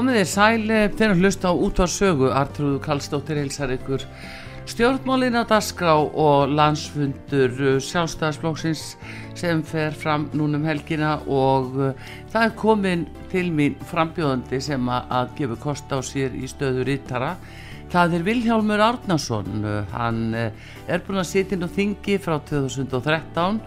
Komið 0.00 0.14
þér 0.16 0.28
sæli 0.30 0.76
þegar 0.96 1.18
hlusta 1.20 1.50
á 1.52 1.60
útvarsögu 1.60 2.28
Artrúðu 2.32 2.78
Kallstóttir 2.80 3.36
heilsar 3.36 3.74
ykkur. 3.74 4.00
Stjórnmálin 4.72 5.36
á 5.36 5.44
Dasgrá 5.44 5.92
og 5.92 6.54
landsfundur 6.56 7.58
uh, 7.58 7.74
sjálfstæðarsblóksins 7.84 8.94
sem 9.36 9.60
fer 9.60 9.92
fram 9.92 10.24
núnum 10.32 10.64
helgina 10.64 11.18
og 11.28 11.76
uh, 11.76 11.90
það 12.32 12.46
er 12.46 12.56
komin 12.62 13.04
til 13.28 13.52
mín 13.52 13.76
frambjóðandi 13.90 14.62
sem 14.64 14.88
að 14.88 15.36
gefa 15.36 15.60
kost 15.66 15.92
á 15.92 16.00
sér 16.00 16.32
í 16.32 16.48
stöðu 16.48 16.88
rittara 16.88 17.34
það 17.92 18.16
er 18.22 18.26
Vilhjálmur 18.30 18.86
Árnason. 18.86 19.68
Hann 19.92 20.22
er 20.32 21.04
búin 21.04 21.20
að 21.20 21.28
sitja 21.34 21.58
inn 21.58 21.68
á 21.68 21.76
þingi 21.76 22.16
frá 22.24 22.38
2013 22.48 23.60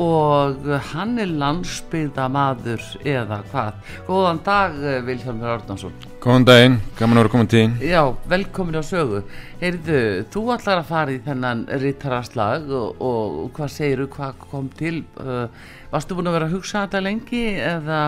og 0.00 0.66
hann 0.90 1.14
er 1.22 1.30
landsbyggða 1.40 2.26
maður 2.32 2.82
eða 3.06 3.40
hvað. 3.52 3.78
Góðan 4.08 4.40
dag 4.46 4.76
Vilhelmur 5.06 5.54
Árnarsson. 5.54 5.94
Góðan 6.24 6.46
daginn, 6.48 6.76
gaman 6.98 7.18
að 7.18 7.24
vera 7.24 7.32
komin 7.34 7.50
tíðin. 7.52 7.72
Já, 7.84 8.00
velkomin 8.32 8.80
á 8.80 8.84
sögu. 8.84 9.22
Heyrðu, 9.60 10.02
þú 10.32 10.44
ætlar 10.54 10.80
að 10.80 10.90
fara 10.90 11.14
í 11.14 11.22
þennan 11.26 11.64
rittararslag 11.82 12.70
og, 12.72 13.00
og, 13.00 13.40
og 13.44 13.50
hvað 13.58 13.74
segiru, 13.74 14.06
hvað 14.14 14.38
kom 14.50 14.70
til? 14.78 15.02
Uh, 15.20 15.48
varstu 15.92 16.16
búin 16.16 16.30
að 16.30 16.38
vera 16.38 16.48
að 16.48 16.56
hugsa 16.56 16.86
þetta 16.86 17.02
lengi 17.04 17.42
eða? 17.60 18.04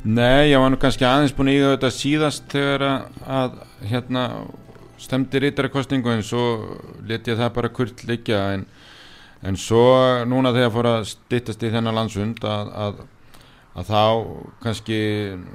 Nei, 0.00 0.50
ég 0.52 0.60
var 0.60 0.72
nú 0.72 0.80
kannski 0.80 1.04
aðeins 1.04 1.34
búin 1.36 1.52
íða 1.52 1.74
þetta 1.74 1.92
síðast 1.92 2.46
þegar 2.52 2.86
að, 2.86 3.08
að 3.40 3.56
hérna 3.90 4.26
stemdi 5.00 5.40
rittarakostningu 5.40 6.12
en 6.12 6.22
svo 6.24 6.44
leti 7.08 7.32
ég 7.32 7.40
það 7.40 7.54
bara 7.56 7.72
kurt 7.72 8.04
líka 8.08 8.42
en 8.54 8.66
en 9.46 9.56
svo 9.56 9.84
núna 10.28 10.52
þegar 10.56 10.74
fór 10.74 10.90
að 10.90 11.08
stittast 11.14 11.64
í 11.64 11.72
þennan 11.72 11.96
landsund 11.96 12.44
að, 12.44 12.72
að, 12.84 13.02
að 13.80 13.90
þá 13.90 14.04
kannski 14.64 15.00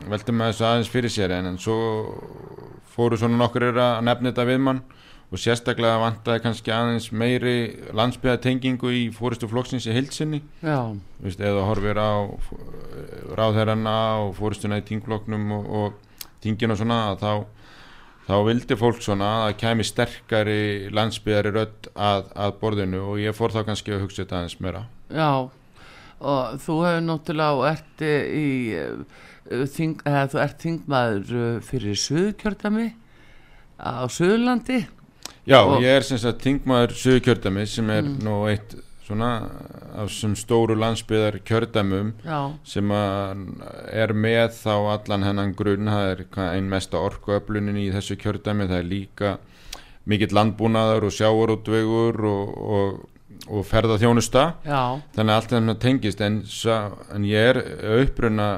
veldi 0.10 0.36
maður 0.36 0.56
þessu 0.56 0.68
aðeins 0.70 0.92
fyrir 0.94 1.14
sér 1.14 1.36
en, 1.38 1.52
en 1.52 1.60
svo 1.62 1.78
fóru 2.96 3.20
svona 3.20 3.40
nokkur 3.42 3.70
að 3.74 4.06
nefna 4.08 4.32
þetta 4.32 4.48
við 4.50 4.62
mann 4.68 4.84
og 5.34 5.42
sérstaklega 5.42 6.00
vantaði 6.00 6.42
kannski 6.44 6.72
aðeins 6.72 7.10
meiri 7.12 7.56
landsbyðatengingu 7.98 8.92
í 8.94 9.04
fóristu 9.14 9.50
flokksins 9.52 9.88
í 9.90 9.96
heilsinni 9.96 10.42
eða 10.62 11.66
horfir 11.66 12.00
á 12.00 12.30
ráðherrana 13.36 13.98
og 14.26 14.36
fóristuna 14.38 14.80
í 14.80 14.86
tingflokknum 14.86 15.52
og, 15.58 15.66
og 15.66 16.32
tingin 16.46 16.72
og 16.72 16.80
svona 16.80 17.02
að 17.12 17.26
þá 17.26 17.32
þá 18.26 18.36
vildi 18.48 18.78
fólk 18.80 19.04
svona 19.06 19.30
að 19.46 19.58
kemi 19.62 19.86
sterkari 19.86 20.90
landsbyðari 20.96 21.54
rödd 21.56 21.90
að, 21.94 22.32
að 22.34 22.58
borðinu 22.62 23.04
og 23.12 23.22
ég 23.22 23.38
fór 23.38 23.54
þá 23.54 23.62
kannski 23.68 23.94
að 23.96 24.06
hugsa 24.06 24.24
þetta 24.24 24.40
aðeins 24.40 24.58
meira 24.64 24.84
Já, 25.14 25.30
og 26.20 26.58
þú 26.66 26.80
hefur 26.88 27.06
náttúrulega 27.06 27.72
ert 27.74 28.06
í 28.06 28.50
uh, 28.82 29.22
þing, 29.76 30.02
eða, 30.08 30.26
þú 30.34 30.42
ert 30.46 30.66
þingmaður 30.66 31.36
uh, 31.38 31.48
fyrir 31.70 32.02
Suðkjördami 32.06 32.90
á 33.78 34.06
Suðurlandi 34.10 34.82
Já, 35.46 35.60
og 35.62 35.84
ég 35.84 36.00
er 36.00 36.06
sem 36.08 36.18
sagt 36.22 36.42
þingmaður 36.46 36.98
Suðkjördami 37.04 37.68
sem 37.70 37.94
er 37.94 38.06
mm. 38.08 38.20
nú 38.26 38.42
eitt 38.50 38.78
svona 39.06 39.32
af 39.96 40.12
sem 40.14 40.36
stóru 40.38 40.76
landsbyðar 40.80 41.40
kjördæmum 41.46 42.14
Já. 42.26 42.40
sem 42.66 42.92
er 42.92 44.14
með 44.14 44.56
þá 44.58 44.74
allan 44.96 45.26
hennan 45.28 45.56
grunn 45.58 45.92
það 45.92 46.12
er 46.14 46.24
einn 46.48 46.70
mesta 46.72 47.02
orkuöflunin 47.02 47.78
í 47.80 47.92
þessu 47.94 48.18
kjördæmi 48.22 48.70
það 48.72 48.80
er 48.80 48.90
líka 48.90 49.36
mikill 50.06 50.34
landbúnaður 50.38 51.08
og 51.10 51.14
sjáurútvegur 51.18 52.26
og, 52.30 52.56
og, 52.78 53.04
og 53.50 53.68
ferða 53.70 54.00
þjónusta 54.02 54.48
Já. 54.66 54.82
þannig 55.16 55.30
að 55.30 55.38
allt 55.38 55.54
þetta 55.54 55.78
tengist 55.86 56.26
en, 56.26 56.42
en 57.14 57.30
ég 57.30 57.54
er 57.54 57.62
uppruna 58.02 58.50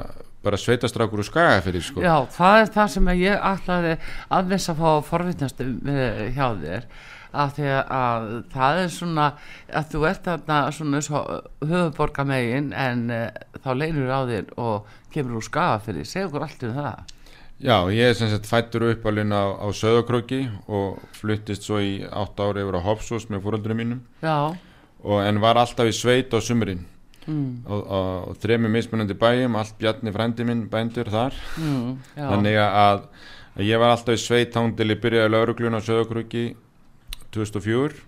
bara 0.44 0.58
sveitastrákur 0.60 1.20
og 1.22 1.26
skagafyrir 1.26 1.82
sko. 1.82 2.02
Já, 2.04 2.22
það 2.30 2.60
er 2.62 2.72
það 2.76 2.90
sem 2.94 3.08
ég 3.18 3.46
ætlaði 3.50 3.94
að 4.30 4.52
þess 4.52 4.72
að 4.72 4.82
fá 4.82 4.90
forvittnast 5.08 5.62
eh, 5.64 6.20
hjá 6.36 6.46
þér 6.62 6.86
af 7.32 7.54
því 7.56 7.68
að 7.82 8.30
það 8.54 8.80
er 8.84 8.90
svona 8.94 9.28
að 9.68 9.92
þú 9.92 10.02
ert 10.08 10.24
þarna 10.28 10.58
svona 10.72 11.02
höfuborgamegin 11.60 12.72
en 12.72 13.06
uh, 13.12 13.28
þá 13.64 13.70
leinur 13.76 14.10
á 14.12 14.20
þér 14.30 14.50
og 14.56 14.90
kemur 15.12 15.38
úr 15.40 15.46
skafa 15.46 15.80
fyrir, 15.84 16.08
segja 16.08 16.28
okkur 16.28 16.46
allt 16.46 16.66
um 16.68 16.76
það. 16.78 17.14
Já, 17.58 17.90
ég 17.90 18.06
er 18.06 18.14
sem 18.14 18.30
sagt 18.30 18.46
fættur 18.46 18.84
upp 18.86 19.06
alveg 19.10 19.32
á, 19.34 19.44
á 19.58 19.66
Söðakröki 19.74 20.44
og 20.70 21.00
fluttist 21.18 21.66
svo 21.66 21.80
í 21.82 22.04
8 22.06 22.44
ári 22.46 22.62
yfir 22.62 22.78
á 22.78 22.86
Hopsós 22.86 23.26
með 23.32 23.42
fóröldurinn 23.48 23.80
mínum. 23.80 24.04
Og, 24.22 25.18
en 25.24 25.40
var 25.42 25.58
alltaf 25.58 25.90
í 25.90 25.94
sveit 25.94 26.30
á 26.30 26.38
sumurinn 26.38 26.84
mm. 27.26 27.66
og, 27.66 27.82
og, 27.82 28.06
og 28.30 28.38
þremi 28.42 28.70
mismunandi 28.70 29.16
bæjum 29.18 29.58
allt 29.58 29.74
bjarni 29.80 30.14
frendi 30.14 30.46
minn 30.46 30.68
bændur 30.70 31.10
þar. 31.10 31.34
Mm, 31.58 31.98
þannig 32.14 32.60
að, 32.62 33.02
að 33.58 33.66
ég 33.66 33.82
var 33.82 33.94
alltaf 33.96 34.14
í 34.14 34.22
sveit 34.22 34.54
án 34.58 34.76
til 34.78 34.90
ég 34.92 35.02
byrjaði 35.02 35.34
lauruglun 35.34 35.78
á 35.78 35.82
Söðakröki 35.82 36.46
2004 37.34 38.06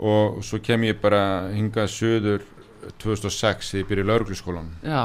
og 0.00 0.40
svo 0.46 0.60
kem 0.64 0.86
ég 0.88 1.00
bara 1.02 1.50
hingað 1.52 1.90
söður 1.92 2.46
2006 3.02 3.72
þegar 3.72 3.82
ég 3.82 3.90
byrja 3.90 4.04
í 4.04 4.08
lauruglisskólan 4.08 4.70
Já, 4.86 5.02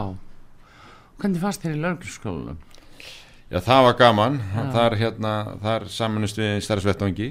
hvernig 1.19 1.44
fannst 1.44 1.65
þér 1.65 1.75
í 1.75 1.83
lauruglisskólan? 1.83 2.63
Já, 3.45 3.59
það 3.62 3.83
var 3.86 3.95
gaman. 4.00 4.38
Þar, 4.74 4.94
hérna, 4.97 5.31
þar 5.62 5.83
samanust 5.94 6.39
við 6.39 6.56
starfsvettvangi. 6.65 7.27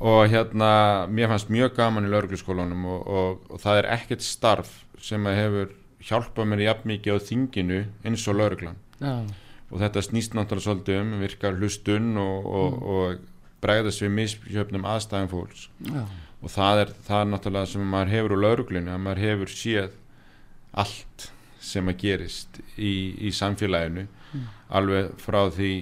Og 0.00 0.22
hérna 0.32 0.70
mér 1.12 1.28
fannst 1.28 1.50
mjög 1.52 1.74
gaman 1.76 2.08
í 2.08 2.12
lauruglisskólanum 2.14 2.86
og, 2.88 3.02
og, 3.04 3.42
og 3.52 3.60
það 3.60 3.82
er 3.82 3.88
ekkert 3.98 4.24
starf 4.24 4.72
sem 5.02 5.28
hefur 5.28 5.74
hjálpað 6.06 6.48
mér 6.50 6.64
jafn 6.64 6.90
mikið 6.92 7.20
á 7.20 7.26
þinginu 7.28 7.82
eins 8.06 8.24
og 8.30 8.38
lauruglan 8.38 8.78
Já. 9.02 9.26
og 9.70 9.80
þetta 9.82 10.02
snýst 10.06 10.36
náttúrulega 10.36 10.64
svolítið 10.64 11.00
um 11.02 11.14
virkar 11.20 11.58
hlustun 11.58 12.12
og, 12.22 12.46
og 12.46 13.08
mm 13.16 13.35
bregðast 13.66 14.04
við 14.04 14.16
misjöfnum 14.20 14.88
aðstæðum 14.94 15.30
fólks 15.34 15.68
Já. 15.90 16.02
og 16.40 16.52
það 16.54 16.82
er, 16.84 16.92
það 17.06 17.22
er 17.22 17.30
náttúrulega 17.34 17.72
sem 17.74 17.88
maður 17.94 18.12
hefur 18.14 18.36
úr 18.36 18.44
lauruglunni 18.46 18.94
að 18.94 19.06
maður 19.06 19.24
hefur 19.26 19.54
séð 19.54 19.96
allt 20.76 21.30
sem 21.66 21.88
að 21.90 22.02
gerist 22.02 22.60
í, 22.76 22.92
í 23.26 23.32
samfélaginu 23.34 24.06
mm. 24.06 24.44
alveg 24.78 25.16
frá 25.22 25.40
því 25.54 25.72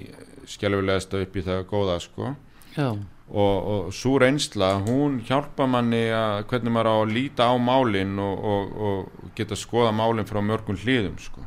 skjálfilegast 0.48 1.16
upp 1.18 1.36
í 1.36 1.44
það 1.44 1.66
góða 1.70 1.98
sko 2.04 2.30
Já. 2.74 2.88
og, 2.90 3.56
og 3.74 3.90
svo 3.96 4.16
reynsla 4.22 4.74
hún 4.84 5.20
hjálpa 5.26 5.66
manni 5.70 6.06
að 6.14 6.44
hvernig 6.50 6.74
maður 6.74 6.90
á 6.90 6.96
að 6.96 7.14
líta 7.16 7.48
á 7.48 7.54
málin 7.60 8.18
og, 8.22 8.44
og, 8.54 8.76
og 8.88 9.32
geta 9.38 9.58
skoða 9.58 9.92
málin 9.96 10.28
frá 10.28 10.40
mörgum 10.44 10.78
hliðum 10.80 11.18
sko. 11.22 11.44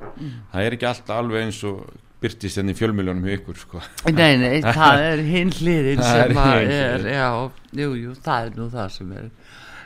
það 0.52 0.64
er 0.64 0.78
ekki 0.78 0.90
alltaf 0.90 1.22
alveg 1.22 1.48
eins 1.48 1.64
og 1.68 1.82
byrtist 2.24 2.60
enn 2.62 2.72
í 2.72 2.76
fjölmiljónum 2.78 3.28
í 3.28 3.36
ykkur 3.38 3.60
sko. 3.62 3.82
Nei, 4.10 4.38
nei, 4.42 4.58
það 4.80 5.04
er 5.06 5.24
hinn 5.28 5.54
hliðin 5.54 6.04
sem 6.04 6.42
að 6.42 6.74
er, 6.74 7.08
já, 7.14 7.30
jú, 7.82 7.92
jú, 8.02 8.16
það 8.26 8.50
er 8.50 8.60
nú 8.60 8.70
það 8.74 8.94
sem 8.96 9.12
er. 9.20 9.28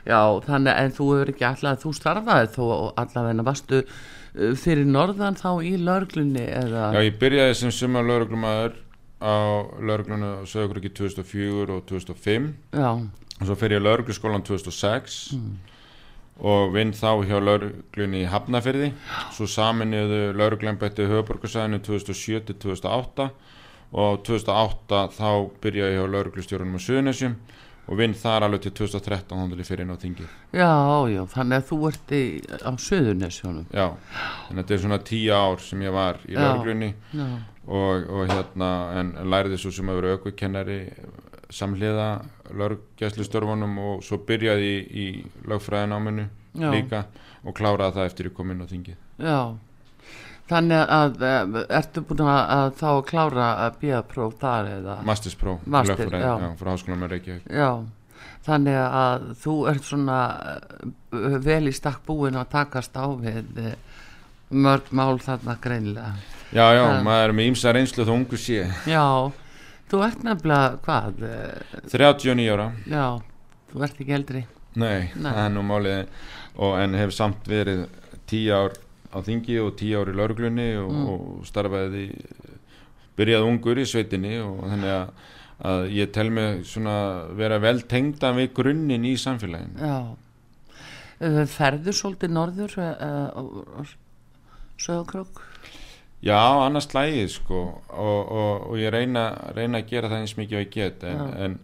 Já, 0.01 0.19
þannig 0.48 0.80
en 0.81 0.95
þú 0.98 1.07
hefur 1.12 1.31
ekki 1.33 1.48
alltaf, 1.51 1.81
þú 1.83 1.92
starfaði 1.94 2.54
þó 2.56 2.63
allavegna 3.04 3.45
varstu 3.45 3.81
uh, 3.83 4.54
fyrir 4.57 4.88
norðan 4.89 5.38
þá 5.38 5.50
í 5.68 5.75
lörglunni 5.78 6.48
eða? 6.48 6.88
Já, 6.95 7.04
ég 7.06 7.19
byrjaði 7.22 7.60
sem 7.60 7.75
sumar 7.75 8.07
lauruglumæður 8.07 8.80
á 9.22 9.34
lauruglunu 9.77 10.31
á 10.42 10.50
Söðugröki 10.50 10.89
2004 10.98 11.75
og 11.75 11.84
2005 11.92 12.48
já, 12.74 12.89
og 12.98 13.44
svo 13.45 13.57
fer 13.60 13.75
ég 13.75 13.84
laurugluskólan 13.86 14.42
2006 14.48 15.19
og 16.41 16.73
vinn 16.73 16.93
þá 16.97 17.21
hjá 17.29 17.38
lauruglunni 17.38 18.23
í 18.23 18.29
Hafnafyrði 18.29 18.91
svo 19.35 19.47
saminuðu 19.49 20.21
lauruglembætti 20.39 21.05
höfuborgarsæðinu 21.09 21.81
2007 21.85 22.45
til 22.47 22.57
2008 22.65 23.27
og 23.91 24.21
2008 24.25 25.01
þá 25.17 25.27
byrjaði 25.61 25.99
hjá 25.99 26.05
lauruglustjórunum 26.15 26.79
á 26.79 26.85
Suðunesjum 26.85 27.35
og 27.91 27.97
vinn 27.99 28.13
þar 28.15 28.45
alveg 28.47 28.63
til 28.65 28.73
2013 28.77 29.35
þá 29.35 29.51
til 29.51 29.59
ég 29.59 29.67
fyrir 29.67 29.83
inn 29.83 29.93
á 29.93 29.97
þingið. 30.01 30.33
Já, 30.55 30.73
já, 31.11 31.21
þannig 31.33 31.57
að 31.57 31.65
þú 31.67 31.79
ert 31.89 32.13
í, 32.15 32.21
á 32.63 32.71
Suðurnesjónum 32.88 33.65
Já, 33.75 33.88
en 34.49 34.61
þetta 34.61 34.75
er 34.75 34.83
svona 34.85 35.01
tíu 35.11 35.33
ár 35.35 35.63
sem 35.65 35.81
ég 35.83 35.95
var 35.95 36.21
í 36.29 36.38
lauruglunni 36.38 36.91
og, 37.67 38.07
og 38.07 38.31
hérna 38.31 38.71
en 39.01 39.11
lærði 39.33 39.59
svo 39.61 39.73
sem 39.75 39.91
að 39.91 39.99
vera 40.01 40.15
aukvikennari 40.15 40.79
samhliða 41.51 42.06
laurugjæslustörfunum 42.57 43.77
og 43.83 44.06
svo 44.06 44.19
byrjaði 44.27 44.69
í, 44.71 44.77
í 44.92 45.50
lögfræðináminu 45.51 46.27
Já. 46.59 46.69
líka 46.74 47.03
og 47.45 47.56
kláraði 47.57 47.98
það 47.98 48.09
eftir 48.09 48.30
ég 48.31 48.36
kom 48.38 48.51
inn 48.53 48.63
á 48.63 48.68
þingið 48.71 49.27
já 49.27 49.38
Þannig 50.51 50.81
að, 50.92 51.21
að 51.24 51.53
ertu 51.77 52.01
búin 52.03 52.25
að, 52.27 52.39
að 52.51 52.69
þá 52.81 52.89
klára 53.07 53.45
að 53.63 53.75
bíða 53.80 54.01
próf 54.09 54.33
þar 54.42 54.68
eða 54.74 54.95
Masterspro 55.07 55.53
Master, 55.63 56.01
lögfræði, 56.01 56.25
já. 56.27 56.50
frá 56.59 56.69
háskóla 56.74 56.98
með 57.00 57.13
Reykjavík 57.15 57.45
Já, 57.56 57.69
þannig 58.50 58.80
að 58.81 59.30
þú 59.45 59.56
ert 59.71 59.88
svona 59.88 60.18
uh, 60.51 61.38
vel 61.45 61.62
í 61.71 61.74
stakk 61.77 62.01
búin 62.09 62.36
að 62.42 62.50
takast 62.57 63.00
á 63.00 63.07
við 63.15 63.48
mörg 64.51 64.89
mál 64.92 65.15
þarna 65.24 65.56
greinilega. 65.63 66.12
Já, 66.51 66.65
já, 66.75 66.81
Já. 66.83 67.00
maður 67.06 67.30
er 67.30 67.33
með 67.38 67.48
ímsa 67.53 67.71
reynslu 67.71 68.03
þó 68.03 68.12
ungu 68.18 68.39
sé 68.42 68.65
Já, 68.92 69.06
þú 69.91 70.01
ert 70.07 70.21
nefnilega, 70.23 70.77
hvað, 70.85 71.23
uh, 71.27 71.81
39 71.91 72.47
ára, 72.55 72.67
já, 72.88 73.05
þú 73.73 73.83
ert 73.88 73.99
ekki 74.05 74.15
eldri. 74.17 74.45
nei, 74.75 75.09
Nei. 75.15 75.31
það 75.33 75.41
er 75.45 75.51
nú 75.57 75.63
málið 75.67 76.07
og 76.63 76.77
en 76.79 76.93
hef 76.95 77.11
samt 77.15 77.43
verið 77.51 77.85
10 78.31 78.47
ár 78.55 78.77
á 79.11 79.17
þingi 79.27 79.57
og 79.59 79.73
10 79.75 79.97
ár 79.99 80.11
í 80.13 80.15
lauruglunni 80.15 80.69
og, 80.79 80.91
Mm. 80.95 81.07
og 81.11 81.45
starfaði 81.45 82.05
byrjaði 83.19 83.47
ungur 83.51 83.75
í 83.81 83.85
sveitinni 83.85 84.38
og 84.39 84.61
þannig 84.71 84.93
að, 84.95 85.09
að 85.67 85.81
ég 85.97 86.11
tel 86.15 86.29
mig 86.31 86.63
svona 86.65 86.95
vera 87.35 87.57
vel 87.59 87.81
tengda 87.83 88.31
við 88.38 88.53
grunninn 88.55 89.03
í 89.05 89.17
samfélaginu 89.19 89.75
Já, 89.83 90.15
uh, 91.21 91.43
ferður 91.51 91.97
svolítið 91.99 92.31
norður 92.38 92.77
uh, 92.79 93.83
sögurkrók? 94.81 95.43
Já, 96.21 96.38
annars 96.68 96.85
slægið 96.91 97.29
sko 97.33 97.59
og, 97.89 98.31
og, 98.31 98.68
og 98.69 98.77
ég 98.77 98.91
reyna, 98.94 99.23
reyna 99.57 99.79
að 99.81 99.88
gera 99.89 100.09
það 100.12 100.19
eins 100.21 100.35
mikið 100.38 100.57
og 100.59 100.65
ég 100.68 100.71
get 100.75 101.03
en, 101.09 101.21
en, 101.47 101.56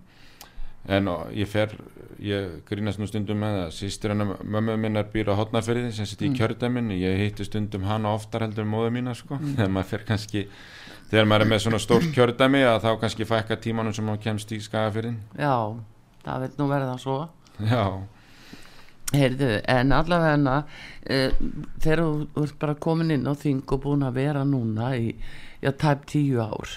en 0.98 1.10
ég 1.38 1.46
fer 1.52 1.76
ég 2.24 2.56
grínast 2.66 2.98
nú 2.98 3.06
stundum 3.06 3.38
með 3.44 3.58
það. 3.60 3.76
Sýstir 3.78 4.14
hennar 4.16 4.40
mömmu 4.42 4.78
minnar 4.82 5.06
býr 5.14 5.30
á 5.30 5.38
hotnafyrði 5.38 5.92
sem 5.94 6.08
sitt 6.10 6.24
í 6.26 6.32
Mm. 6.32 6.40
kjördæmin 6.40 6.90
ég 6.98 7.20
hitti 7.22 7.46
stundum 7.46 7.86
hana 7.86 8.16
oftar 8.18 8.48
heldur 8.48 8.66
móðu 8.66 8.90
mína 8.98 9.14
sko. 9.16 9.38
Þegar 9.56 9.70
maður 9.76 9.92
fer 9.92 10.06
kannski 10.10 10.48
þegar 11.12 11.30
maður 11.30 11.46
er 11.46 11.52
með 11.54 11.62
svona 11.68 11.80
stórt 11.80 12.10
kjördæmi 12.18 12.64
að 12.66 12.82
þá 12.88 12.90
kannski 13.04 13.28
fækka 13.30 13.60
tímanum 13.62 13.94
sem 13.94 14.06
maður 14.10 14.24
kemst 14.26 14.52
í 14.52 14.60
skagafyrðin 14.66 15.20
Já, 15.38 15.54
það 16.26 16.42
vil 16.48 16.50
nú 16.58 16.68
verða 16.74 16.98
svo. 17.00 17.20
Já, 17.62 17.84
Heyrðu, 19.16 19.54
en 19.72 19.94
allavega 19.96 20.58
uh, 20.60 21.36
þegar 21.80 22.02
þú 22.04 22.42
ert 22.44 22.58
bara 22.60 22.74
komin 22.84 23.14
inn 23.16 23.30
á 23.30 23.32
þing 23.40 23.64
og 23.72 23.86
búin 23.86 24.04
að 24.04 24.18
vera 24.20 24.44
núna 24.44 24.90
í 25.00 25.14
já, 25.64 25.72
tæp 25.72 26.04
tíu 26.12 26.42
ár 26.44 26.68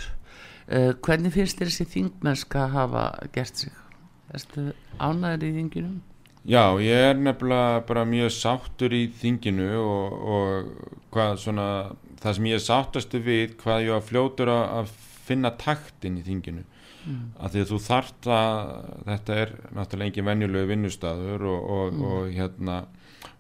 uh, 0.71 0.93
hvernig 1.03 1.35
finnst 1.35 1.59
þér 1.59 1.73
þessi 1.73 1.89
þingmennska 1.97 2.63
að 2.69 2.77
hafa 2.77 3.05
gert 3.35 3.65
sig? 3.65 3.75
Erstu 4.31 4.69
ánæður 5.03 5.49
í 5.49 5.53
þinginum? 5.59 5.99
Já, 6.47 6.79
ég 6.79 7.11
er 7.11 7.19
nefnilega 7.19 7.83
bara 7.89 8.07
mjög 8.09 8.31
sáttur 8.33 8.95
í 8.95 9.03
þinginu 9.21 9.67
og, 9.83 10.15
og 10.37 10.71
hvað 11.13 11.35
svona, 11.43 11.67
það 12.23 12.37
sem 12.39 12.49
ég 12.49 12.61
er 12.61 12.65
sáttastu 12.65 13.21
við 13.27 13.57
hvað 13.61 13.89
ég 13.89 13.97
var 13.97 14.07
fljótur 14.07 14.53
að 14.55 14.95
finna 15.27 15.51
taktin 15.59 16.23
í 16.23 16.25
þinginu 16.25 16.63
mm. 17.05 17.23
að 17.39 17.55
því 17.55 17.63
að 17.65 17.71
þú 17.71 17.81
þart 17.87 18.31
að 18.37 18.73
þetta 19.09 19.39
er 19.45 19.55
náttúrulega 19.77 20.11
engin 20.11 20.29
venjulegu 20.31 20.71
vinnustadur 20.71 21.47
og, 21.51 21.71
og, 21.77 22.03
og 22.11 22.35
hérna 22.35 22.83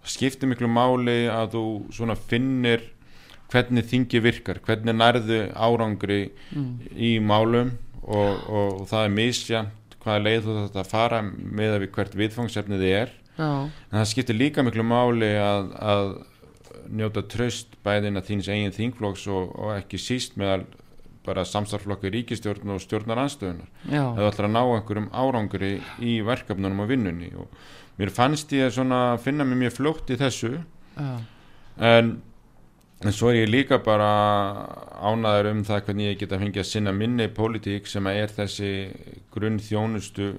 skiptir 0.06 0.50
miklu 0.50 0.70
máli 0.70 1.24
að 1.30 1.54
þú 1.56 1.66
svona 1.94 2.16
finnir 2.16 2.88
hvernig 3.50 3.86
þingi 3.90 4.22
virkar, 4.22 4.60
hvernig 4.64 4.94
nærðu 4.96 5.40
árangri 5.58 6.20
í 6.94 7.16
málum 7.22 7.72
og, 8.02 8.44
og, 8.48 8.82
það 8.90 9.06
er 9.06 9.14
misjant 9.16 9.96
hvaða 10.00 10.24
leið 10.24 10.44
þú 10.46 10.56
þetta 10.60 10.82
að 10.82 10.90
fara 10.90 11.22
með 11.26 11.74
að 11.74 11.82
við 11.82 11.90
hvert 11.96 12.14
viðfangsefnið 12.20 12.84
er. 12.88 13.16
Já, 13.36 13.50
en 13.66 13.96
það 13.98 14.10
skiptir 14.12 14.38
líka 14.38 14.64
miklu 14.64 14.84
máli 14.86 15.32
að, 15.40 15.72
að 15.76 16.06
njóta 16.90 17.24
tröst 17.30 17.76
bæðin 17.84 18.20
að 18.20 18.30
þíns 18.30 18.48
eigin 18.50 18.76
þingflokks 18.76 19.26
og, 19.30 19.52
og 19.58 19.74
ekki 19.76 20.00
síst 20.00 20.38
meðal 20.40 20.64
bara 21.31 21.47
samstarflokku 21.49 22.11
í 22.11 22.15
ríkistjórn 22.19 22.75
og 22.75 22.82
stjórnar 22.82 23.23
anstöðunar 23.25 23.69
já, 23.87 24.03
ef 24.03 24.19
þú 24.19 24.31
ætlar 24.31 24.49
að 24.49 24.56
ná 24.56 24.62
einhverjum 24.62 25.11
árangri 25.15 25.75
í 26.03 26.17
verkefnunum 26.27 26.85
og 26.85 26.91
vinnunni. 26.91 27.31
Og 27.38 27.47
mér 28.00 28.12
fannst 28.15 28.53
ég 28.56 28.81
að 28.82 29.23
finna 29.25 29.47
mig 29.47 29.62
mjög 29.65 29.79
fljótt 29.79 30.12
í 30.12 30.19
þessu. 30.21 30.56
En, 31.81 32.15
en 33.00 33.15
svo 33.17 33.31
er 33.32 33.44
ég 33.44 33.53
líka 33.53 33.81
bara 33.85 34.11
ánaður 35.00 35.53
um 35.55 35.65
það 35.65 35.85
hvernig 35.87 36.11
ég 36.11 36.23
geta 36.23 36.41
fengið 36.41 36.65
að 36.65 36.71
sinna 36.75 36.93
minni 36.93 37.29
pólitík 37.32 37.88
sem 37.88 38.09
að 38.11 38.23
er 38.25 38.35
þessi 38.37 38.73
grunn 39.32 39.61
þjónustu 39.62 40.35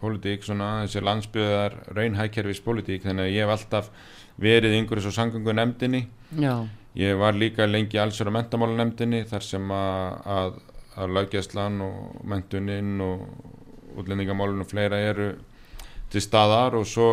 pólitík, 0.00 0.42
svona 0.44 0.84
þessi 0.84 1.02
landsbyðar 1.04 1.76
raunhækkerfis 1.96 2.62
pólitík, 2.64 3.04
þannig 3.06 3.28
að 3.28 3.36
ég 3.36 3.46
hef 3.46 3.54
alltaf 3.54 3.90
verið 4.42 4.74
yngur 4.80 5.00
svo 5.00 5.12
sangangu 5.14 5.54
nefndinni 5.54 6.02
já, 6.34 6.66
ég 6.94 7.18
var 7.18 7.34
líka 7.34 7.66
lengi 7.66 7.98
mentamála 8.30 8.76
nefndinni 8.76 9.24
þar 9.24 9.42
sem 9.42 9.70
að, 9.70 10.18
að, 10.36 10.58
að 10.96 11.14
löggjæslan 11.18 11.80
og 11.82 12.24
mentuninn 12.24 13.00
og 13.00 13.26
útlendingamálun 13.98 14.64
og 14.64 14.70
fleira 14.70 14.98
eru 14.98 15.32
til 16.10 16.22
staðar 16.22 16.76
og 16.78 16.86
svo 16.86 17.08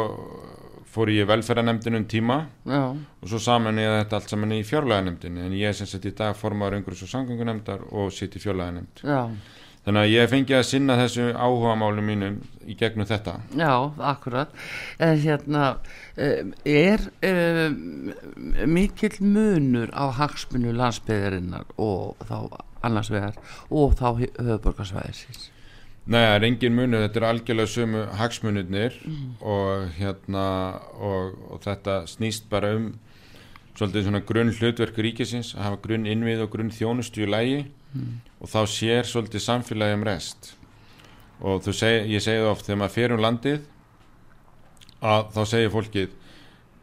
fór 0.92 1.12
ég 1.14 1.28
velferðanemndinu 1.30 2.02
um 2.02 2.06
tíma 2.10 2.38
já, 2.68 2.84
og 2.92 3.30
svo 3.30 3.40
saman 3.40 3.80
ég 3.80 3.94
þetta 4.02 4.18
allt 4.18 4.34
saman 4.34 4.54
í 4.58 4.64
fjárlæðanemndinni 4.68 5.46
en 5.46 5.56
ég 5.56 5.72
er 5.72 5.78
sem 5.78 5.88
sagt 5.88 6.06
í 6.10 6.14
dag 6.18 6.36
formaður 6.36 6.80
einhverjus 6.80 7.06
og 7.08 7.12
sangangunemndar 7.14 7.86
og 7.92 8.12
sitt 8.16 8.36
í 8.36 8.42
fjárlæðanemnd 8.44 9.04
já, 9.08 9.22
þannig 9.86 10.02
að 10.02 10.14
ég 10.14 10.32
fengi 10.32 10.58
að 10.58 10.68
sinna 10.70 10.98
þessu 11.00 11.28
áhuga 11.34 11.76
málum 11.80 12.10
mínum 12.12 12.40
í 12.70 12.76
gegnum 12.78 13.08
þetta 13.10 13.38
já, 13.58 13.72
akkurat. 14.12 14.52
En 15.02 15.16
hérna, 15.22 15.70
um, 16.16 16.52
er 16.66 17.08
um, 17.28 18.12
mikill 18.70 19.18
munur 19.26 19.94
á 19.98 20.14
hagsmunu 20.22 20.76
landsbyðarinnar 20.78 21.72
og 21.82 22.22
þá 22.30 22.62
annars 22.86 23.12
vegar 23.14 23.38
og 23.70 23.98
þá 24.00 24.08
höfuborgarsvæðisins? 24.22 25.50
Nei, 26.10 26.24
það 26.26 26.36
er 26.36 26.46
engin 26.48 26.74
munur, 26.76 27.04
þetta 27.06 27.20
er 27.20 27.28
algjörlega 27.28 27.70
sömu 27.70 28.06
hagsmunirnir 28.18 28.96
og 29.46 29.92
hérna 30.00 30.46
og, 30.98 31.36
og 31.54 31.62
þetta 31.62 32.02
snýst 32.10 32.50
bara 32.50 32.74
um 32.78 32.88
svolítið 33.78 34.08
svona 34.08 34.24
grunn 34.26 34.52
hlutverk 34.54 34.98
ríkisins 34.98 35.54
að 35.56 35.68
hafa 35.68 35.82
grunn 35.86 36.10
innvið 36.10 36.44
og 36.46 36.52
grunn 36.56 36.74
þjónustu 36.74 37.24
í 37.26 37.30
lægi 37.30 37.62
og 38.42 38.50
þá 38.50 38.62
sér 38.68 39.08
svolítið 39.10 39.44
samfélagi 39.46 39.98
um 39.98 40.04
rest. 40.08 40.54
Og 41.42 41.64
seg, 41.74 42.08
ég 42.10 42.22
segi 42.22 42.42
það 42.42 42.52
oft 42.52 42.66
þegar 42.68 42.82
maður 42.82 42.96
fer 42.96 43.14
um 43.16 43.22
landið 43.22 43.62
að 45.02 45.32
þá 45.34 45.42
segir 45.50 45.72
fólkið 45.74 46.10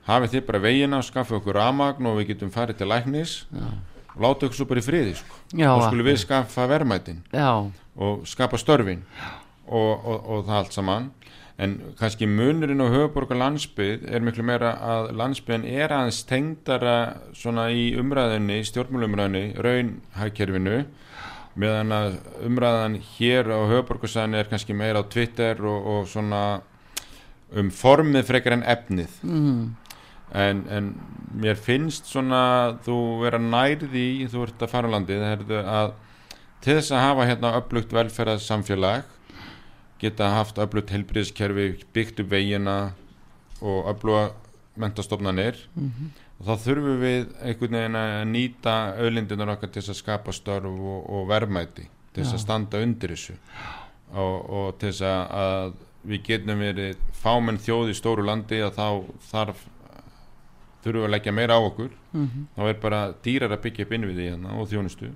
hafið 0.08 0.32
þið 0.34 0.46
bara 0.48 0.62
vegina 0.64 0.98
og 0.98 1.06
skaffið 1.06 1.38
okkur 1.38 1.58
ramagn 1.58 2.08
og 2.10 2.16
við 2.18 2.32
getum 2.32 2.52
farið 2.54 2.80
til 2.80 2.88
læknis 2.90 3.34
Já, 3.52 3.66
og 4.14 4.22
láta 4.24 4.48
okkur 4.48 4.58
svo 4.58 4.66
bara 4.70 4.82
í 4.82 4.86
friði 4.86 5.14
sko. 5.18 5.36
þá 5.52 5.84
skulum 5.86 6.08
við 6.08 6.18
skaffa 6.24 6.66
verðmætin 6.70 7.20
já, 7.32 7.50
og 7.98 8.24
skapa 8.28 8.58
störfin 8.60 9.04
og, 9.68 9.92
og, 9.92 10.18
og 10.18 10.46
það 10.48 10.56
allt 10.62 10.78
saman 10.78 11.10
en 11.58 11.74
kannski 11.98 12.28
munurinn 12.30 12.82
á 12.82 12.86
höfuborgar 12.86 13.40
landsbyð 13.40 14.06
er 14.06 14.22
miklu 14.22 14.44
meira 14.46 14.76
að 14.78 15.10
landsbyðin 15.18 15.66
er 15.66 15.94
aðeins 15.94 16.20
tengdara 16.28 16.98
svona 17.34 17.66
í 17.74 17.90
umræðinni, 17.98 18.60
stjórnmálumræðinni 18.68 19.58
raunhækkerfinu 19.66 20.78
meðan 21.58 21.94
að 21.96 22.16
umræðan 22.46 22.96
hér 23.16 23.50
á 23.50 23.58
höfuborgarsæðinu 23.72 24.38
er 24.38 24.50
kannski 24.52 24.76
meira 24.78 25.02
á 25.02 25.10
Twitter 25.10 25.58
og, 25.66 25.90
og 25.92 26.08
svona 26.10 26.42
um 27.58 27.72
formið 27.74 28.28
frekar 28.28 28.54
en 28.58 28.66
efnið 28.68 29.18
mm. 29.26 29.60
en, 30.38 30.64
en 30.70 30.92
mér 31.42 31.58
finnst 31.58 32.06
svona 32.06 32.42
þú 32.86 32.98
vera 33.24 33.40
nærði 33.42 34.28
þú 34.30 34.46
ert 34.46 34.62
að 34.62 34.74
fara 34.76 34.90
á 34.90 34.94
landið 34.94 35.26
að 35.64 35.94
til 36.62 36.74
þess 36.78 36.94
að 36.94 37.06
hafa 37.06 37.26
hérna 37.32 37.54
upplugt 37.58 37.94
velferðarsamfélag 37.94 39.06
geta 39.98 40.30
haft 40.36 40.58
upplugt 40.62 40.92
helbriðskerfi 40.94 41.68
byggt 41.94 42.20
upp 42.22 42.30
vegina 42.30 42.76
og 43.60 43.90
uppluga 43.90 44.30
mentastofnanir 44.78 45.56
Mm 45.74 45.90
-hmm. 45.90 46.08
og 46.40 46.46
þá 46.46 46.64
þurfum 46.64 47.00
við 47.00 47.26
einhvern 47.42 47.72
veginn 47.72 47.96
að 47.96 48.24
nýta 48.30 48.74
auðlindunar 48.98 49.48
okkar 49.48 49.70
til 49.70 49.82
að 49.82 49.94
skapa 49.94 50.32
störf 50.32 50.64
og, 50.64 51.10
og 51.10 51.28
verðmæti 51.28 51.88
til 52.14 52.22
að 52.22 52.38
standa 52.38 52.82
undir 52.82 53.10
þessu. 53.10 53.34
Og, 54.14 54.50
og 54.50 54.78
til 54.78 54.88
að, 55.04 55.72
við 56.02 56.22
getum 56.22 56.58
verið 56.58 56.96
fámenn 57.12 57.58
þjóð 57.58 57.90
í 57.90 57.94
stóru 57.94 58.24
landi 58.24 58.62
að 58.62 58.72
þá 58.78 59.04
þarf 59.30 59.66
þurfum 60.84 61.00
við 61.00 61.04
að 61.04 61.10
leggja 61.10 61.32
meira 61.32 61.58
á 61.58 61.60
okkur. 61.60 61.90
Mhm. 62.12 62.46
þá 62.56 62.68
er 62.68 62.74
bara 62.74 63.14
dýrar 63.24 63.52
að 63.52 63.62
byggja 63.62 63.84
upp 63.84 63.92
innviði 63.92 64.30
hérna 64.30 64.54
og 64.60 64.68
þjónustu 64.68 65.10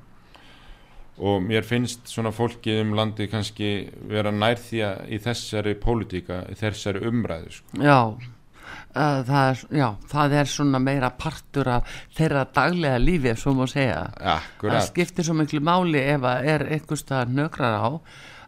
og 1.21 1.43
mér 1.45 1.65
finnst 1.67 2.09
svona 2.09 2.33
fólki 2.33 2.79
um 2.81 2.95
landi 2.97 3.27
kannski 3.31 3.73
vera 4.09 4.33
nær 4.33 4.61
því 4.61 4.85
að 4.87 5.11
í 5.13 5.19
þessari 5.23 5.75
pólitíka, 5.81 6.43
þessari 6.59 7.03
umræðu 7.09 7.53
sko. 7.59 7.83
Já, 7.85 7.99
uh, 8.17 9.21
það 9.29 9.51
er, 9.51 9.63
já, 9.77 9.87
það 10.15 10.37
er 10.41 10.51
svona 10.55 10.81
meira 10.83 11.13
partur 11.21 11.69
af 11.75 12.01
þeirra 12.17 12.47
daglega 12.57 13.03
lífi, 13.03 13.37
svo 13.37 13.55
má 13.59 13.67
segja. 13.71 14.07
Það 14.17 14.35
Akkurat, 14.39 14.89
skiptir 14.89 15.29
svo 15.29 15.37
miklu 15.37 15.61
máli 15.65 16.03
ef 16.15 16.27
að 16.33 16.51
er 16.55 16.67
einhvers 16.79 17.05
staðar 17.05 17.33
nökrar 17.37 17.77
á, 17.77 17.91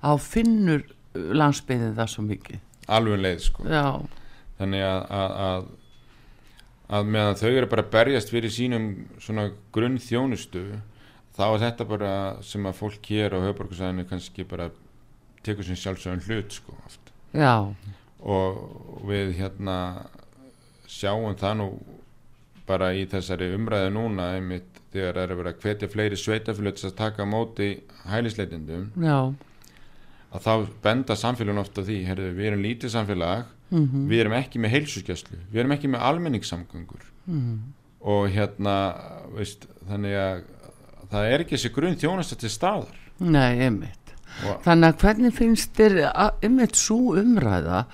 á 0.00 0.10
finnur 0.20 0.86
landsbyðin 1.14 1.94
það 1.98 2.12
svo 2.14 2.26
mikið. 2.26 2.60
alveg 2.88 3.20
leið 3.20 3.44
sko. 3.44 3.68
Já, 3.68 4.00
þannig 4.58 4.82
að, 4.88 5.04
að, 5.20 5.36
að, 5.44 5.68
að 6.96 7.12
meðan 7.12 7.38
þau 7.40 7.52
eru 7.52 7.70
bara 7.76 7.86
berjast 7.94 8.32
fyrir 8.32 8.52
sínum 8.52 8.88
svona 9.22 9.50
grunn 9.72 10.00
þjónustu 10.00 10.64
þá 11.34 11.44
er 11.46 11.62
þetta 11.66 11.88
bara 11.90 12.14
sem 12.46 12.66
að 12.68 12.78
fólk 12.78 13.10
hér 13.10 13.36
á 13.36 13.44
höfborgarsæðinu 13.48 14.06
kannski 14.10 14.46
bara 14.48 14.70
tekur 15.44 15.66
sem 15.66 15.78
sjálfsögum 15.78 16.22
hlut 16.28 16.54
sko 16.56 16.76
oft. 16.84 17.12
Já, 17.34 17.74
og 18.24 19.04
við 19.08 19.34
hérna 19.40 19.78
sjáum 20.88 21.34
það 21.38 21.58
nú 21.60 21.68
bara 22.68 22.92
í 22.96 23.04
þessari 23.10 23.50
umræðu 23.56 23.90
núna 23.92 24.30
einmitt 24.38 24.80
þegar 24.94 25.18
það 25.18 25.24
er 25.24 25.32
að 25.32 25.40
vera 25.40 25.54
hvetja 25.64 25.90
fleiri 25.92 26.18
sveitafélag 26.20 26.78
til 26.78 26.88
að 26.88 26.96
taka 27.00 27.26
móti 27.28 27.68
hælisleitindum 28.08 28.86
já, 29.02 29.18
að 30.34 30.46
þá 30.46 30.52
benda 30.84 31.16
samfélagin 31.18 31.60
ofta 31.60 31.84
því 31.84 31.98
herðu, 32.08 32.30
við 32.38 32.50
erum 32.50 32.64
lítið 32.64 32.94
samfélag 32.94 33.44
mm 33.74 34.04
við 34.08 34.20
erum 34.22 34.36
ekki 34.38 34.60
með 34.62 34.74
heilsuskeslu 34.76 35.38
við 35.50 35.64
erum 35.64 35.72
ekki 35.74 35.88
með 35.90 36.04
almenningssamgöngur. 36.06 37.06
Mm. 37.26 37.72
og 38.04 38.26
hérna 38.30 38.74
veist, 39.34 39.64
þannig 39.88 40.14
að 40.20 40.42
það 41.14 41.30
er 41.30 41.44
ekki 41.44 41.56
þessi 41.56 41.72
grunn 41.74 42.00
þjónast 42.00 42.36
til 42.40 42.52
staðar 42.52 42.98
nei, 43.22 43.62
einmitt. 43.68 44.14
og 44.44 44.60
Þannig 44.66 44.90
að 44.90 45.00
hvernig 45.04 45.36
finnst 45.36 45.78
þér 45.78 45.98
einmitt 46.42 46.78
svo 46.78 47.14
umræða 47.20 47.84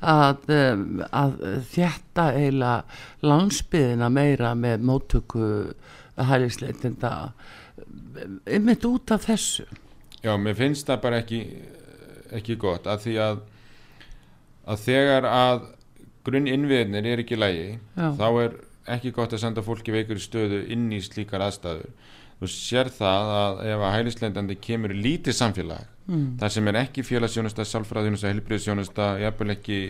að, 0.00 0.46
um, 0.56 1.02
að 1.12 1.36
þetta 1.74 2.30
eiginlega 2.38 3.28
landsbyðina 3.28 4.08
meira 4.12 4.54
með 4.56 4.86
móttöku 4.88 5.50
hælisleitinda 6.30 7.12
einmitt 8.48 8.84
út 8.88 9.12
af 9.14 9.28
þessu 9.28 9.66
já, 10.24 10.32
mér 10.36 10.56
finnst 10.56 10.88
það 10.88 11.04
bara 11.04 11.20
ekki 11.22 11.42
ekki 12.36 12.56
gott 12.60 12.88
að 12.90 13.04
því 13.06 13.14
að 13.24 13.44
að 14.70 14.82
þegar 14.86 15.26
að 15.26 15.62
grunn 16.26 16.48
innviðnir 16.50 17.08
er 17.08 17.22
ekki 17.22 17.38
lægi 17.38 17.68
Já. 17.96 18.08
þá 18.18 18.26
er 18.44 18.56
ekki 18.96 19.12
gott 19.16 19.34
að 19.34 19.42
senda 19.44 19.64
fólki 19.64 19.94
veikur 19.94 20.20
stöðu 20.20 20.62
inn 20.72 20.88
í 20.92 21.00
slíkar 21.04 21.42
aðstæður 21.46 21.90
þú 22.40 22.48
sér 22.48 22.88
það 22.94 23.30
að 23.36 23.62
ef 23.68 23.82
að 23.84 23.96
hælisleitandi 23.98 24.56
kemur 24.64 24.94
í 24.94 25.00
lítið 25.04 25.36
samfélag 25.36 25.88
mm. 26.10 26.26
þar 26.40 26.52
sem 26.54 26.70
er 26.70 26.78
ekki 26.82 27.04
félagsjónusta, 27.06 27.66
sálfræðjónusta, 27.68 28.30
helbriðsjónusta, 28.32 29.08
jafnvel 29.24 29.54
ekki 29.54 29.80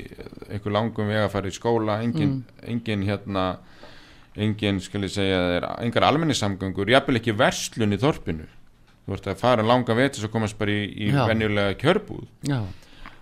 einhver 0.48 0.74
langum 0.74 1.10
veg 1.10 1.24
að 1.24 1.32
fara 1.34 1.50
í 1.50 1.54
skóla, 1.54 2.00
engin, 2.04 2.40
engin 2.66 3.04
hérna, 3.06 3.46
engin, 4.34 4.80
skal 4.82 5.04
ég 5.06 5.14
segja, 5.14 5.40
er, 5.58 5.68
engar 5.86 6.08
almenningssamgöngur, 6.08 6.90
jafnvel 6.90 7.20
ekki 7.20 7.36
verslun 7.38 7.96
í 7.96 8.00
þorpinu. 8.00 8.48
Þú 9.06 9.16
ert 9.16 9.30
að 9.32 9.40
fara 9.40 9.66
langa 9.66 9.96
þess 9.96 10.26
að 10.26 10.34
komast 10.34 10.58
bara 10.58 10.74
í, 10.74 10.84
í 11.06 11.10
venjulega 11.14 11.78
kjörbúð. 11.80 12.26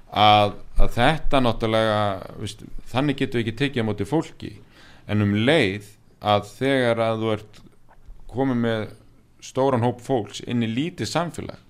Að, 0.09 0.55
að 0.81 0.95
þetta 0.97 1.43
náttúrulega, 1.45 2.01
veist, 2.41 2.65
þannig 2.89 3.21
getur 3.21 3.41
við 3.41 3.45
ekki 3.45 3.59
tekið 3.61 3.85
á 3.85 3.89
móti 3.89 4.09
fólki, 4.09 4.55
en 5.09 5.25
um 5.25 5.35
leið 5.45 5.91
að 6.19 6.49
þegar 6.57 7.03
að 7.05 7.23
þú 7.23 7.35
ert 7.37 7.61
komið 8.29 8.59
með 8.65 8.89
stóran 9.45 9.85
hóp 9.87 10.03
fólks 10.05 10.43
inn 10.47 10.63
í 10.67 10.71
lítið 10.71 11.11
samfélag 11.11 11.65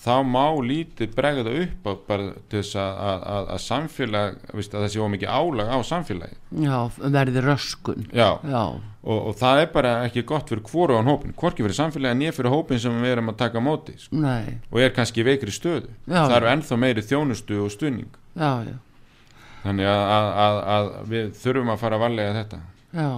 þá 0.00 0.14
má 0.24 0.46
lítið 0.64 1.12
bregða 1.16 1.52
upp 1.60 1.88
á 1.88 1.92
bara 2.08 2.28
þess 2.52 2.76
að, 2.80 3.00
að, 3.04 3.48
að, 3.54 3.58
samfélag, 3.66 4.38
veist, 4.56 4.74
að 4.74 4.84
það 4.84 4.92
sé 4.94 5.02
ómikið 5.04 5.32
álag 5.36 5.72
á 5.76 5.78
samfélagi 5.84 6.38
já, 6.64 6.76
verði 7.16 7.42
röskun. 7.44 8.06
Já, 8.08 8.30
Já, 8.48 8.62
og, 9.04 9.18
og 9.18 9.34
það 9.40 9.60
er 9.64 9.72
bara 9.74 9.92
ekki 10.06 10.24
gott 10.28 10.52
fyrir 10.52 10.64
hvoru 10.70 10.96
án 10.96 11.10
hópin, 11.10 11.34
hvorki 11.36 11.64
fyrir 11.66 11.76
samfélagi 11.76 12.16
en 12.16 12.24
ég 12.24 12.36
fyrir 12.36 12.54
hópin 12.54 12.80
sem 12.80 12.96
við 13.02 13.16
erum 13.16 13.32
að 13.34 13.40
taka 13.42 13.64
móti 13.64 13.96
sko, 14.00 14.22
og 14.24 14.80
er 14.80 14.94
kannski 14.96 15.26
veikri 15.26 15.52
stöðu. 15.52 15.92
Já. 16.06 16.22
það 16.22 16.38
eru 16.38 16.52
ennþá 16.54 16.80
meiri 16.80 17.04
þjónustu 17.04 17.60
og 17.66 17.74
stuðning. 17.74 18.16
Já, 18.40 18.52
já. 18.70 18.78
Þannig 19.60 19.90
að, 19.92 20.06
að, 20.16 20.30
að, 20.46 20.62
að 20.78 20.90
við 21.12 21.30
þurfum 21.42 21.74
að 21.74 21.82
fara 21.82 21.98
að 21.98 22.04
varlega 22.06 22.36
þetta. 22.38 22.62
Já, 22.96 23.08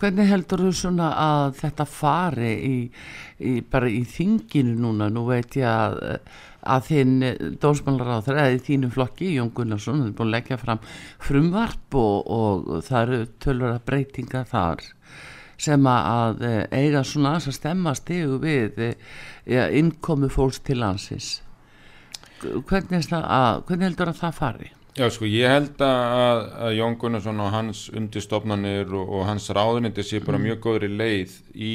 hvernig 0.00 0.28
heldur 0.28 0.66
þú 0.66 0.72
svona 0.76 1.12
að 1.20 1.54
þetta 1.60 1.86
fari 1.88 2.50
í, 2.52 2.74
í 3.40 3.54
bara 3.70 3.88
í 3.88 4.02
þinginu 4.08 4.76
núna, 4.80 5.08
nú 5.12 5.24
veit 5.28 5.56
ég 5.56 5.68
að, 5.68 6.26
að 6.66 6.90
þinn 6.90 7.14
dómsmálaráður 7.62 8.42
eða 8.42 8.60
þínu 8.66 8.92
flokki, 8.92 9.32
Jón 9.38 9.54
Gunnarsson, 9.56 10.04
er 10.04 10.12
búin 10.16 10.30
að 10.30 10.36
leggja 10.36 10.60
fram 10.60 10.84
frumvarp 11.24 11.98
og, 12.02 12.28
og 12.28 12.84
það 12.86 13.02
eru 13.02 13.32
tölvara 13.46 13.82
breytingar 13.88 14.48
þar 14.52 14.84
sem 15.56 15.88
að 15.88 16.44
eiga 16.68 17.00
svona 17.00 17.38
að 17.38 17.54
stemma 17.56 17.94
stigu 17.96 18.36
við 18.42 18.82
ja, 19.48 19.70
innkomu 19.72 20.28
fólks 20.28 20.60
til 20.60 20.82
landsins. 20.82 21.38
Hvernig, 22.42 22.98
er 22.98 23.06
það 23.08 23.30
að, 23.32 23.62
hvernig 23.68 23.88
heldur 23.88 24.12
að 24.12 24.20
það 24.20 24.40
fari? 24.42 24.75
Já, 24.96 25.10
sko, 25.12 25.28
ég 25.28 25.50
held 25.52 25.82
að, 25.84 26.42
að 26.66 26.74
Jón 26.78 26.96
Gunnarsson 27.00 27.40
og 27.44 27.52
hans 27.52 27.86
undirstofnanir 27.92 28.88
og, 28.96 29.10
og 29.18 29.26
hans 29.28 29.50
ráðuniti 29.52 30.04
sé 30.06 30.22
bara 30.24 30.40
mjög 30.40 30.62
góðri 30.64 30.88
leið 30.88 31.34
í 31.52 31.74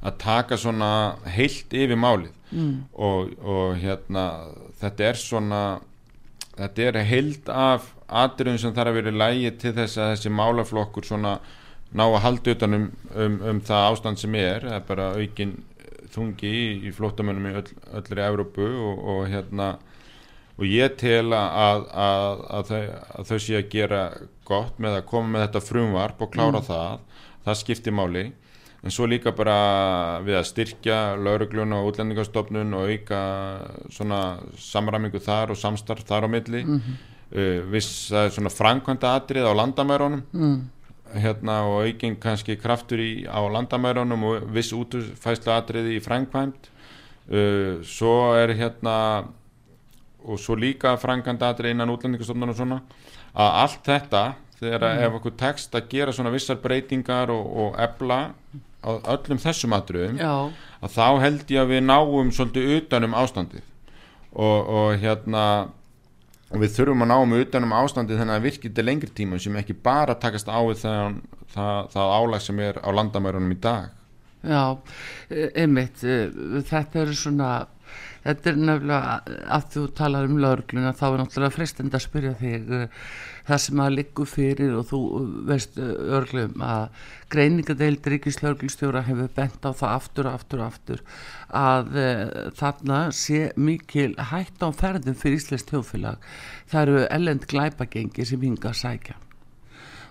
að 0.00 0.16
taka 0.18 0.58
svona 0.58 0.90
heilt 1.30 1.70
yfir 1.76 1.98
málið. 2.00 2.34
Mm. 2.50 2.90
og, 2.98 3.28
og 3.46 3.76
hérna 3.78 4.24
þetta 4.80 5.04
er 5.06 5.18
svona 5.20 5.60
þetta 6.56 6.86
er 6.88 6.96
heild 7.06 7.50
af 7.54 7.84
atriðum 8.10 8.58
sem 8.58 8.72
þarf 8.74 8.90
að 8.90 8.98
vera 8.98 9.12
lægi 9.22 9.52
til 9.62 9.72
þess 9.76 10.00
að 10.00 10.10
þessi 10.16 10.32
málaflokkur 10.34 11.06
svona 11.06 11.36
ná 11.94 12.04
að 12.08 12.22
halda 12.24 12.54
utan 12.56 12.74
um, 12.74 12.88
um, 13.14 13.36
um 13.52 13.60
það 13.66 13.86
ástand 13.92 14.22
sem 14.22 14.34
er, 14.38 14.66
það 14.66 14.76
er 14.80 14.88
bara 14.88 15.06
aukin 15.14 15.54
þungi 16.10 16.50
í, 16.50 16.64
í 16.90 16.92
flóttamönnum 16.94 17.46
í 17.52 17.54
öll, 17.60 17.70
öllri 18.00 18.26
Evrópu 18.26 18.66
og, 18.66 19.06
og 19.14 19.22
hérna 19.30 19.70
og 20.60 20.68
ég 20.68 20.96
tel 21.00 21.32
að, 21.32 21.86
að, 21.96 22.42
að, 22.52 22.68
þau, 22.68 22.80
að 23.16 23.30
þau 23.30 23.38
sé 23.40 23.56
að 23.56 23.70
gera 23.72 24.02
gott 24.44 24.80
með 24.82 24.98
að 24.98 25.06
koma 25.08 25.34
með 25.34 25.46
þetta 25.46 25.62
frumvarp 25.64 26.20
og 26.20 26.32
klára 26.34 26.60
það, 26.66 27.04
það 27.46 27.60
skiptir 27.62 27.96
máli. 27.96 28.26
En 28.80 28.92
svo 28.92 29.06
líka 29.08 29.32
bara 29.36 29.54
við 30.24 30.38
að 30.38 30.48
styrkja 30.48 30.98
lauruglun 31.20 31.76
og 31.76 31.90
útlendingastofnun 31.90 32.76
og 32.76 32.92
auka 32.92 33.20
svona 33.92 34.20
samræmingu 34.60 35.20
þar 35.20 35.52
og 35.54 35.60
samstarf 35.60 36.04
þar 36.08 36.28
á 36.28 36.28
milli. 36.32 36.62
Mm 36.64 36.80
-hmm. 36.80 37.70
viss 37.70 38.10
það 38.10 38.24
er 38.26 38.36
svona 38.36 38.50
framkvæmda 38.50 39.14
atrið 39.16 39.48
á 39.48 39.52
landamærunum. 39.54 40.22
Mm. 40.32 40.60
hérna 41.10 41.66
og 41.66 41.86
aukin 41.86 42.16
kannski 42.16 42.56
kraftur 42.56 42.98
í, 42.98 43.26
á 43.26 43.42
landamærunum 43.42 44.24
og 44.24 44.54
viss 44.54 44.72
útfæslu 44.72 45.50
atriði 45.50 45.96
í 45.96 46.00
framkvæmt 46.00 46.70
uh, 47.30 47.82
svo 47.82 48.34
er 48.38 48.54
hérna 48.54 49.24
og 50.24 50.40
svo 50.40 50.56
líka 50.58 50.96
framkvæmda 51.00 51.52
atrið 51.54 51.74
innan 51.74 51.92
útlendingastofnun 51.94 52.52
og 52.52 52.58
svona 52.58 52.80
að 53.30 53.58
allt 53.64 53.84
þetta 53.86 54.24
þegar 54.60 54.86
mm. 54.86 55.02
ef 55.06 55.18
okkur 55.20 55.36
tekst 55.40 55.76
að 55.76 55.88
gera 55.92 56.14
svona 56.14 56.32
vissar 56.34 56.60
breytingar 56.60 57.32
og, 57.32 57.46
og 57.64 57.78
ebla 57.80 58.20
á 58.80 58.90
öllum 59.14 59.40
þessum 59.40 59.76
atriðum 59.76 60.20
Já, 60.20 60.32
að 60.80 60.94
þá 60.94 61.06
held 61.24 61.52
ég 61.52 61.62
að 61.62 61.74
við 61.74 61.84
náum 61.84 62.32
svolítið 62.32 62.72
utanum 62.78 63.16
ástandið. 63.18 63.66
Og, 64.30 64.58
og 64.70 65.02
hérna 65.02 65.44
við 66.50 66.74
þurfum 66.76 67.04
að 67.04 67.12
náum 67.12 67.36
utanum 67.38 67.74
ástandið 67.76 68.20
þannig 68.22 68.38
að 68.38 68.46
virkið 68.48 68.74
til 68.74 68.86
lengri 68.86 69.12
tíma 69.14 69.40
sem 69.42 69.58
ekki 69.60 69.76
bara 69.76 70.16
takast 70.18 70.50
á 70.50 70.60
við 70.64 70.82
það, 70.82 71.18
það, 71.54 71.90
það 71.94 72.14
álag 72.18 72.44
sem 72.44 72.62
er 72.64 72.80
á 72.80 72.88
landamærunum 72.94 73.54
í 73.54 73.58
dag. 73.62 73.90
Já, 74.40 74.62
e, 75.28 75.50
einmitt, 75.60 76.00
e, 76.00 76.30
þetta 76.70 77.02
eru 77.02 77.16
svona, 77.18 77.50
þetta 78.24 78.50
er 78.50 78.58
nefnilega 78.60 79.38
að 79.56 79.68
þú 79.74 79.84
talar 79.98 80.28
um 80.28 80.40
lögluna 80.42 80.92
þá 80.96 81.04
er 81.08 81.16
náttúrulega 81.20 81.56
frestend 81.56 81.96
að 81.96 82.04
spyrja 82.04 82.32
þig 82.40 82.74
e, 82.76 82.80
það 83.48 83.62
sem 83.64 83.82
að 83.84 83.94
liggur 83.96 84.30
fyrir 84.30 84.74
og 84.78 84.88
þú 84.90 85.00
veist 85.48 85.80
örglum 85.80 86.66
að 86.66 87.06
greiningadeild 87.32 88.10
Ríkislörglustjóra 88.14 89.04
hefur 89.08 89.32
bent 89.38 89.64
á 89.64 89.70
það 89.70 89.94
aftur 89.94 90.28
og 90.28 90.36
aftur 90.40 90.60
og 90.60 90.68
aftur 90.68 91.02
að 91.62 91.96
e, 91.96 92.10
þarna 92.60 93.00
sé 93.16 93.48
mikil 93.56 94.12
hætt 94.32 94.60
á 94.62 94.68
ferðum 94.72 95.18
fyrir 95.18 95.40
Íslands 95.40 95.66
tjófélag. 95.70 96.30
Það 96.70 96.86
eru 96.86 97.02
ellend 97.08 97.50
glæpagengi 97.50 98.28
sem 98.28 98.44
hinga 98.44 98.72
að 98.74 98.80
sækja 98.84 99.20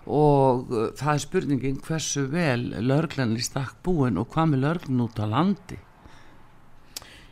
og 0.10 0.72
uh, 0.74 0.88
það 0.98 1.12
er 1.14 1.22
spurningin 1.24 1.84
hversu 1.86 2.26
vel 2.32 2.64
lörglan 2.82 3.38
í 3.38 3.44
stakk 3.46 3.78
búin 3.86 4.18
og 4.18 4.32
hvað 4.34 4.54
með 4.54 4.66
lörglan 4.66 5.06
út 5.06 5.22
á 5.22 5.26
landi 5.30 5.78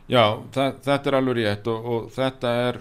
Já, 0.08 0.22
það, 0.54 0.78
þetta 0.86 1.10
er 1.10 1.18
alveg 1.18 1.38
rétt 1.38 1.70
og, 1.72 1.88
og 1.94 2.08
þetta 2.14 2.54
er 2.68 2.80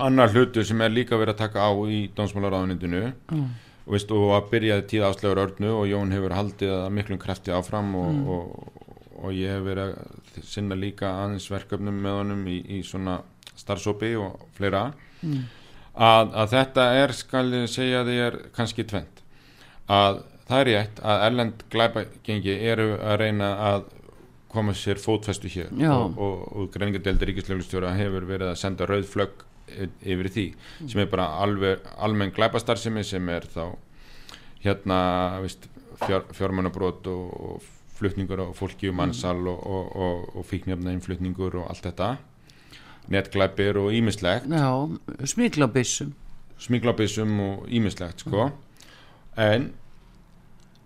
annar 0.00 0.32
hlutu 0.32 0.64
sem 0.64 0.80
er 0.84 0.92
líka 0.92 1.18
verið 1.20 1.36
að 1.36 1.42
taka 1.44 1.66
á 1.68 1.72
í 1.88 2.00
dómsmálaráðunindinu 2.16 3.02
mm. 3.10 3.46
og, 3.86 3.94
veist, 3.94 4.12
og 4.16 4.34
að 4.36 4.50
byrjaði 4.54 4.86
tíð 4.92 5.06
áslegur 5.08 5.42
örnu 5.44 5.72
og 5.76 5.86
Jón 5.90 6.12
hefur 6.16 6.36
haldið 6.36 6.74
að 6.76 6.90
miklum 6.96 7.20
krafti 7.20 7.54
áfram 7.56 7.94
og, 8.00 8.10
mm. 8.16 8.28
og, 8.34 8.90
og 9.20 9.36
ég 9.36 9.56
hef 9.56 9.64
verið 9.68 9.94
að 9.94 10.50
sinna 10.50 10.78
líka 10.78 11.14
aðeins 11.22 11.48
verkefnum 11.52 12.04
með 12.04 12.20
honum 12.22 12.44
í, 12.48 12.58
í 12.78 12.82
svona 12.86 13.20
starfsópi 13.60 14.14
og 14.20 14.44
fleira 14.56 14.90
mm 15.20 15.48
að, 15.94 16.34
að 16.34 16.52
þetta 16.54 16.84
er, 17.02 17.14
skal 17.16 17.46
ég 17.54 17.70
segja 17.70 18.02
er 18.04 18.38
kannski 18.56 18.86
tvent 18.88 19.22
að 19.90 20.22
það 20.48 20.60
er 20.60 20.68
rétt 20.70 21.00
að 21.06 21.24
erlend 21.28 21.64
glæpagengi 21.70 22.56
eru 22.72 22.92
að 22.98 23.18
reyna 23.22 23.50
að 23.70 23.88
koma 24.50 24.74
sér 24.74 24.98
fótfestu 24.98 25.50
hér 25.52 25.70
Já. 25.78 25.92
og, 25.94 26.18
og, 26.18 26.40
og 26.56 26.70
greiningadeldi 26.74 27.30
ríkislöglustjóra 27.30 27.94
hefur 27.98 28.26
verið 28.28 28.52
að 28.52 28.60
senda 28.60 28.88
rauðflögg 28.90 29.44
yfir 30.02 30.30
því 30.34 30.46
mm. 30.54 30.88
sem 30.90 31.02
er 31.02 31.10
bara 31.10 31.28
alveg 31.42 31.84
almenn 32.02 32.32
glæpastarðsemi 32.34 33.04
sem 33.06 33.28
er 33.30 33.46
þá 33.50 33.76
hérna 34.64 34.98
fjár, 36.00 36.26
fjármannabrót 36.34 37.06
og 37.10 37.68
flutningur 38.00 38.42
og 38.46 38.56
fólki 38.56 38.90
um 38.90 38.98
mannsal 39.00 39.38
mm. 39.38 39.68
og, 39.76 40.34
og 40.34 40.48
fíknefna 40.48 40.94
innflutningur 40.96 41.60
og 41.60 41.70
allt 41.70 41.86
þetta 41.86 42.14
netglæpir 43.10 43.78
og 43.80 43.94
ímislegt 43.96 44.48
Já, 44.50 44.70
smiklabissum 45.34 46.14
smiklabissum 46.60 47.38
og 47.44 47.68
ímislegt 47.68 48.26
sko 48.26 48.48
mm. 48.48 48.58
en 49.46 49.70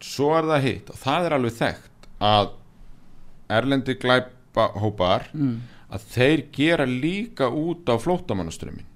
svo 0.05 0.35
er 0.37 0.51
það 0.53 0.69
hitt 0.69 0.93
og 0.93 1.01
það 1.01 1.29
er 1.29 1.37
alveg 1.39 1.59
þekkt 1.59 2.09
að 2.25 2.53
erlendi 3.53 3.97
glæpahópar 4.01 5.29
mm. 5.33 5.55
að 5.95 6.11
þeir 6.15 6.45
gera 6.55 6.89
líka 6.89 7.49
út 7.49 7.89
á 7.91 7.97
flótamannaströmmin 8.01 8.87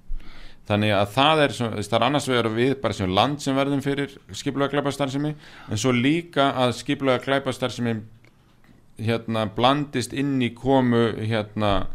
þannig 0.68 0.92
að 0.92 1.12
það 1.14 1.42
er, 1.42 1.54
það 1.56 1.96
er 1.98 2.06
annars 2.06 2.28
vegar 2.28 2.50
við 2.52 2.74
bara 2.82 2.96
sem 2.96 3.12
land 3.18 3.40
sem 3.40 3.56
verðum 3.56 3.82
fyrir 3.84 4.12
skiplega 4.36 4.74
glæpastarðsemi 4.74 5.32
en 5.34 5.80
svo 5.80 5.94
líka 5.96 6.50
að 6.60 6.74
skiplega 6.82 7.22
glæpastarðsemi 7.24 7.94
hérna 8.98 9.46
blandist 9.54 10.12
inn 10.12 10.36
í 10.42 10.50
komu 10.56 11.12
hérna 11.22 11.88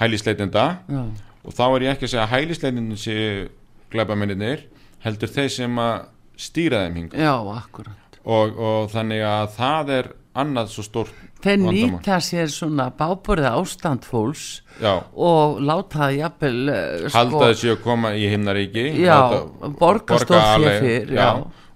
hælisleitenda 0.00 0.66
Já. 0.88 1.02
og 1.44 1.56
þá 1.56 1.64
er 1.66 1.86
ég 1.86 1.96
ekki 1.96 2.06
að 2.06 2.12
segja 2.14 2.26
að 2.26 2.34
hælisleitendin 2.36 3.00
séu 3.00 3.48
glæbamenninir 3.92 4.64
heldur 5.04 5.32
þeir 5.34 5.52
sem 5.52 5.82
að 5.82 6.06
stýra 6.40 6.84
þeim 6.86 7.00
hing 7.02 7.18
Já, 7.18 7.34
akkurat 7.36 8.20
og, 8.24 8.56
og 8.56 8.90
þannig 8.94 9.24
að 9.26 9.46
það 9.58 9.94
er 9.98 10.10
annað 10.38 10.70
svo 10.74 10.84
stórt 10.86 11.16
Þeir 11.40 11.62
nýta 11.64 12.18
sér 12.22 12.50
svona 12.52 12.90
bábúrið 12.94 13.48
ástand 13.50 14.04
fólks 14.06 14.60
Já. 14.78 15.00
og 15.14 15.58
láta 15.64 16.04
það 16.04 16.16
jafnvel 16.18 16.60
uh, 16.68 16.84
sko, 17.08 17.14
Halda 17.16 17.48
þessi 17.48 17.72
að 17.72 17.80
koma 17.86 18.12
í 18.14 18.28
himnaríki 18.30 18.86
Já, 19.00 19.16
borgastóð 19.80 20.68
fyrir 20.84 21.12
Já, 21.16 21.28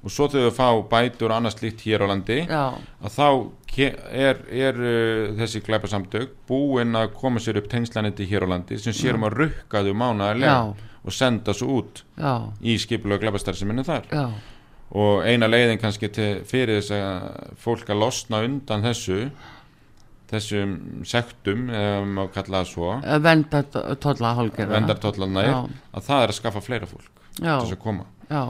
og 0.04 0.12
svo 0.12 0.28
við 0.30 0.50
fá 0.54 0.68
bætur 0.90 1.32
og 1.32 1.38
annað 1.40 1.58
slíkt 1.58 1.84
hér 1.88 2.04
á 2.04 2.06
landi 2.12 2.40
að 2.46 3.10
þá 3.16 3.28
er, 3.74 4.42
er 4.52 4.78
uh, 4.78 5.34
þessi 5.40 5.64
glæpasamtök 5.66 6.38
búinn 6.48 6.94
að 7.00 7.14
koma 7.18 7.42
sér 7.42 7.58
upp 7.62 7.70
tengslaniti 7.72 8.28
hér 8.30 8.46
á 8.46 8.48
landi 8.54 8.78
sem 8.78 8.94
sérum 8.94 9.26
að 9.26 9.40
rukka 9.42 9.82
þau 9.82 9.94
mánaðarlega 10.04 10.58
og 11.04 11.12
senda 11.12 11.52
svo 11.56 11.80
út 11.82 12.04
í 12.64 12.78
skipilega 12.80 13.26
glæpastarðsuminu 13.26 13.84
þar. 13.84 14.06
Já. 14.08 14.28
Og 14.94 15.24
eina 15.26 15.48
leiðin 15.50 15.80
kannski 15.82 16.10
til, 16.14 16.30
fyrir 16.46 16.80
þess 16.80 16.94
að 16.96 17.56
fólk 17.64 17.90
að 17.90 18.00
losna 18.04 18.42
undan 18.46 18.84
þessu 18.84 19.18
þessum 20.30 20.76
sektum 21.06 21.66
eða 21.70 22.04
maður 22.08 22.30
kalla 22.38 22.60
það 22.62 22.70
svo. 22.70 22.92
Vendartólla 24.74 25.26
að 25.94 26.06
það 26.06 26.22
er 26.22 26.32
að 26.32 26.38
skaffa 26.38 26.62
fleira 26.64 26.88
fólk 26.90 27.10
til 27.34 27.44
þess 27.44 27.76
að 27.76 27.82
koma. 27.82 28.08
Já 28.30 28.44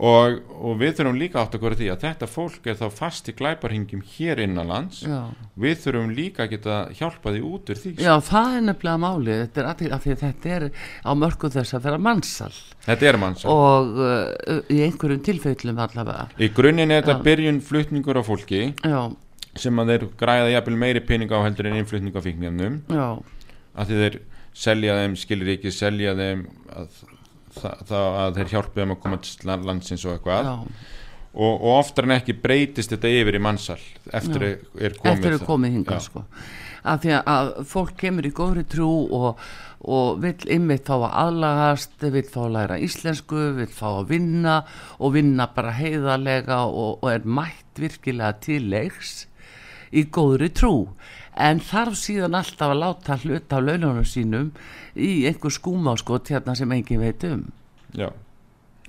Og, 0.00 0.38
og 0.56 0.78
við 0.80 0.94
þurfum 0.96 1.18
líka 1.20 1.42
átt 1.42 1.54
að 1.58 1.60
góða 1.60 1.76
því 1.76 1.88
að 1.92 2.04
þetta 2.06 2.26
fólk 2.32 2.68
er 2.72 2.76
þá 2.78 2.86
fast 2.96 3.26
í 3.28 3.34
glæparhingjum 3.36 4.00
hér 4.14 4.40
innanlands 4.46 5.02
Já. 5.04 5.18
við 5.60 5.82
þurfum 5.82 6.14
líka 6.16 6.46
að 6.46 6.54
geta 6.54 6.78
hjálpa 6.96 7.34
því 7.34 7.42
út 7.50 7.72
úr 7.74 7.80
því. 7.82 7.92
Já, 8.00 8.14
það 8.24 8.56
er 8.56 8.64
nefnilega 8.70 9.02
máli 9.02 9.36
þetta 9.42 9.60
er, 9.60 9.68
að 9.68 9.84
að 9.98 10.22
þetta 10.22 10.54
er 10.56 10.66
á 11.04 11.12
mörgu 11.20 11.52
þess 11.52 11.76
að 11.76 11.84
vera 11.90 12.00
mannsal 12.00 12.52
Þetta 12.86 13.10
er 13.10 13.20
mannsal 13.20 13.52
og 13.52 14.00
uh, 14.00 14.62
í 14.72 14.80
einhverjum 14.86 15.20
tilfellum 15.26 15.84
allavega. 15.84 16.30
Í 16.40 16.48
grunninn 16.56 16.96
er 16.96 17.04
þetta 17.04 17.26
byrjun 17.28 17.60
flutningur 17.64 18.20
á 18.20 18.24
fólki 18.24 18.62
Já. 18.80 19.00
sem 19.52 19.84
að 19.84 19.92
þeir 19.94 20.10
græða 20.24 20.50
jafnvel 20.54 20.80
meiri 20.80 21.04
pening 21.04 21.28
á 21.28 21.44
heldur 21.44 21.68
en 21.68 21.80
innflutning 21.82 22.16
á 22.16 22.24
fíknjarnum 22.24 22.82
að 22.90 23.92
þeir 23.92 24.20
selja 24.56 24.96
þeim, 25.02 25.16
skilir 25.20 25.56
ekki 25.58 25.72
selja 25.74 26.16
þeim 26.16 26.46
að 26.72 27.02
það 27.58 28.08
að 28.22 28.38
þeir 28.38 28.52
hjálpa 28.54 28.80
þeim 28.80 28.94
að 28.94 29.00
koma 29.04 29.20
til 29.24 29.52
landsins 29.68 30.06
og 30.06 30.16
eitthvað. 30.16 30.50
Og, 31.30 31.52
og 31.54 31.76
oftar 31.76 32.08
en 32.08 32.16
ekki 32.16 32.34
breytist 32.42 32.90
þetta 32.90 33.10
yfir 33.20 33.36
í 33.38 33.42
mannsal 33.42 33.78
eftir 34.18 34.42
Já. 34.42 34.54
er 34.82 34.96
komið 34.98 35.12
eftir 35.12 35.36
er 35.36 35.44
komið 35.46 35.76
hinga 35.76 35.98
sko. 36.02 36.24
Af 36.90 37.02
því 37.04 37.12
að 37.20 37.50
fólk 37.70 37.92
kemur 38.00 38.26
í 38.26 38.32
góðri 38.34 38.64
trú 38.72 38.88
og, 39.14 39.42
og 39.84 40.18
vil 40.24 40.34
ymmið 40.56 40.82
fá 40.88 40.94
að 40.96 41.06
aðlagast, 41.22 41.96
vil 42.16 42.24
fá 42.26 42.40
að 42.46 42.54
læra 42.56 42.78
íslensku, 42.82 43.42
vil 43.60 43.68
fá 43.70 43.86
að 43.92 44.10
vinna 44.14 44.56
og 44.98 45.14
vinna 45.14 45.46
bara 45.54 45.76
heiðarlega 45.76 46.64
og, 46.66 46.98
og 47.04 47.12
er 47.12 47.28
mætt 47.28 47.78
virkilega 47.84 48.40
til 48.42 48.64
leiks 48.72 49.28
í 49.94 50.06
góðri 50.10 50.50
trú 50.54 50.74
en 51.40 51.62
þarf 51.64 51.98
síðan 51.98 52.36
alltaf 52.38 52.72
að 52.72 52.82
láta 52.82 53.18
hlut 53.24 53.54
af 53.56 53.64
laununum 53.64 54.06
sínum 54.08 54.50
í 54.94 55.26
einhver 55.28 55.54
skúmáskot 55.54 56.32
hérna 56.32 56.56
sem 56.58 56.72
engin 56.76 57.02
veit 57.02 57.24
um 57.28 57.46
Já. 57.96 58.10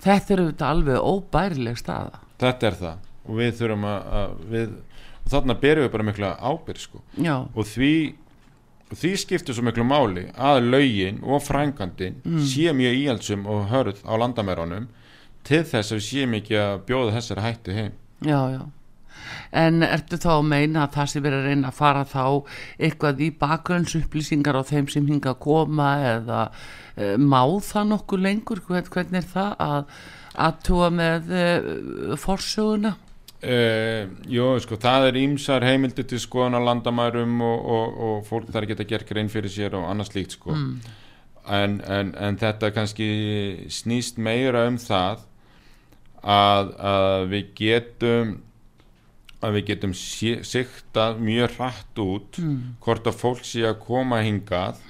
þetta 0.01 0.33
er 0.33 0.43
auðvitað 0.43 0.67
alveg 0.69 1.11
óbærileg 1.11 1.79
staða 1.79 2.21
þetta 2.41 2.71
er 2.71 2.79
það 2.81 3.07
og 3.21 3.37
við 3.37 3.53
þurfum 3.59 3.85
að, 3.87 4.09
að 4.21 4.33
við, 4.55 4.73
þarna 5.31 5.57
berum 5.61 5.85
við 5.85 5.93
bara 5.93 6.07
mikla 6.09 6.31
ábyrg 6.41 6.81
sko. 6.81 7.03
og 7.53 7.69
því 7.69 7.93
og 8.91 8.99
því 8.99 9.11
skiptir 9.21 9.55
svo 9.55 9.63
miklu 9.63 9.85
máli 9.87 10.25
að 10.35 10.65
laugin 10.67 11.21
og 11.23 11.43
frængandin 11.45 12.19
mm. 12.25 12.41
sé 12.43 12.73
mjög 12.75 12.97
íhaldsum 12.99 13.47
og 13.47 13.69
hörð 13.71 14.01
á 14.03 14.13
landamæronum 14.19 14.89
til 15.47 15.63
þess 15.63 15.93
að 15.93 16.01
við 16.01 16.07
séum 16.09 16.37
ekki 16.41 16.57
að 16.59 16.81
bjóða 16.89 17.15
þessari 17.17 17.45
hættu 17.45 17.77
heim 17.77 17.93
já 18.27 18.39
já 18.57 18.61
en 19.51 19.83
ertu 19.85 20.19
þá 20.21 20.31
að 20.37 20.47
meina 20.53 20.85
að 20.85 20.95
það 20.95 21.11
sem 21.11 21.25
verður 21.25 21.43
að 21.43 21.51
reyna 21.51 21.71
að 21.71 21.77
fara 21.81 22.05
þá 22.07 22.23
eitthvað 22.87 23.21
í 23.25 23.29
bakgrunnsupplýsingar 23.41 24.59
á 24.59 24.63
þeim 24.71 24.89
sem 24.91 25.11
hinga 25.11 25.33
að 25.33 25.41
koma 25.43 25.91
eða 26.15 26.41
e, 26.95 27.13
má 27.17 27.43
það 27.65 27.93
nokkuð 27.93 28.25
lengur 28.25 28.65
hvernig 28.67 29.21
er 29.21 29.29
það 29.33 29.55
að 29.67 29.95
aðtúa 30.47 30.91
með 30.95 31.31
e, 31.35 31.47
forsöguna? 32.21 32.95
Uh, 33.41 34.05
jú, 34.29 34.43
sko, 34.61 34.77
það 34.77 35.07
er 35.07 35.15
ímsar 35.17 35.63
heimildi 35.65 36.03
til 36.05 36.19
skoðan 36.21 36.59
á 36.61 36.61
landamærum 36.61 37.39
og, 37.41 37.63
og, 37.73 37.95
og 38.05 38.19
fólk 38.27 38.51
þarf 38.53 38.67
ekki 38.67 38.75
að 38.75 38.91
gera 38.91 39.07
grein 39.09 39.31
fyrir 39.33 39.49
sér 39.49 39.77
og 39.79 39.87
annars 39.89 40.11
líkt 40.13 40.35
sko 40.35 40.53
mm. 40.53 40.75
en, 41.57 41.79
en, 41.81 42.11
en 42.21 42.37
þetta 42.37 42.69
kannski 42.75 43.07
snýst 43.73 44.21
meira 44.21 44.67
um 44.69 44.77
það 44.77 45.23
að, 46.21 46.69
að 46.91 47.25
við 47.31 47.49
getum 47.57 48.35
að 49.41 49.57
við 49.57 49.69
getum 49.71 49.93
siktað 49.97 51.21
mjög 51.23 51.55
hratt 51.57 52.01
út 52.01 52.41
mm. 52.41 52.59
hvort 52.83 53.07
að 53.09 53.17
fólk 53.21 53.47
sé 53.47 53.65
að 53.67 53.79
koma 53.83 54.21
hingað 54.25 54.81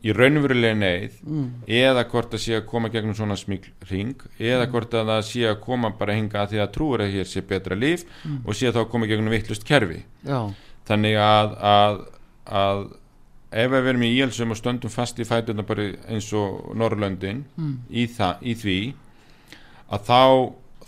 í 0.00 0.14
raunverulega 0.16 0.76
neyð 0.80 1.18
mm. 1.26 1.48
eða 1.80 2.06
hvort 2.08 2.34
að 2.36 2.42
sé 2.46 2.56
að 2.56 2.64
koma 2.70 2.90
gegnum 2.92 3.16
svona 3.16 3.36
smíkring 3.38 4.14
eða 4.38 4.64
mm. 4.64 4.70
hvort 4.72 4.96
að 4.96 5.12
það 5.12 5.26
sé 5.28 5.42
að 5.50 5.60
koma 5.66 5.92
bara 5.98 6.16
hingað 6.16 6.54
því 6.54 6.62
að 6.64 6.72
trúur 6.76 7.04
að 7.04 7.12
hér 7.16 7.28
sé 7.28 7.42
betra 7.46 7.76
líf 7.76 8.06
mm. 8.22 8.40
og 8.46 8.56
sé 8.56 8.70
að 8.70 8.80
þá 8.80 8.94
koma 8.94 9.10
gegnum 9.10 9.34
vittlust 9.34 9.66
kerfi 9.68 10.00
Já. 10.24 10.40
þannig 10.88 11.20
að, 11.20 11.54
að, 11.72 12.00
að 12.62 12.82
ef 13.50 13.74
við 13.74 13.86
verum 13.90 14.06
í 14.06 14.10
íhalsum 14.16 14.54
og 14.54 14.60
stöndum 14.60 14.94
fast 14.94 15.20
í 15.20 15.28
fætuna 15.28 15.66
bara 15.68 15.90
eins 16.08 16.30
og 16.38 16.72
Norrlöndin 16.80 17.44
mm. 17.58 17.76
í, 17.92 18.08
í 18.40 18.56
því 18.56 18.80
að 19.90 20.08
þá 20.08 20.22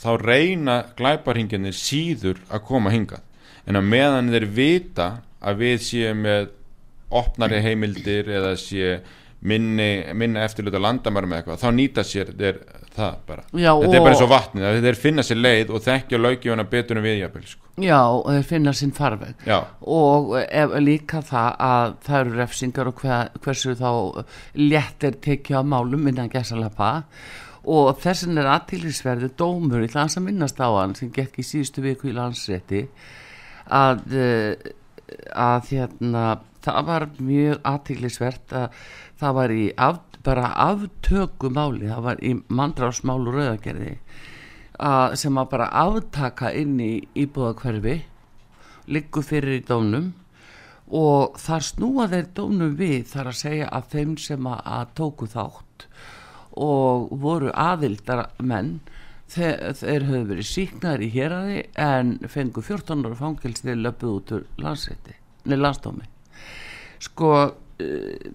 þá 0.03 0.11
reyna 0.23 0.79
glæparhinginni 0.99 1.73
síður 1.77 2.43
að 2.51 2.67
koma 2.69 2.93
hingað. 2.95 3.23
En 3.67 3.79
á 3.79 3.83
meðan 3.83 4.33
þeir 4.33 4.49
vita 4.51 5.09
að 5.43 5.63
við 5.63 5.83
séum 5.87 6.23
með 6.27 6.51
opnari 7.13 7.61
heimildir 7.63 8.31
eða 8.33 8.55
sé 8.59 8.97
minni, 9.43 9.91
minna 10.15 10.45
eftirluta 10.47 10.79
landamærum 10.79 11.35
eða 11.35 11.43
eitthvað, 11.43 11.61
þá 11.63 11.77
nýta 11.77 12.05
sér 12.07 12.31
þeir 12.39 12.61
það 12.93 13.15
bara, 13.27 13.45
Já, 13.57 13.71
þetta 13.81 13.97
er 13.97 14.05
bara 14.05 14.13
eins 14.13 14.23
og 14.23 14.31
vatnið 14.31 14.67
að 14.69 14.79
þeir 14.87 14.99
finna 15.01 15.25
sér 15.27 15.41
leið 15.41 15.73
og 15.73 15.85
þekkja 15.87 16.21
lögjöfuna 16.21 16.67
betur 16.71 17.01
en 17.01 17.07
við 17.07 17.21
jafnvel 17.23 17.47
sko. 17.49 17.71
Já, 17.83 17.99
og 18.05 18.27
þeir 18.29 18.49
finna 18.51 18.75
sinn 18.77 18.95
farveg. 18.97 19.47
Já, 19.49 19.59
og 19.99 20.35
ef, 20.45 20.75
líka 20.85 21.23
það 21.27 21.49
að 21.69 21.95
það 22.07 22.19
eru 22.21 22.37
refsingar 22.39 22.91
og 22.91 23.03
hver, 23.03 23.33
hversu 23.47 23.77
þá 23.81 23.91
létt 24.61 25.09
er 25.09 25.19
tekið 25.27 25.59
á 25.59 25.63
málum 25.75 26.11
innan 26.13 26.31
gæsalappa. 26.33 26.93
og 27.01 27.33
þessin 27.63 28.41
er 28.41 28.49
aðtillisverðu 28.51 29.33
dómur 29.39 29.85
í 29.85 29.91
hlans 29.93 30.17
að 30.19 30.27
minnast 30.27 30.59
á 30.59 30.67
hann 30.67 30.97
sem 30.99 31.13
gekk 31.15 31.39
í 31.39 31.47
síðustu 31.47 31.85
viku 31.85 32.11
í 32.11 32.17
landsrétti 32.17 32.89
að, 33.71 34.03
eh, 34.13 34.73
að 35.31 35.69
hérna, 35.71 36.41
það 36.63 36.87
var 36.87 37.09
mjög 37.19 37.61
aðtillisvert 37.63 38.53
að 38.53 38.81
það 39.21 39.35
var 39.35 39.51
í 39.51 39.73
af, 39.77 40.01
bara 40.23 40.53
aftöku 40.55 41.51
máli, 41.51 41.87
það 41.87 42.03
var 42.03 42.23
í 42.23 42.35
mandrásmál 42.49 43.21
og 43.27 43.35
rauðagerði 43.35 43.99
að, 44.79 45.15
sem 45.23 45.39
að 45.39 45.51
bara 45.55 45.71
aftaka 45.71 46.53
inn 46.55 46.81
í 46.81 47.07
íbúðakverfi 47.15 48.03
liggur 48.91 49.23
fyrir 49.23 49.61
í 49.61 49.65
dómnum 49.67 50.13
og 50.93 51.39
þar 51.41 51.63
snúa 51.65 52.09
þeir 52.11 52.27
dómnum 52.37 52.75
við 52.77 53.07
þar 53.13 53.31
að 53.31 53.39
segja 53.39 53.69
að 53.73 53.93
þeim 53.95 54.17
sem 54.19 54.49
að 54.51 54.89
tóku 54.99 55.29
þátt 55.31 55.72
og 56.61 57.13
voru 57.23 57.53
aðildar 57.55 58.29
menn 58.43 58.79
þeir, 59.33 59.73
þeir 59.79 60.07
höfðu 60.09 60.29
verið 60.33 60.49
síknaður 60.51 61.05
í 61.07 61.11
héraði 61.17 61.59
en 61.81 62.15
fengu 62.29 62.65
14 62.65 63.07
ára 63.07 63.19
fangils 63.19 63.65
þegar 63.65 63.85
löpuð 63.87 64.15
út 64.19 64.35
úr 64.37 64.47
landsrétti 64.63 65.19
nei 65.49 65.59
landsdómi. 65.59 66.07
Sko 67.03 67.33
uh, 67.43 68.31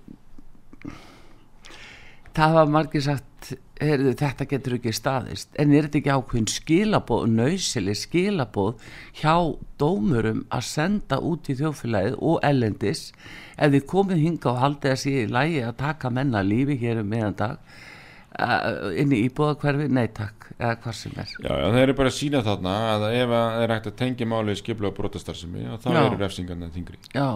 það 2.38 2.60
var 2.60 2.71
margir 2.73 3.03
sagt 3.06 3.53
heyrðu, 3.82 4.13
þetta 4.17 4.47
getur 4.49 4.75
ekki 4.77 4.93
staðist. 4.95 5.51
En 5.60 5.73
er 5.73 5.88
þetta 5.88 5.99
ekki 6.01 6.13
ákveðin 6.13 6.49
skilabóð 6.51 7.27
nöysileg 7.34 7.99
skilabóð 7.99 8.88
hjá 9.19 9.36
dómurum 9.80 10.43
að 10.53 10.65
senda 10.69 11.19
út 11.21 11.49
í 11.51 11.58
þjófélagið 11.60 12.17
og 12.17 12.39
ellendis 12.47 13.12
ef 13.58 13.73
þið 13.73 13.86
komið 13.93 14.23
hinga 14.23 14.51
og 14.53 14.63
haldið 14.63 14.93
að 14.93 15.03
sé 15.03 15.13
í 15.21 15.30
lægi 15.32 15.62
að 15.65 15.77
taka 15.84 16.13
menna 16.13 16.43
lífi 16.45 16.80
hér 16.82 17.03
um 17.03 17.13
meðan 17.13 17.38
dag 17.38 17.77
inn 19.02 19.13
í 19.15 19.19
íbúðakverfi, 19.28 19.88
nei 19.89 20.08
takk. 20.13 20.47
Eða 20.58 20.76
hvað 20.84 20.95
sem 20.97 21.17
er. 21.21 21.32
Já, 21.43 21.52
já, 21.54 21.67
þeir 21.73 21.84
eru 21.84 21.95
bara 21.97 22.12
að 22.12 22.15
sína 22.17 22.39
þarna 22.45 22.73
að 22.95 23.06
ef 23.13 23.34
að 23.39 23.60
er 23.63 23.73
hægt 23.76 23.89
að 23.91 23.95
tengja 24.00 24.28
málið 24.30 24.60
skipla 24.62 24.89
og 24.91 24.95
brotastarfsemi 24.97 25.65
og 25.73 25.82
þá 25.84 25.88
Já. 25.93 26.00
eru 26.06 26.19
refsingarna 26.21 26.69
þingri 26.73 26.97
já, 27.13 27.28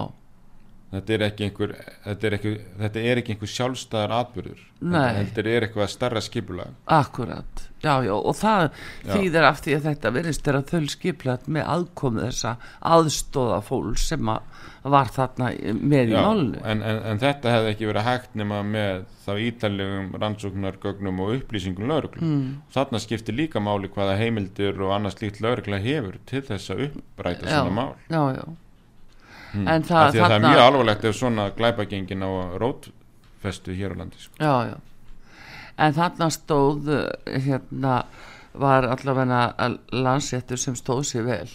þetta 0.92 1.16
er 1.16 1.26
ekki 1.28 1.48
einhver 1.48 1.74
þetta 2.06 2.28
er 2.28 2.38
ekki, 2.38 2.54
þetta 2.82 3.04
er 3.12 3.22
ekki 3.22 3.36
einhver 3.36 3.52
sjálfstæðar 3.56 4.16
atbyrður 4.20 4.64
þetta 4.82 5.44
er 5.46 5.68
eitthvað 5.68 5.92
starra 5.94 6.22
skipulag. 6.24 6.74
Akkurat. 6.92 7.68
Já, 7.82 7.96
já, 8.06 8.14
og 8.14 8.36
það 8.38 8.68
Já. 8.70 9.14
þýðir 9.16 9.46
af 9.48 9.62
því 9.66 9.76
að 9.76 9.86
þetta 9.90 10.12
verðist 10.18 10.50
er 10.50 10.58
að 10.60 10.72
þau 10.72 10.90
skiplat 10.94 11.48
með 11.50 11.70
aðkomu 11.76 12.26
þessa 12.28 12.56
aðstóða 12.94 13.62
fólk 13.66 14.02
sem 14.02 14.30
að 14.30 14.60
var 14.82 15.12
þarna 15.14 15.52
með 15.78 16.12
í 16.12 16.16
Já, 16.16 16.22
málinu. 16.26 16.62
en, 16.66 16.82
en, 16.82 17.00
en 17.12 17.22
þetta 17.22 17.54
hefði 17.54 17.74
ekki 17.76 17.90
verið 17.90 18.08
hægt 18.08 18.38
nema 18.38 18.62
með 18.66 19.04
þá 19.22 19.32
ítalegum 19.46 20.08
rannsóknargögnum 20.24 21.22
og 21.22 21.36
upplýsingum 21.36 21.90
lauruglu 21.90 22.26
mm. 22.26 22.48
þarna 22.74 23.02
skiptir 23.04 23.38
líka 23.38 23.62
máli 23.62 23.92
hvaða 23.94 24.18
heimildir 24.18 24.82
og 24.82 24.96
annars 24.96 25.20
líkt 25.22 25.42
laurugla 25.46 25.78
hefur 25.84 26.18
til 26.30 26.42
þess 26.50 26.74
að 26.74 26.88
uppræta 26.88 27.46
já, 27.46 27.60
svona 27.60 27.78
mál. 27.78 27.94
já, 28.10 28.42
já 28.42 28.46
mm. 29.54 29.68
en 29.68 29.84
það, 29.88 30.12
því 30.12 30.20
að 30.22 30.28
það 30.28 30.36
er 30.38 30.46
mjög 30.48 30.64
alvarlegt 30.66 31.06
ef 31.12 31.16
svona 31.20 31.50
glæpagengin 31.58 32.24
á 32.26 32.32
rótfestu 32.62 33.76
hér 33.78 33.94
á 33.94 34.00
landi 34.04 34.18
sko. 34.20 34.34
já, 34.40 34.56
já 34.72 34.78
en 35.82 35.94
þarna 35.98 36.30
stóð 36.36 36.90
uh, 36.94 37.36
hérna 37.46 38.04
var 38.54 38.84
allavega 38.92 39.44
landséttur 39.96 40.60
sem 40.60 40.76
stóð 40.76 41.06
sér 41.08 41.24
vel 41.26 41.50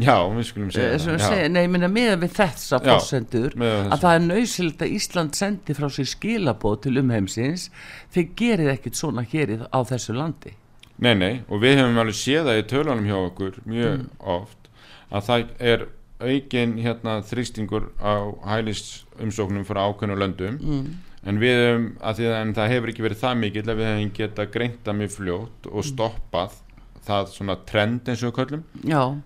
já, 0.00 0.14
við 0.36 0.44
skulum 0.48 0.70
segja 0.72 0.90
Eh, 0.92 0.98
sem 1.00 1.16
það 1.16 1.32
segi, 1.32 1.48
nei, 1.52 1.66
minna 1.68 1.88
með 1.92 2.14
við 2.26 2.34
þessa 2.36 2.78
fórsendur 2.84 3.56
að 3.60 3.96
það 4.04 4.14
er 4.18 4.22
nöysild 4.26 4.82
að 4.84 4.92
Ísland 4.98 5.34
sendi 5.36 5.74
frá 5.76 5.88
sér 5.92 6.08
skilabóð 6.12 6.78
til 6.86 6.94
umheimsins 7.00 7.70
þeir 8.14 8.28
gerir 8.36 8.70
ekkit 8.76 8.96
svona 9.00 9.24
hér 9.24 9.64
á 9.72 9.78
þessu 9.88 10.14
landi 10.16 10.54
Nei, 11.02 11.14
nei, 11.18 11.32
og 11.48 11.58
við 11.64 11.80
hefum 11.80 11.96
alveg 11.98 12.14
séð 12.14 12.46
það 12.46 12.60
í 12.60 12.66
tölunum 12.70 13.08
hjá 13.08 13.16
okkur 13.18 13.56
mjög 13.66 13.96
Mm. 13.98 14.08
oft 14.36 14.68
að 15.10 15.24
það 15.26 15.48
er 15.58 15.86
aukin 16.26 16.74
hérna 16.82 17.20
þrýstingur 17.28 17.88
á 18.02 18.14
hælis 18.54 19.04
umsóknum 19.22 19.64
frá 19.68 19.84
ákveðnu 19.88 20.18
löndum. 20.18 20.58
Mm. 20.60 20.92
en 21.22 21.38
við 21.38 21.54
hefum, 21.54 21.88
að 22.02 22.20
að 22.26 22.36
en 22.40 22.54
það 22.56 22.72
hefur 22.74 22.92
ekki 22.92 23.06
verið 23.06 23.22
það 23.22 23.40
mikill 23.44 23.68
að 23.68 23.80
við 23.80 23.90
hefum 23.90 24.12
geta 24.18 24.46
greinta 24.56 24.94
mjög 24.98 25.16
fljótt 25.16 25.68
og 25.70 25.86
stoppað 25.86 26.60
það 27.02 27.32
svona 27.32 27.56
trend 27.66 28.08
eins 28.10 28.22
og 28.26 28.34
köllum. 28.36 28.62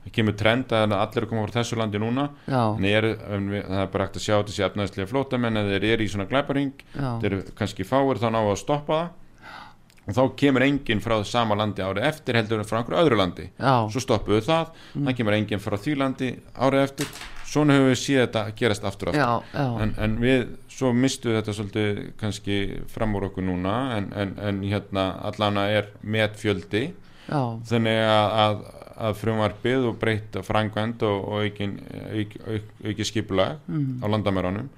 Það 0.05 0.13
kemur 0.17 0.37
trend 0.41 0.73
að 0.73 0.95
allir 0.97 1.21
er 1.21 1.27
að 1.27 1.31
koma 1.33 1.45
frá 1.45 1.59
þessu 1.59 1.77
landi 1.77 2.01
núna. 2.01 2.31
En 2.49 2.87
er, 2.89 3.09
en 3.37 3.51
við, 3.53 3.63
það 3.69 3.83
er 3.83 3.91
bara 3.93 4.07
hægt 4.07 4.17
að 4.17 4.25
sjá 4.25 4.37
þessi 4.39 4.65
efnaðslega 4.65 5.11
flótamenn 5.11 5.61
að 5.61 5.73
þeir 5.75 5.87
eru 5.93 6.07
í 6.07 6.11
svona 6.13 6.29
glæparing. 6.31 6.73
Þeir 6.97 7.31
eru 7.31 7.43
kannski 7.59 7.85
fáir 7.89 8.21
þá 8.23 8.29
ná 8.33 8.41
að 8.41 8.59
stoppa 8.63 9.01
það 9.03 9.15
og 10.07 10.15
þá 10.15 10.23
kemur 10.39 10.63
enginn 10.63 11.01
frá 11.03 11.17
sama 11.27 11.57
landi 11.59 11.83
árið 11.83 12.05
eftir 12.07 12.37
heldur 12.39 12.61
en 12.63 12.69
frá 12.69 12.79
einhverju 12.81 13.01
öðru 13.05 13.17
landi. 13.19 13.49
Já, 13.59 13.73
svo 13.91 14.03
stoppuðu 14.05 14.45
það, 14.47 14.69
það 14.95 15.17
kemur 15.19 15.37
enginn 15.41 15.63
frá 15.65 15.77
því 15.83 15.97
landi 15.99 16.29
árið 16.55 16.85
eftir, 16.85 17.11
svona 17.47 17.75
höfum 17.79 17.91
við 17.91 17.99
séð 18.03 18.21
þetta 18.27 18.45
gerast 18.61 18.85
aftur 18.87 19.11
og 19.11 19.19
aftur. 19.19 19.51
Já, 19.51 19.61
já, 19.65 19.83
en, 19.83 19.95
en 20.07 20.17
við 20.23 20.47
svo 20.77 20.93
mistu 20.93 21.33
þetta 21.35 21.55
svolítið 21.57 22.01
kannski 22.21 22.57
fram 22.93 23.15
úr 23.19 23.29
okkur 23.31 23.47
núna. 23.49 23.75
En, 23.97 24.09
en, 24.15 24.35
en 24.51 24.63
hérna 24.67 25.07
allana 25.31 25.67
er 25.73 25.91
metfjöldi 26.03 26.83
já, 27.31 27.43
þannig 27.71 28.01
að, 28.07 28.35
að, 28.47 28.65
að 29.09 29.17
frumvarpið 29.23 29.87
og 29.91 29.97
breytt 30.01 30.37
frangvend 30.47 31.03
og, 31.09 31.25
og 31.33 31.47
aukin, 31.47 31.79
auk, 32.13 32.37
auk, 32.47 32.71
auki 32.93 33.05
skipulag 33.11 33.59
Mm. 33.67 33.99
á 34.03 34.07
landamæranum 34.13 34.69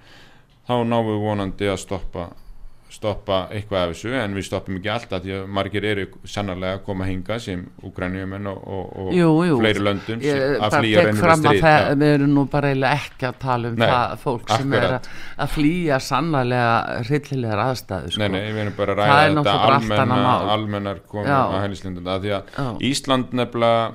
þá 0.68 0.72
náum 0.84 1.06
við 1.08 1.18
vonandi 1.22 1.68
að 1.72 1.78
stoppa 1.84 2.28
stoppa 2.88 3.38
eitthvað 3.52 3.82
af 3.82 3.90
þessu 3.92 4.12
en 4.16 4.34
við 4.36 4.44
stoppum 4.46 4.78
ekki 4.78 4.90
alltaf 4.92 5.20
því 5.24 5.32
að 5.36 5.48
margir 5.58 5.84
eru 5.84 6.06
sannarlega 6.24 6.78
að 6.78 6.84
koma 6.86 7.08
hinga 7.08 7.36
sem 7.44 7.66
Ukrænjumenn 7.84 8.48
og, 8.48 8.62
og, 8.64 8.86
og 9.02 9.10
jú, 9.16 9.28
jú 9.44 9.58
fleiri 9.60 9.84
löndum 9.84 10.22
sem 10.24 10.40
ég 10.40 10.64
að 10.64 10.76
flýja 10.78 11.04
reynir 11.04 11.32
að 11.34 11.46
Já. 11.58 11.76
við 12.00 12.14
erum 12.14 12.32
nú 12.38 12.44
bara 12.48 12.72
ekki 12.94 13.28
að 13.28 13.38
tala 13.44 13.72
um 13.72 13.78
Nei, 13.78 13.86
það 13.92 14.16
fólk 14.24 14.52
sem 14.54 14.72
er 14.72 14.86
akkurat. 14.86 15.08
að, 15.08 15.22
að 15.44 15.54
flýja 15.58 16.00
sannarlega 16.08 16.74
hryllilegar 17.08 17.64
aðstæðu 17.66 18.12
sko. 18.14 18.22
Nei, 18.24 18.28
nei, 18.34 18.42
við 18.48 18.62
erum 18.64 18.76
bara 18.78 18.96
að 18.96 19.02
ræða 19.02 19.30
þetta 19.36 19.56
almenna, 19.68 20.34
almennar 20.56 21.02
Já. 21.28 21.38
að 21.38 21.58
hælislindum 21.66 22.08
því 22.08 22.36
að 22.38 22.54
Já. 22.56 22.68
Ísland 22.88 23.36
nefnilega 23.36 23.88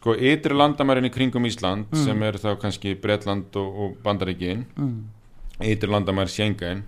sko 0.00 0.14
ytri 0.16 0.56
landamærin 0.56 1.08
í 1.08 1.12
kringum 1.12 1.48
Ísland 1.48 1.88
Mm. 1.90 2.04
sem 2.04 2.22
er 2.22 2.38
þá 2.40 2.52
kannski 2.60 2.94
Bretland 3.00 3.56
og, 3.56 3.80
og 3.84 3.96
Bandaríkin 4.04 4.66
mm. 4.76 5.00
Ytri 5.60 5.90
landamæri 5.90 6.32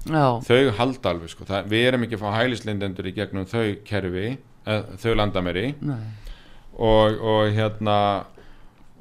já, 0.08 0.24
þau 0.48 0.72
halda 0.78 1.12
alveg 1.12 1.32
sko, 1.32 1.46
það, 1.48 1.70
við 1.72 1.86
erum 1.90 2.06
ekki 2.06 2.18
að 2.18 2.24
fá 2.24 2.36
hælislindendur 2.38 3.08
í 3.10 3.14
gegnum 3.16 3.48
þau 3.50 3.64
kerfi 3.88 4.26
eð, 4.32 4.92
þau 5.02 5.14
landamæri. 5.18 5.66
Og, 6.72 7.18
og 7.20 7.50
hérna 7.52 7.96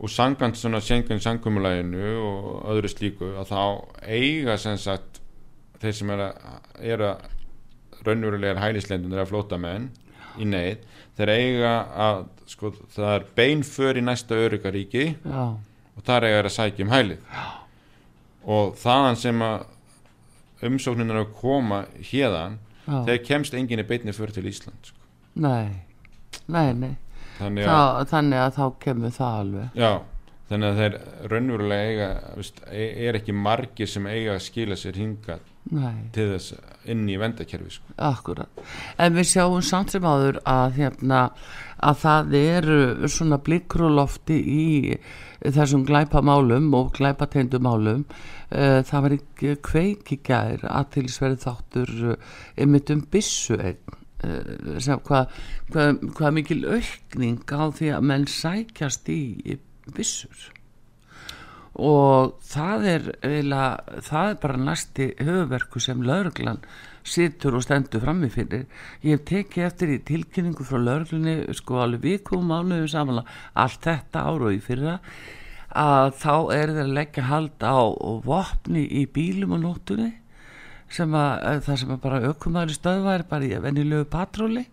og 0.02 0.10
sangant 0.10 0.58
svona 0.58 0.82
Schengen 0.82 1.22
sangumulæginu 1.22 2.08
og 2.26 2.66
öðru 2.74 2.90
slíku 2.90 3.32
að 3.38 3.52
þá 3.52 3.62
eiga 4.10 4.58
sem 4.58 4.80
sagt 4.82 5.22
þeir 5.82 5.98
sem 5.98 6.14
er 6.16 6.24
að, 6.26 6.48
er 6.82 7.04
að 7.06 7.28
raunverulegar 8.02 8.62
hælislendur 8.64 9.20
eða 9.20 9.30
flótamenn 9.30 9.90
í 10.42 10.48
neyð 10.50 10.82
þeir 11.20 11.34
eiga 11.36 11.74
að 12.08 12.24
sko 12.50 12.74
það 12.96 13.14
er 13.14 13.28
beinför 13.38 14.00
í 14.00 14.06
næsta 14.06 14.40
öryggaríki 14.42 15.06
já, 15.14 15.44
og 15.54 16.06
þar 16.08 16.28
eiga 16.28 16.40
þeir 16.40 16.50
að 16.50 16.58
sækja 16.58 16.88
um 16.88 16.96
hælið 16.96 17.36
og 18.46 18.76
þaðan 18.82 19.16
sem 19.22 19.42
að 19.46 19.66
umsóknin 20.68 21.12
er 21.14 21.22
að 21.24 21.34
koma 21.42 21.84
hérðan 22.12 22.60
þegar 22.86 23.24
kemst 23.26 23.54
enginn 23.58 23.82
í 23.84 23.88
beinni 23.88 24.14
för 24.14 24.32
til 24.34 24.46
Ísland 24.50 24.92
sko. 24.92 24.98
nei. 25.36 25.88
Nei, 26.48 26.72
nei. 26.74 26.96
Þannig 27.40 27.66
að 27.68 27.72
Þá, 27.76 28.10
þannig 28.12 28.40
að 28.40 28.54
þá 28.56 28.66
kemur 28.80 29.14
það 29.16 29.38
alveg. 29.42 29.70
Já, 29.76 29.92
þannig 30.50 30.68
að 30.70 30.80
þeir 30.82 30.96
raunverulega 31.32 31.88
eiga, 31.92 32.08
veist, 32.38 32.62
e- 32.72 33.08
er 33.08 33.18
ekki 33.20 33.34
margir 33.36 33.88
sem 33.92 34.08
eiga 34.08 34.36
að 34.36 34.44
skila 34.46 34.78
sér 34.80 35.00
hingað 35.00 35.40
nei, 35.72 35.94
til 36.16 36.28
þess 36.32 36.54
inn 36.92 37.04
í 37.12 37.18
vendakerfi 37.22 37.76
sko. 37.76 37.96
akkurat. 37.98 38.64
En 38.98 39.14
við 39.16 39.28
sjáum 39.34 39.62
samt 39.64 39.92
sem 39.92 40.04
áður 40.08 40.40
að 40.48 40.78
hérna 40.80 41.22
að 41.82 41.98
það 42.04 42.36
eru 42.40 43.10
svona 43.10 43.40
blikkur 43.42 43.88
og 43.88 43.96
lofti 43.98 44.38
í 44.38 44.66
þessum 45.42 45.86
glæpamálum 45.88 46.70
og 46.78 46.94
glæpateindumálum 46.98 48.06
uh, 48.06 48.80
það 48.86 49.06
var 49.06 49.18
ekki 49.18 49.56
kveik 49.66 50.14
í 50.14 50.20
gær 50.28 50.66
að 50.70 50.92
tilsverði 50.98 51.42
þáttur 51.46 51.94
uh, 52.14 52.32
einmitt 52.58 52.94
um 52.94 53.02
uh, 53.02 53.68
sem 54.78 55.02
hvað 55.08 55.36
hva, 55.74 55.90
hva 56.18 56.34
mikil 56.36 56.62
aukning 56.70 57.42
á 57.50 57.64
því 57.74 57.94
að 57.98 58.10
menn 58.12 58.28
sækjast 58.30 59.10
í 59.10 59.58
vissur 59.98 60.52
og 61.82 62.38
það 62.44 62.88
er 62.92 63.06
eiginlega, 63.24 64.00
það 64.04 64.30
er 64.30 64.40
bara 64.44 64.64
næsti 64.70 65.06
höfverku 65.24 65.82
sem 65.82 66.04
lauruglan 66.04 66.60
situr 67.04 67.58
og 67.58 67.66
stendur 67.66 68.04
frammi 68.04 68.30
fyrir. 68.32 68.66
Ég 69.04 69.18
hef 69.18 69.26
tekið 69.30 69.68
eftir 69.68 69.94
í 69.96 70.00
tilkynningu 70.06 70.66
frá 70.68 70.80
lauruglunni 70.80 71.54
sko 71.58 71.82
alveg 71.84 72.06
vikum 72.06 72.48
mánuðu 72.50 72.90
samanlega 72.92 73.38
allt 73.64 73.86
þetta 73.88 74.26
ára 74.28 74.50
og 74.50 74.56
í 74.56 74.62
fyrra 74.64 74.98
að 75.72 76.10
þá 76.20 76.34
er 76.54 76.74
þeir 76.74 76.82
að 76.84 76.98
leggja 76.98 77.28
hald 77.30 77.64
á 77.64 77.80
vopni 78.26 78.84
í 78.86 79.06
bílum 79.08 79.56
og 79.56 79.64
nóttunni 79.64 80.12
sem 80.92 81.14
að 81.16 81.62
það 81.68 81.80
sem 81.80 81.94
að 81.96 82.02
bara 82.04 82.24
aukumæli 82.28 82.76
stöðva 82.76 83.16
er 83.16 83.24
bara 83.30 83.48
í 83.48 83.62
venilegu 83.64 84.10
patróli 84.12 84.66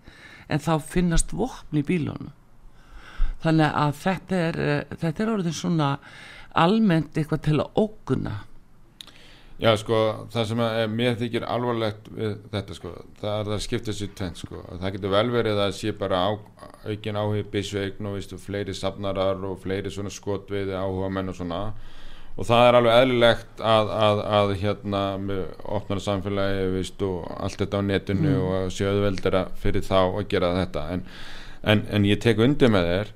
en 0.48 0.64
þá 0.64 0.72
finnast 0.82 1.32
vopni 1.36 1.84
í 1.84 1.86
bílunum. 1.86 2.32
Þannig 3.38 3.78
að 3.78 3.94
þetta 4.02 4.42
er 4.48 4.60
þetta 4.98 5.22
er 5.22 5.32
orðin 5.36 5.54
svona 5.54 5.90
almennt 6.58 7.14
eitthvað 7.14 7.44
til 7.46 7.58
að 7.62 7.78
óguna 7.78 8.34
Já 9.58 9.72
sko 9.74 9.96
það 10.30 10.44
sem 10.52 10.60
að, 10.62 10.76
mér 10.94 11.16
þykir 11.18 11.44
alvarlegt 11.50 12.04
við 12.14 12.34
þetta 12.52 12.74
sko 12.76 12.92
það 13.18 13.32
er 13.32 13.48
það 13.48 13.62
skipta 13.64 13.94
sér 13.98 14.10
tvent 14.20 14.42
sko. 14.44 14.60
Það 14.68 14.92
getur 14.94 15.14
vel 15.16 15.30
verið 15.34 15.62
að 15.64 15.72
sé 15.74 15.94
bara 15.98 16.20
á, 16.22 16.30
aukin 16.86 17.18
áhug 17.18 17.48
bísveign 17.50 18.06
og 18.06 18.14
veistu, 18.14 18.38
fleiri 18.38 18.76
safnarar 18.78 19.42
og 19.48 19.58
fleiri 19.64 19.90
svona 19.90 20.12
skotviði 20.14 20.76
áhuga 20.78 21.10
menn 21.10 21.32
og 21.32 21.38
svona. 21.40 21.58
Og 22.38 22.46
það 22.46 22.68
er 22.68 22.78
alveg 22.78 23.00
eðlilegt 23.02 23.62
að, 23.66 23.90
að, 23.98 24.22
að 24.38 24.54
hérna 24.60 25.02
með 25.18 25.40
opnara 25.66 26.04
samfélagi 26.06 26.68
veistu, 26.76 27.08
og 27.18 27.32
allt 27.42 27.58
þetta 27.58 27.82
á 27.82 27.88
netinu 27.88 28.30
mm. 28.30 28.44
og 28.46 28.74
sjöðveldara 28.76 29.40
fyrir 29.58 29.82
þá 29.82 29.98
að 30.04 30.28
gera 30.30 30.52
þetta. 30.60 30.84
En, 30.94 31.02
en, 31.66 31.82
en 31.98 32.06
ég 32.06 32.22
tek 32.22 32.38
undir 32.46 32.70
með 32.70 32.92
þér 32.92 33.10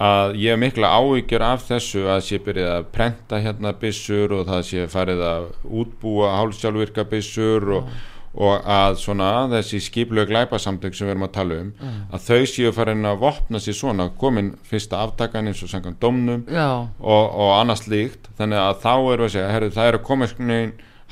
að 0.00 0.36
ég 0.40 0.54
hef 0.54 0.60
mikla 0.60 0.92
áhyggjur 0.96 1.42
af 1.44 1.66
þessu 1.68 2.06
að 2.08 2.22
sé 2.24 2.38
byrjið 2.44 2.70
að 2.72 2.86
prenta 2.94 3.40
hérna 3.44 3.74
bissur 3.76 4.32
og 4.38 4.46
það 4.48 4.62
sé 4.70 4.86
farið 4.88 5.26
að 5.28 5.50
útbúa 5.82 6.30
hálfsjálfvirka 6.38 7.04
bissur 7.10 7.68
og, 7.76 7.90
og 8.32 8.70
að 8.70 8.96
svona 9.02 9.30
þessi 9.52 9.82
skiplega 9.84 10.30
glæpasamtök 10.30 10.96
sem 10.96 11.08
við 11.08 11.16
erum 11.16 11.26
að 11.28 11.34
tala 11.36 11.58
um 11.60 11.72
mm. 11.74 11.98
að 12.16 12.28
þau 12.30 12.50
séu 12.54 12.72
farin 12.76 13.10
að 13.10 13.20
vopna 13.26 13.60
sér 13.60 13.76
svona 13.76 14.08
komin 14.22 14.54
fyrsta 14.70 15.02
aftakan 15.04 15.50
eins 15.50 15.60
og 15.66 15.72
sangan 15.72 15.98
domnum 16.00 16.46
og, 16.48 17.24
og 17.28 17.56
annars 17.58 17.84
líkt 17.90 18.32
þannig 18.40 18.62
að 18.62 18.78
þá 18.86 18.94
eru 18.96 19.26
að 19.28 19.34
segja 19.36 19.52
herri, 19.52 19.74
það 19.74 19.92
eru 19.92 20.06
komið 20.08 20.38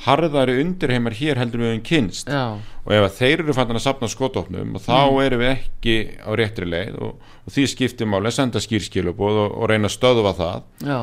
harðari 0.05 0.59
undirheimar 0.61 1.15
hér 1.17 1.39
heldur 1.41 1.63
við 1.65 1.73
um 1.75 1.81
kynst 1.83 2.29
Já. 2.31 2.55
og 2.85 2.91
ef 2.95 3.17
þeir 3.17 3.43
eru 3.43 3.55
fann 3.55 3.73
að 3.75 3.83
sapna 3.83 4.09
skotofnum 4.11 4.77
og 4.77 4.83
þá 4.85 4.93
mm. 4.99 5.17
eru 5.25 5.39
við 5.41 5.51
ekki 5.51 5.95
á 6.23 6.31
réttri 6.39 6.67
leið 6.69 6.99
og, 7.03 7.25
og 7.43 7.55
því 7.55 7.65
skiptum 7.73 8.15
álega 8.15 8.37
senda 8.37 8.61
skýrskilubóð 8.63 9.41
og, 9.43 9.57
og 9.59 9.71
reyna 9.71 9.91
að 9.91 9.97
stöðva 9.97 10.33
það 10.37 10.87
Já. 10.87 10.99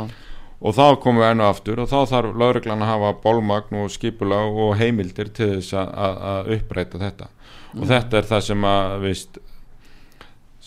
og 0.61 0.78
þá 0.78 0.87
komum 1.02 1.22
við 1.22 1.32
ennu 1.35 1.48
aftur 1.48 1.82
og 1.85 1.90
þá 1.92 1.98
þarf 2.14 2.40
lauruglan 2.40 2.87
að 2.87 2.92
hafa 2.94 3.12
bólmagn 3.26 3.82
og 3.82 3.92
skipula 3.92 4.40
og 4.48 4.72
heimildir 4.80 5.32
til 5.37 5.52
þess 5.59 5.76
að 5.76 6.54
uppræta 6.56 7.02
þetta 7.04 7.28
mm. 7.28 7.82
og 7.82 7.90
þetta 7.92 8.20
er 8.22 8.30
það 8.32 8.46
sem 8.48 8.68
að 8.72 8.96
vist, 9.04 9.40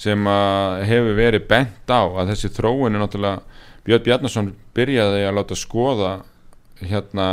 sem 0.05 0.33
að 0.37 0.83
hefur 0.91 1.17
verið 1.17 1.49
bent 1.49 1.89
á 1.89 2.05
að 2.05 2.35
þessi 2.35 2.53
þróun 2.59 2.93
er 2.93 3.01
náttúrulega 3.01 3.57
Björn 3.89 4.03
Bjarnason 4.05 4.49
byrjaði 4.77 5.23
að 5.25 5.37
láta 5.39 5.55
skoða 5.57 6.19
hérna 6.87 7.27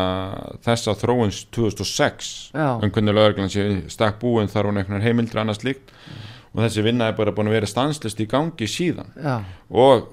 þessa 0.64 0.94
þróins 0.98 1.44
2006 1.54 2.30
um 2.56 2.90
hvernig 2.90 3.16
lögurglann 3.16 3.52
sé 3.52 3.66
stakk 3.92 4.18
búin 4.22 4.50
þar 4.50 4.70
hún 4.70 4.80
eitthvað 4.80 5.06
heimildra 5.06 5.44
annars 5.44 5.62
líkt 5.66 5.92
mm. 5.92 6.24
og 6.54 6.64
þessi 6.64 6.86
vinna 6.86 7.10
er 7.10 7.18
bara 7.18 7.34
búin 7.36 7.50
að 7.50 7.58
vera 7.60 7.70
stanslist 7.70 8.22
í 8.22 8.28
gangi 8.30 8.68
síðan 8.70 9.12
Já. 9.14 9.36
og 9.70 10.08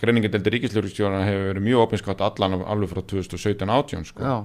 greiningadeldi 0.00 0.56
ríkisljóðurstjóðana 0.56 1.24
hefur 1.28 1.48
verið 1.52 1.66
mjög 1.68 1.86
opinskátt 1.86 2.24
allan 2.24 2.60
alveg 2.62 2.92
frá 2.92 3.02
2017-18 3.14 4.06
sko. 4.10 4.36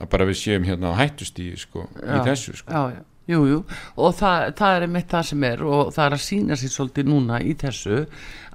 að 0.00 0.10
bara 0.10 0.26
við 0.28 0.38
séum 0.38 0.66
hérna 0.66 0.94
á 0.94 1.00
hættustíði 1.02 1.58
sko, 1.58 1.86
í 1.98 2.20
þessu 2.26 2.60
sko. 2.60 2.70
Já, 2.70 3.02
Jú, 3.30 3.44
jú, 3.46 3.58
og 4.00 4.14
það, 4.18 4.44
það 4.58 4.72
er 4.74 4.84
einmitt 4.86 5.12
það 5.12 5.26
sem 5.28 5.44
er 5.46 5.60
og 5.62 5.90
það 5.94 6.06
er 6.06 6.14
að 6.16 6.22
sína 6.24 6.56
sér 6.58 6.72
svolítið 6.74 7.10
núna 7.12 7.36
í 7.44 7.52
þessu 7.60 7.98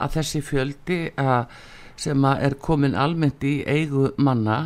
að 0.04 0.18
þessi 0.18 0.42
fjöldi 0.44 0.98
að, 1.22 1.54
sem 2.02 2.28
að 2.28 2.44
er 2.48 2.56
komin 2.66 2.98
almennt 3.00 3.46
í 3.48 3.54
eigu 3.64 4.10
manna 4.18 4.58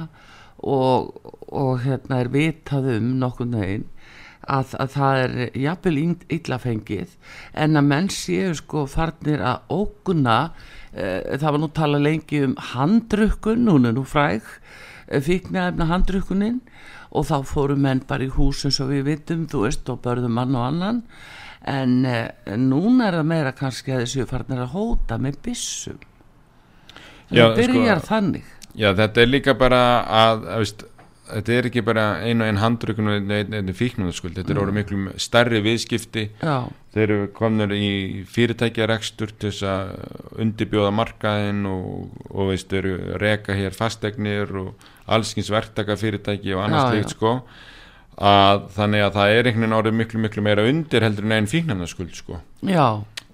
og, 0.60 1.14
og 1.50 1.80
hérna 1.86 2.24
er 2.24 2.32
vitað 2.34 2.92
um 2.98 3.16
nokkur 3.22 3.48
nögin 3.50 3.88
að, 4.50 4.74
að 4.80 4.92
það 4.96 5.22
er 5.24 5.34
jafnvel 5.62 5.98
illafengið 6.36 7.16
en 7.64 7.80
að 7.80 7.88
menn 7.92 8.10
séu 8.14 8.54
sko 8.58 8.86
farnir 8.90 9.44
að 9.46 9.74
óguna 9.74 10.38
e, 10.92 11.38
það 11.38 11.50
var 11.50 11.62
nú 11.62 11.72
tala 11.76 12.02
lengi 12.02 12.44
um 12.48 12.56
handrukkun, 12.74 13.68
hún 13.70 13.90
er 13.90 13.98
nú 13.98 14.06
fræg 14.08 14.46
e, 15.08 15.22
fíknæfna 15.26 15.90
handrukkunin 15.92 16.62
og 17.10 17.30
þá 17.30 17.38
fóru 17.48 17.78
menn 17.80 18.04
bara 18.08 18.28
í 18.28 18.34
húsum 18.34 18.74
svo 18.74 18.90
við 18.92 19.08
vitum, 19.08 19.48
þú 19.50 19.66
veist, 19.66 19.90
og 19.90 20.04
börðum 20.06 20.36
mann 20.38 20.58
og 20.58 20.68
annan 20.68 21.02
en 21.68 22.06
e, 22.08 22.20
núna 22.58 23.10
er 23.10 23.20
það 23.20 23.32
meira 23.34 23.56
kannski 23.56 23.96
að 23.96 24.06
þessu 24.06 24.30
farnir 24.30 24.64
að 24.66 24.78
hóta 24.78 25.20
með 25.22 25.42
bissum 25.46 26.00
það 27.30 27.60
byrjar 27.60 28.02
sko, 28.02 28.10
þannig 28.14 28.56
Já, 28.78 28.94
þetta 28.98 29.22
er 29.22 29.30
líka 29.30 29.56
bara 29.58 29.82
að, 30.06 30.46
að 30.46 30.64
veist, 30.64 30.84
þetta 31.30 31.56
er 31.56 31.68
ekki 31.70 31.84
bara 31.86 32.06
einu 32.26 32.46
einn 32.46 32.60
handrökun 32.62 33.10
og 33.12 33.18
einu, 33.18 33.58
einu 33.58 33.76
fíknunaskuld, 33.76 34.36
þetta 34.38 34.54
er 34.54 34.62
orðið 34.62 34.76
mm. 34.76 34.80
miklu 34.82 35.22
starri 35.22 35.62
viðskipti, 35.66 36.26
Já. 36.42 36.56
þeir 36.96 37.06
eru 37.06 37.28
kominir 37.36 37.74
í 37.78 37.90
fyrirtækjarekstur 38.34 39.34
til 39.36 39.52
þess 39.52 39.68
að 39.70 39.92
undibjóða 40.46 40.94
markaðin 41.00 41.66
og, 41.70 42.24
og 42.30 42.54
veist, 42.54 42.74
eru 42.74 42.96
reka 43.22 43.58
hér 43.58 43.76
fastegnir 43.78 44.54
og 44.64 44.88
allskins 45.10 45.52
verktaka 45.54 45.98
fyrirtæki 46.00 46.56
og 46.56 46.66
annars 46.66 46.96
líkt 46.96 47.16
sko. 47.18 47.40
Að 48.20 48.66
þannig 48.76 49.06
að 49.06 49.14
það 49.16 49.34
er 49.34 49.48
einhvern 49.48 49.64
veginn 49.64 49.78
orðið 49.78 49.96
miklu 50.02 50.20
miklu 50.26 50.42
meira 50.44 50.66
undir 50.68 51.06
heldur 51.06 51.28
en 51.28 51.38
einn 51.38 51.48
fíknunaskuld 51.48 52.18
sko. 52.18 52.42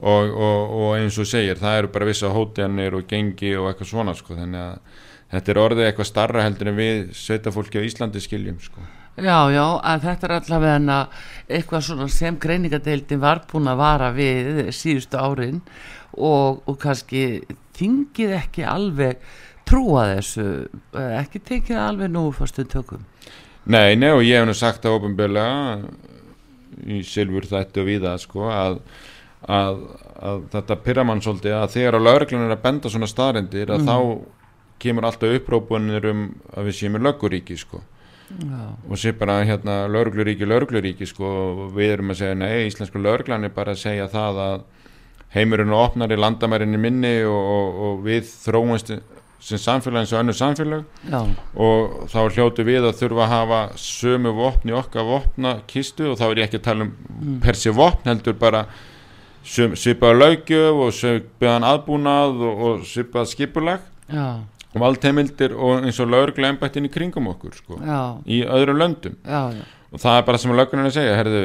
Og, 0.05 0.29
og, 0.29 0.73
og 0.75 0.89
eins 0.99 1.15
og 1.17 1.25
segir, 1.25 1.57
það 1.57 1.79
eru 1.79 1.89
bara 1.93 2.07
vissa 2.09 2.29
hótjanir 2.29 2.97
og 2.97 3.07
gengi 3.09 3.55
og 3.57 3.71
eitthvað 3.71 3.89
svona 3.89 4.13
sko, 4.17 4.35
þannig 4.37 4.61
að 4.61 5.01
þetta 5.35 5.53
er 5.53 5.61
orðið 5.61 5.89
eitthvað 5.89 6.11
starra 6.11 6.45
heldur 6.45 6.71
en 6.71 6.79
við 6.79 7.01
sveitafólki 7.17 7.81
á 7.81 7.87
Íslandi 7.87 8.23
skiljum 8.23 8.61
sko. 8.63 8.83
Já, 9.15 9.47
já, 9.47 9.63
að 9.79 10.01
þetta 10.09 10.27
er 10.27 10.33
allavega 10.35 10.99
eitthvað 11.47 11.85
svona 11.87 12.07
sem 12.11 12.35
greiningadeildin 12.41 13.21
var 13.21 13.45
búin 13.47 13.69
að 13.71 13.79
vara 13.79 14.09
við 14.15 14.73
síðustu 14.75 15.21
árin 15.21 15.61
og, 16.11 16.59
og 16.67 16.75
kannski 16.81 17.45
þingið 17.77 18.33
ekki 18.41 18.65
alveg 18.67 19.23
trúa 19.65 20.09
þessu, 20.13 20.67
ekki 20.93 21.41
tekið 21.47 21.79
alveg 21.81 22.11
nú 22.11 22.27
fyrstu 22.35 22.67
tökum. 22.69 23.05
Nei, 23.65 23.95
nei 23.97 24.11
og 24.11 24.21
ég 24.21 24.41
hef 24.41 24.49
nú 24.49 24.53
sagt 24.57 24.83
það 24.83 24.99
ofinbjörlega 24.99 25.79
í 26.85 27.01
Silfur 27.07 27.47
þættu 27.49 27.81
og 27.81 27.87
viða 27.87 28.15
sko 28.21 28.49
að, 28.51 28.81
að, 29.47 29.79
að 30.19 30.43
þetta 30.53 30.81
pyrramann 30.85 31.23
svolítið 31.23 31.55
að 31.57 31.71
þegar 31.77 31.97
á 31.97 32.05
lauruglun 32.05 32.45
er 32.45 32.55
að 32.57 32.65
benda 32.67 32.91
svona 32.93 33.09
staðrindir 33.09 33.71
að 33.73 33.87
mm. 33.87 34.19
Kemur 34.79 35.07
alltaf 35.07 35.35
upprópunir 35.39 36.09
um 36.11 36.25
að 36.55 36.69
við 36.69 36.79
séum 36.79 36.97
í 36.99 37.03
lögguríki 37.05 37.57
sko 37.59 37.81
Já. 38.25 38.73
og 38.89 38.97
sé 38.97 39.11
bara 39.13 39.43
hérna 39.45 39.85
laurugluríki, 39.87 40.47
laurugluríki 40.49 41.05
sko 41.05 41.25
og 41.25 41.75
við 41.75 41.91
erum 41.93 42.09
að 42.09 42.21
segja 42.23 42.37
nei, 42.39 42.65
íslensku 42.65 43.01
lauruglan 43.01 43.45
er 43.45 43.53
bara 43.53 43.75
að 43.75 43.83
segja 43.83 44.07
það 44.09 44.39
að 44.45 44.63
heimurinn 45.35 45.75
opnar 45.75 46.11
í 46.11 46.17
landamærinni 46.17 46.79
minni 46.81 47.19
og, 47.27 47.35
og, 47.37 47.77
og 47.85 48.01
við 48.07 48.25
þróumst 48.25 48.95
sem 49.45 49.61
samfélag 49.61 50.01
eins 50.01 50.13
og 50.15 50.23
önnu 50.23 50.33
samfélag 50.33 51.05
Já. 51.05 51.21
og 51.53 52.09
þá 52.09 52.19
hljótu 52.33 52.65
við 52.65 52.89
að 52.89 52.97
þurfa 53.03 53.27
að 53.27 53.33
hafa 53.35 53.61
sömu 53.77 54.33
vopni 54.39 54.73
okkar 54.73 55.05
vopna 55.05 55.53
kistu 55.69 56.09
og 56.09 56.17
þá 56.17 56.25
er 56.31 56.41
ég 56.41 56.49
ekki 56.49 56.61
að 56.63 56.67
tala 56.71 56.87
um 56.87 56.91
mm. 56.95 57.37
persi 57.45 57.75
vopn 57.77 58.09
heldur 58.09 58.39
bara 58.41 58.65
svipaða 59.45 60.17
laugjöf 60.17 60.81
og 60.87 60.97
svipaðan 60.97 61.69
aðbúnað 61.69 62.41
og, 62.41 62.65
og 62.71 62.89
svipaða 62.89 63.33
skipulag 63.35 63.85
Já 64.09 64.27
valdheimildir 64.81 65.55
og 65.55 65.85
eins 65.85 65.99
og 66.03 66.11
lauruglega 66.11 66.53
ennbættin 66.53 66.87
í 66.87 66.91
kringum 66.91 67.29
okkur 67.31 67.55
sko, 67.55 67.79
í 68.27 68.41
öðrum 68.43 68.81
löndum. 68.81 69.15
Já, 69.23 69.55
já. 69.55 69.63
og 69.91 70.03
það 70.03 70.19
er 70.19 70.27
bara 70.27 70.41
sem 70.41 70.55
lögurinn 70.55 70.89
að 70.89 70.97
segja 70.97 71.15
herðu, 71.19 71.43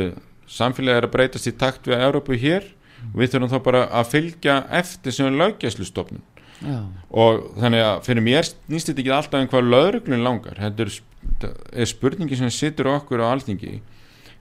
samfélagi 0.50 0.98
er 0.98 1.06
að 1.06 1.14
breytast 1.14 1.50
í 1.50 1.54
takt 1.58 1.86
við 1.86 2.02
Európu 2.02 2.38
hér 2.38 2.66
mm. 2.66 3.12
og 3.12 3.22
við 3.22 3.32
þurfum 3.34 3.52
þá 3.52 3.58
bara 3.68 3.84
að 4.00 4.12
fylgja 4.16 4.56
eftir 4.80 5.14
sem 5.14 5.38
laugjæslustofnun 5.38 6.26
og 6.60 7.38
þannig 7.56 7.82
að 7.86 8.02
fyrir 8.04 8.24
mér 8.24 8.48
nýst 8.68 8.90
þetta 8.90 9.00
ekki 9.00 9.12
alltaf 9.16 9.40
en 9.40 9.48
hvað 9.48 9.70
lauruglun 9.72 10.24
langar 10.26 10.58
þetta 10.60 11.52
er 11.72 11.88
spurningi 11.88 12.36
sem 12.36 12.50
sittur 12.52 12.90
okkur 12.92 13.22
á 13.24 13.32
alþingi 13.32 13.78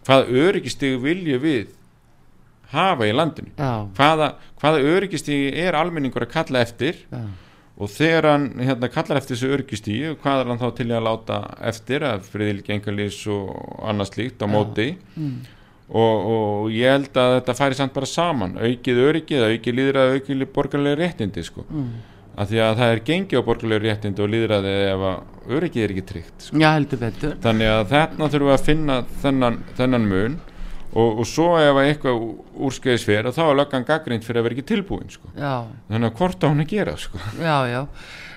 hvað 0.03 0.33
öryggistigi 0.41 0.99
vilja 0.99 1.39
við 1.39 1.69
hafa 2.73 3.07
í 3.07 3.13
landinu? 3.15 3.53
Hvaða, 3.95 4.33
hvaða 4.59 4.81
öryggistigi 4.91 5.53
er 5.63 5.77
almenningur 5.79 6.27
að 6.27 6.33
kalla 6.33 6.65
eftir? 6.65 6.99
Já 7.07 7.23
og 7.79 7.91
þegar 7.91 8.27
hann 8.33 8.49
hérna, 8.59 8.89
kallar 8.91 9.21
eftir 9.21 9.37
þessu 9.37 9.53
örgistíu 9.55 10.17
hvað 10.19 10.41
er 10.41 10.51
hann 10.51 10.59
þá 10.59 10.67
til 10.79 10.89
að 10.91 11.05
láta 11.07 11.39
eftir 11.71 12.05
að 12.07 12.27
friðilgi 12.33 12.75
engalís 12.75 13.21
og 13.31 13.79
annars 13.87 14.13
líkt 14.19 14.43
á 14.43 14.47
móti 14.51 14.89
mm. 15.15 15.33
og, 15.87 16.29
og 16.35 16.69
ég 16.75 16.91
held 16.97 17.19
að 17.23 17.37
þetta 17.37 17.57
færi 17.61 17.79
samt 17.79 17.95
bara 17.95 18.09
saman 18.09 18.57
aukið 18.59 19.03
örgið, 19.07 19.45
aukið 19.53 19.79
líðrað 19.79 20.15
aukið 20.17 20.45
borgarlega 20.55 20.99
réttindi 20.99 21.45
sko. 21.47 21.63
mm. 21.69 21.89
að 22.35 22.51
því 22.51 22.61
að 22.65 22.77
það 22.81 22.93
er 22.95 23.03
gengi 23.11 23.39
á 23.39 23.47
borgarlegu 23.47 23.85
réttind 23.87 24.19
og 24.19 24.31
líðræði 24.35 24.75
ef 24.89 25.07
að 25.13 25.55
öryggið 25.55 25.85
er 25.85 25.95
ekki 25.95 26.07
tryggt 26.11 26.49
sko. 26.49 26.59
Já, 26.59 26.69
heldur 26.75 27.03
betur. 27.05 27.39
þannig 27.47 27.73
að 27.77 27.85
þarna 27.95 28.31
þurfum 28.33 28.51
við 28.51 28.57
að 28.57 28.67
finna 28.67 29.01
þennan, 29.23 29.61
þennan 29.79 30.11
mun 30.11 30.39
og, 30.99 31.21
og 31.21 31.27
svo 31.27 31.49
ef 31.59 31.73
að 31.73 31.89
eitthvað 31.89 32.23
úrskeiðis 32.69 33.05
fyrir 33.07 33.35
þá 33.35 33.43
er 33.45 33.59
löggan 33.59 33.87
gaggrind 33.87 34.25
fyrir 34.27 34.41
að 34.41 34.47
vera 34.47 34.57
ekki 34.57 34.69
tilbúin 34.73 35.13
sko. 35.13 35.31
Þannig 35.35 36.09
að 36.11 36.17
hvort 36.21 36.45
á 36.45 36.47
hún 36.49 36.63
að 36.65 36.73
gera 36.73 36.95
sko. 36.99 37.21
já, 37.39 37.57
já. 37.71 37.81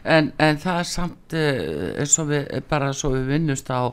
En, 0.02 0.32
en 0.42 0.58
það 0.58 0.80
er 0.80 0.88
samt 0.90 1.36
uh, 1.38 2.00
eins 2.02 2.18
og 2.18 2.32
við, 2.32 2.50
bara 2.70 2.90
svo 2.96 3.12
við 3.14 3.28
vinnust 3.36 3.70
á 3.70 3.86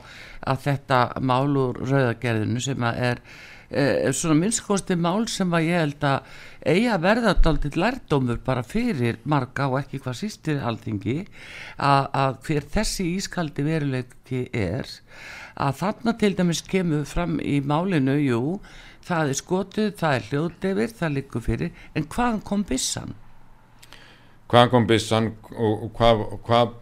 að 0.50 0.66
þetta 0.66 1.04
mál 1.22 1.54
úr 1.60 1.84
rauðagerðinu 1.84 2.64
sem 2.66 2.86
að 2.90 3.02
er 3.12 3.22
uh, 3.22 4.10
svona 4.18 4.40
minnskosti 4.40 4.98
mál 4.98 5.28
sem 5.30 5.54
að 5.54 5.68
ég 5.70 5.84
held 5.84 6.08
að 6.10 6.32
eigi 6.66 6.88
að 6.92 7.04
verða 7.06 7.36
daldið 7.46 7.78
lærdómur 7.80 8.40
bara 8.46 8.66
fyrir 8.66 9.20
marga 9.30 9.70
og 9.70 9.80
ekki 9.84 10.02
hvað 10.04 10.18
sístir 10.20 10.64
alþingi 10.66 11.22
að 11.78 12.40
hver 12.48 12.66
þessi 12.74 13.06
ískaldi 13.16 13.64
veruleiki 13.64 14.48
er 14.52 14.90
að 15.60 15.82
þarna 15.84 16.18
til 16.20 16.36
dæmis 16.38 16.62
kemur 16.66 17.08
fram 17.10 17.40
í 17.44 17.60
málinu, 17.62 18.16
jú 18.24 18.44
það 19.10 19.32
er 19.32 19.40
skotið, 19.40 19.90
það 20.00 20.16
er 20.16 20.30
hljóðdefir 20.30 20.94
það 21.00 21.18
liggur 21.18 21.44
fyrir, 21.44 21.74
en 21.96 22.08
hvaðan 22.12 22.46
kom 22.46 22.64
bissan? 22.68 23.18
hvaðan 24.50 24.72
kom 24.72 24.88
byssan 24.90 25.30
og, 25.54 25.84
og 25.86 25.92
hvað, 25.98 26.24
hvað, 26.48 26.74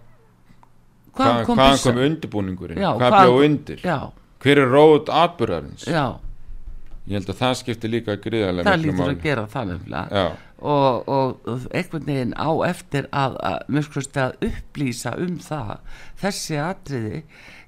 hvað, 1.18 1.42
kom 1.48 1.60
hvaðan 1.60 1.84
kom 1.84 2.00
undirbúningurinn? 2.06 2.80
Já, 2.80 2.90
hvað 2.94 3.12
hvaðan 3.12 3.28
bjóð 3.28 3.50
undir? 3.50 3.84
Já, 3.84 3.98
hver 4.44 4.64
er 4.64 4.72
rót 4.72 5.12
atbyrðarins 5.12 5.88
já, 5.90 6.06
ég 7.08 7.20
held 7.20 7.32
að 7.34 7.42
það 7.42 7.56
skiptir 7.62 7.94
líka 7.94 8.18
gríðarlega 8.24 8.70
það 8.70 8.86
miklu 8.86 8.94
lítur 8.94 9.12
að 9.12 9.26
gera 9.26 9.46
það 9.52 9.74
nefnilega. 9.74 10.22
Já, 10.24 10.48
og, 10.58 11.12
og, 11.18 11.36
og 11.48 11.68
einhvern 11.72 12.08
veginn 12.08 12.34
á 12.40 12.52
eftir 12.68 13.12
að, 13.12 13.38
að, 13.52 13.92
að 14.24 14.48
upplýsa 14.48 15.14
um 15.22 15.38
það. 15.44 15.76
Þessi 16.24 16.58
atriði 16.64 17.22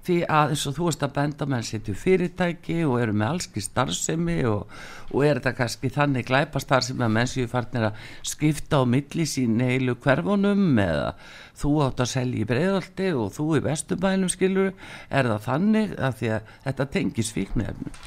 því 0.10 0.20
að 0.26 0.54
eins 0.54 0.66
og 0.70 0.76
þú 0.78 0.88
veist 0.88 1.04
að 1.06 1.16
benda 1.16 1.48
menn 1.50 1.66
setju 1.66 1.96
fyrirtæki 1.98 2.80
og 2.88 2.98
eru 3.04 3.14
með 3.14 3.34
allski 3.34 3.64
starfsemi 3.64 4.38
og, 4.50 4.72
og 5.14 5.26
er 5.26 5.40
þetta 5.40 5.56
kannski 5.60 5.92
þannig 5.94 6.28
glæpa 6.30 6.62
starfsemi 6.64 7.06
að 7.06 7.16
menn 7.18 7.30
séu 7.30 7.50
farnir 7.52 7.90
að 7.90 8.06
skipta 8.28 8.82
á 8.82 8.84
milli 8.90 9.28
sín 9.30 9.62
heilu 9.62 9.98
hverfunum 10.02 10.82
eða 10.82 11.12
þú 11.60 11.74
átt 11.86 12.04
að 12.06 12.14
selja 12.14 12.42
í 12.44 12.48
breiðaldi 12.50 13.12
og 13.16 13.34
þú 13.38 13.50
í 13.60 13.66
vesturbænum 13.70 14.32
skilur 14.34 14.72
er 15.10 15.30
það 15.34 15.44
þannig 15.46 15.98
að 15.98 16.22
því 16.22 16.32
að 16.38 16.54
þetta 16.66 16.90
tengis 16.98 17.34
fíknefnum 17.36 18.00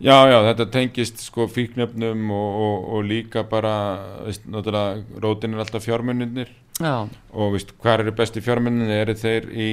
já, 0.00 0.16
já, 0.30 0.38
þetta 0.50 0.70
tengist 0.78 1.22
sko 1.26 1.46
fíknefnum 1.50 2.34
og, 2.34 2.50
og, 2.66 2.90
og 2.96 3.06
líka 3.08 3.44
bara 3.48 3.76
veist, 4.26 4.46
náttúrulega 4.46 5.24
rótin 5.24 5.56
er 5.56 5.64
alltaf 5.64 5.86
fjármunninir 5.88 6.52
já, 6.78 6.94
og 7.06 7.56
veist, 7.56 7.74
hvað 7.82 8.04
eru 8.06 8.20
besti 8.20 8.44
fjármunninir 8.44 9.02
eru 9.04 9.18
þeir 9.18 9.50
í 9.50 9.72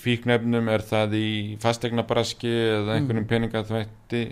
fíknefnum 0.00 0.68
er 0.72 0.84
það 0.86 1.16
í 1.18 1.30
fastegnabraski 1.62 2.50
eða 2.50 2.96
einhvernum 2.96 3.24
mm. 3.24 3.30
peningaþvætti 3.30 4.22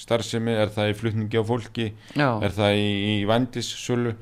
starfsemi, 0.00 0.52
er 0.54 0.70
það 0.72 0.92
í 0.92 0.96
flutningi 0.98 1.40
á 1.40 1.44
fólki 1.44 1.88
já, 2.16 2.28
er 2.40 2.54
það 2.54 2.78
í, 2.80 2.90
í 3.12 3.16
vandissölu 3.28 4.14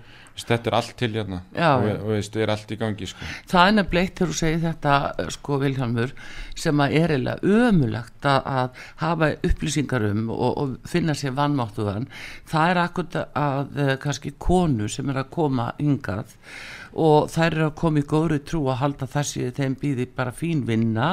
þetta 0.46 0.70
er 0.70 0.76
allt 0.78 0.94
til 0.98 1.10
hérna. 1.14 1.40
Já. 1.56 1.70
og, 1.74 1.88
og 1.88 2.12
veist, 2.14 2.36
er 2.36 2.52
allt 2.52 2.72
í 2.74 2.78
gangi 2.80 3.08
sko. 3.10 3.28
það 3.50 3.68
er 3.68 3.76
nefnilega 3.78 4.06
eitt 4.06 4.18
þegar 4.20 4.32
þú 4.32 4.38
segir 4.38 4.62
þetta 4.64 4.94
eh, 5.10 5.30
sko 5.34 5.58
Vilhelmur 5.62 6.14
sem 6.58 6.82
að 6.84 6.96
er 7.00 7.14
eiginlega 7.16 7.52
ömulagt 7.68 8.28
að, 8.28 8.50
að 8.62 8.82
hafa 9.02 9.30
upplýsingar 9.50 10.08
um 10.12 10.24
og, 10.34 10.48
og 10.62 10.74
finna 10.88 11.16
sér 11.18 11.36
vannmáttuðan 11.38 12.08
það 12.48 12.72
er 12.72 12.82
akkur 12.84 13.22
að 13.22 13.78
eh, 13.78 13.94
kannski 14.02 14.34
konu 14.38 14.88
sem 14.92 15.08
er 15.10 15.22
að 15.22 15.32
koma 15.34 15.72
hingað 15.78 16.36
og 16.98 17.28
þær 17.30 17.46
eru 17.52 17.66
að 17.68 17.76
koma 17.78 18.00
í 18.00 18.06
góðri 18.08 18.38
trú 18.46 18.64
að 18.72 18.80
halda 18.82 19.08
þessi 19.12 19.50
þeim 19.54 19.76
býði 19.78 20.08
bara 20.16 20.32
fín 20.34 20.64
vinna. 20.66 21.10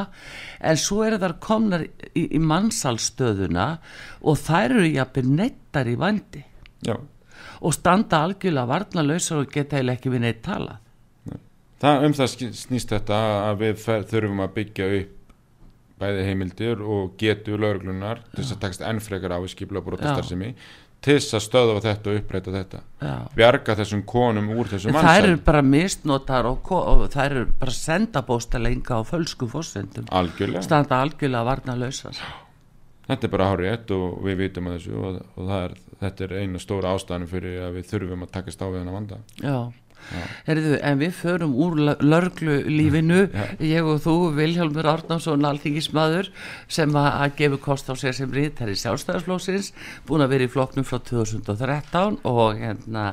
En 0.64 0.80
svo 0.80 1.04
eru 1.06 1.20
þar 1.22 1.36
komnar 1.44 1.86
í, 1.86 2.26
í 2.26 2.40
mannsalstöðuna 2.42 3.68
og 4.26 4.40
þær 4.42 4.80
eru 4.80 4.88
jafnir 4.90 5.32
neittar 5.42 5.92
í 5.92 5.98
vandi 6.00 6.46
já, 6.86 6.96
og 7.62 7.76
standa 7.76 8.24
algjörlega 8.26 8.70
varnalausar 8.70 9.44
og 9.44 9.52
geta 9.52 9.80
eiginlega 9.80 10.00
ekki 10.00 10.14
við 10.14 10.26
neitt 10.26 10.42
talað. 10.46 10.82
Það, 11.84 12.06
um 12.08 12.16
það 12.16 12.34
snýst 12.56 12.94
þetta 12.96 13.20
að 13.50 13.62
við 13.62 13.86
þurfum 14.10 14.44
að 14.46 14.54
byggja 14.56 14.90
upp 15.02 15.14
bæði 16.00 16.24
heimildir 16.28 16.82
og 16.84 17.14
getu 17.20 17.60
lauruglunar 17.60 18.24
til 18.34 18.42
þess 18.42 18.56
að 18.56 18.64
takast 18.66 18.84
enn 18.88 19.00
frekar 19.04 19.36
á 19.36 19.40
í 19.40 19.52
skipla 19.52 19.84
brotastarfsemi 19.84 20.52
til 21.06 21.18
þess 21.20 21.38
að 21.38 21.44
stöða 21.46 21.76
þetta 21.86 22.12
og 22.12 22.20
uppræta 22.20 22.54
þetta. 22.56 22.80
Já. 23.04 23.16
bjarga 23.38 23.76
þessum 23.80 24.02
konum 24.10 24.50
úr 24.56 24.72
þessum 24.72 24.96
En 24.96 25.06
þær 25.06 25.28
eru 25.30 25.42
bara 25.46 25.62
misnotar 25.66 26.50
og, 26.50 26.72
og 26.72 27.06
þær 27.14 27.28
eru 27.28 27.46
bara 27.62 27.76
sendabóstalenga 27.78 29.00
á 29.00 29.02
fölsku 29.08 29.48
fórsendum 29.52 30.10
algjörlega, 30.10 30.66
standa 30.66 31.00
algjörlega 31.06 31.48
varnalausar 31.52 32.20
þetta 33.08 33.28
er 33.28 33.34
bara 33.38 33.50
hárið 33.52 33.96
og 33.96 34.20
við 34.26 34.44
vitum 34.44 34.70
að 34.70 34.78
þessu 34.80 35.00
og, 35.00 35.24
og 35.36 35.50
það 35.50 35.64
er, 35.64 35.80
þetta 36.04 36.28
er 36.28 36.38
eina 36.42 36.62
stóra 36.62 36.94
ástæðan 36.96 37.32
fyrir 37.32 37.64
að 37.66 37.80
við 37.80 37.90
þurfum 37.94 38.28
að 38.28 38.36
takast 38.38 38.64
á 38.64 38.68
við 38.68 38.80
hennar 38.82 38.98
vanda. 39.00 39.20
Já, 39.42 39.58
Herðu, 40.46 40.76
en 40.86 41.00
við 41.02 41.16
förum 41.18 41.56
úr 41.66 41.80
lörglu 42.04 42.60
lífinu 42.70 43.24
ég 43.64 43.88
og 43.88 44.04
þú, 44.04 44.16
Vilhjálmur 44.38 44.90
Árnánsson 44.92 45.48
alþingismadur 45.50 46.30
sem 46.72 46.94
að, 47.00 47.24
gefa 47.40 47.60
kost 47.64 47.90
á 47.90 47.94
sér 47.98 48.14
sem 48.18 48.34
rítari 48.34 48.78
sjálfstæðarslósins 48.78 49.72
búin 50.06 50.26
að 50.26 50.36
vera 50.36 50.48
í 50.48 50.54
flokknum 50.54 50.86
frá 50.86 51.00
2013 51.10 52.22
og 52.30 52.62
hérna 52.62 53.08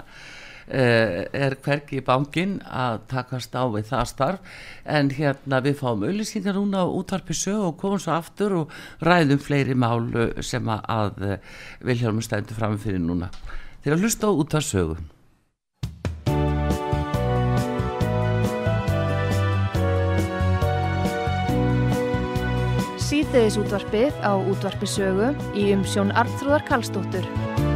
er 0.68 1.56
hvergi 1.64 2.00
í 2.00 2.04
bankin 2.06 2.58
að 2.66 3.00
takast 3.12 3.54
á 3.56 3.64
við 3.72 3.88
það 3.90 4.04
starf. 4.10 4.52
En 4.84 5.10
hérna 5.14 5.62
við 5.64 5.78
fáum 5.80 6.04
auðlýsingar 6.06 6.58
núna 6.58 6.84
á 6.84 6.86
útvarpi 6.86 7.36
sög 7.36 7.64
og 7.70 7.80
komum 7.80 8.02
svo 8.02 8.14
aftur 8.16 8.58
og 8.60 8.76
ræðum 9.02 9.42
fleiri 9.42 9.74
mál 9.74 10.06
eh, 10.14 10.38
sem 10.42 10.68
að, 10.68 10.86
að 10.86 11.34
Vilhjálmur 11.82 12.26
stendur 12.26 12.58
fram 12.58 12.78
fyrir 12.80 13.02
núna. 13.02 13.32
Til 13.82 13.96
að 13.96 14.06
hlusta 14.06 14.30
á 14.30 14.32
útvarsögu 14.32 15.00
Síðdeðis 23.12 23.58
útvarpið 23.60 24.22
á 24.24 24.32
útvarpi 24.40 24.88
sögu 24.88 25.34
í 25.52 25.68
umsjón 25.74 26.14
Arnþróðar 26.16 26.64
Karlsdóttur. 26.68 27.71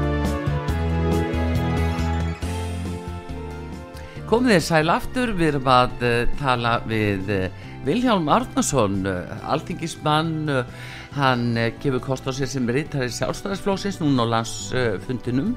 Komið 4.26 4.56
þér 4.56 4.62
sæl 4.66 4.88
aftur, 4.90 5.30
við 5.38 5.48
erum 5.52 5.68
að 5.70 6.00
uh, 6.02 6.14
tala 6.40 6.70
við 6.90 7.28
uh, 7.30 7.66
Vilhjálm 7.86 8.24
Arnason, 8.34 8.96
uh, 9.06 9.36
alþingismann, 9.54 10.32
uh, 10.50 10.88
hann 11.14 11.44
gefur 11.78 12.02
kost 12.02 12.26
á 12.26 12.34
sér 12.34 12.50
sem 12.50 12.66
reytari 12.66 13.06
sjálfstæðarsflóksins 13.14 14.00
núna 14.00 14.26
á 14.26 14.32
landsfundinum 14.34 15.52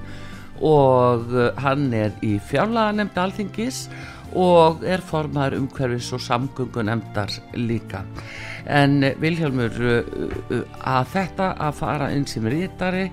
og 0.62 1.34
hann 1.64 1.90
er 1.98 2.14
í 2.22 2.36
fjárlaganemnd 2.46 3.18
alþingis 3.18 3.88
og 3.90 4.19
er 4.86 5.02
formaður 5.02 5.58
umhverfis 5.60 6.12
og 6.14 6.22
samgöngunemndar 6.22 7.34
líka. 7.56 8.04
En 8.70 9.04
uh, 9.04 9.14
Vilhjálmur, 9.22 9.74
uh, 9.82 10.04
uh, 10.52 10.64
að 10.86 11.12
þetta 11.16 11.52
að 11.58 11.76
fara 11.80 12.12
inn 12.14 12.28
sem 12.28 12.46
reytari, 12.46 13.10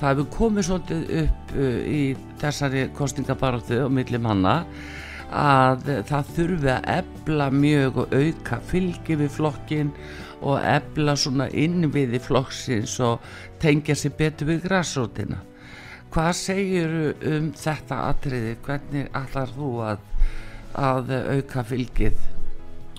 það 0.00 0.08
hefur 0.08 0.30
komið 0.36 0.68
svolítið 0.68 1.10
upp 1.22 1.56
í 1.88 2.02
þessari 2.38 2.88
kostningabaráttu 2.94 3.82
og 3.84 3.92
milli 3.92 4.20
manna 4.22 4.62
að 5.28 5.88
það 6.08 6.30
þurfi 6.36 6.70
að 6.72 6.86
ebla 6.94 7.50
mjög 7.52 7.98
og 8.04 8.14
auka 8.14 8.60
fylgi 8.70 9.18
við 9.18 9.34
flokkin 9.34 9.90
og 10.46 10.62
ebla 10.62 11.16
svona 11.18 11.48
innviði 11.50 12.20
flokksins 12.22 12.94
og 13.04 13.24
tengja 13.60 13.96
sér 13.98 14.14
betur 14.18 14.52
við 14.52 14.68
græsrótina. 14.68 15.40
Hvað 16.08 16.30
segir 16.38 16.94
um 17.28 17.50
þetta 17.52 17.98
atriði? 18.08 18.54
Hvernig 18.64 19.10
ætlar 19.18 19.50
þú 19.52 19.72
að, 19.84 20.06
að 20.76 21.12
auka 21.36 21.64
fylgið? 21.68 22.24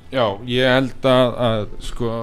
Já, 0.09 0.25
ég 0.49 0.71
held 0.73 1.05
að, 1.05 1.33
að 1.45 1.65
sko 1.85 2.13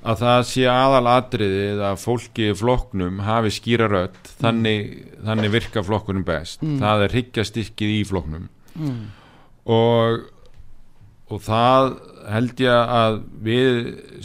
að 0.00 0.20
það 0.22 0.42
sé 0.48 0.66
aðal 0.70 1.06
atriðið 1.12 1.80
að 1.90 2.00
fólki 2.00 2.50
í 2.50 2.56
flokknum 2.56 3.22
hafi 3.26 3.52
skýra 3.52 3.88
rödd. 3.90 4.20
Þannig, 4.40 4.92
þannig 5.26 5.54
virka 5.56 5.84
flokkunum 5.84 6.24
best. 6.26 6.62
Það 6.62 7.06
er 7.06 7.16
hryggjastykkið 7.16 7.96
í 7.98 8.04
flokknum. 8.08 8.50
Mm. 8.80 9.00
og 9.66 10.20
og 11.30 11.38
það 11.42 11.88
held 12.30 12.60
ég 12.62 12.92
að 12.94 13.16
við 13.44 13.76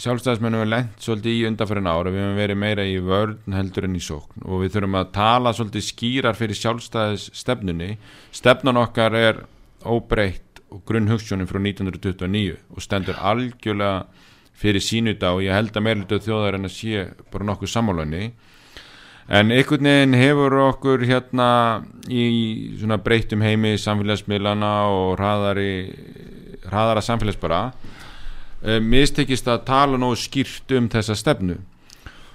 sjálfstæðismennum 0.02 0.64
við 0.64 0.72
lent 0.72 1.04
svolítið 1.06 1.36
í 1.36 1.44
undanfærin 1.50 1.90
ára 1.90 2.14
við 2.14 2.24
höfum 2.24 2.40
verið 2.42 2.60
meira 2.64 2.86
í 2.90 2.96
vörn 3.06 3.56
heldur 3.56 3.86
en 3.86 3.98
í 3.98 4.02
sókn. 4.02 4.46
Og 4.46 4.64
við 4.64 4.74
þurfum 4.76 4.98
að 5.00 5.12
tala 5.18 5.54
svolítið 5.54 5.86
skýrar 5.86 6.40
fyrir 6.40 6.60
sjálfstæðis 6.60 7.28
stefnunni 7.38 7.92
stefnan 8.34 8.82
okkar 8.82 9.18
er 9.20 9.44
óbreytt 9.86 10.62
og 10.74 10.84
grunnhugssjónin 10.88 11.50
frá 11.50 11.60
1929 11.62 12.56
og 12.74 12.84
stendur 12.84 13.20
algjörlega 13.22 14.06
fyrir 14.56 14.84
sínu 14.84 15.16
dag 15.20 15.36
og 15.38 15.44
ég 15.44 15.56
held 15.56 15.76
að 15.76 15.86
meirlutu 15.88 16.20
þjóðar 16.24 16.58
en 16.58 16.70
að 16.70 16.76
sé 16.76 17.08
bara 17.32 17.48
nokkuð 17.50 17.72
sammálunni 17.72 18.24
en 19.28 19.52
einhvern 19.52 19.90
veginn 19.90 20.18
hefur 20.20 20.58
okkur 20.70 21.06
hérna 21.10 21.50
í 22.08 22.26
svona 22.80 23.00
breytum 23.02 23.44
heimi 23.44 23.76
samfélagsmiðlana 23.82 24.74
og 24.94 25.16
hraðari 25.20 25.72
hraðara 26.66 27.04
samfélagsbara 27.06 27.62
uh, 27.72 28.80
mistekist 28.82 29.48
að 29.50 29.66
tala 29.70 30.00
nógu 30.02 30.20
skýrt 30.24 30.76
um 30.78 30.90
þessa 30.94 31.18
stefnu 31.20 31.60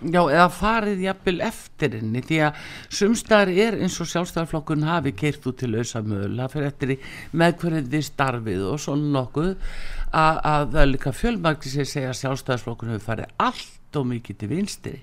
Já, 0.01 0.21
eða 0.33 0.47
farið 0.57 1.03
jafnvel 1.05 1.35
eftir 1.45 1.97
henni 1.99 2.23
því 2.25 2.39
að 2.47 2.61
sumstaðar 2.97 3.51
er 3.53 3.75
eins 3.85 3.99
og 4.01 4.09
sjálfstæðarflokkun 4.09 4.87
hafi 4.89 5.13
keirt 5.13 5.45
út 5.51 5.59
til 5.61 5.75
auðsa 5.75 6.01
mögulega 6.01 6.49
fyrir 6.49 6.71
eftir 6.71 6.95
með 7.37 7.59
hverjum 7.61 7.91
þið 7.93 8.07
starfið 8.07 8.63
og 8.71 8.81
svona 8.81 9.13
nokkuð 9.19 9.51
að, 9.53 10.41
að 10.41 10.65
það 10.73 10.81
er 10.81 10.91
líka 10.95 11.13
fjölmagti 11.19 11.73
sem 11.75 11.89
segja 11.89 12.15
að 12.15 12.19
sjálfstæðarflokkun 12.23 12.95
hefur 12.95 13.07
farið 13.11 13.35
allt 13.45 14.01
og 14.01 14.09
mikið 14.15 14.41
til 14.41 14.51
vinstri. 14.55 14.97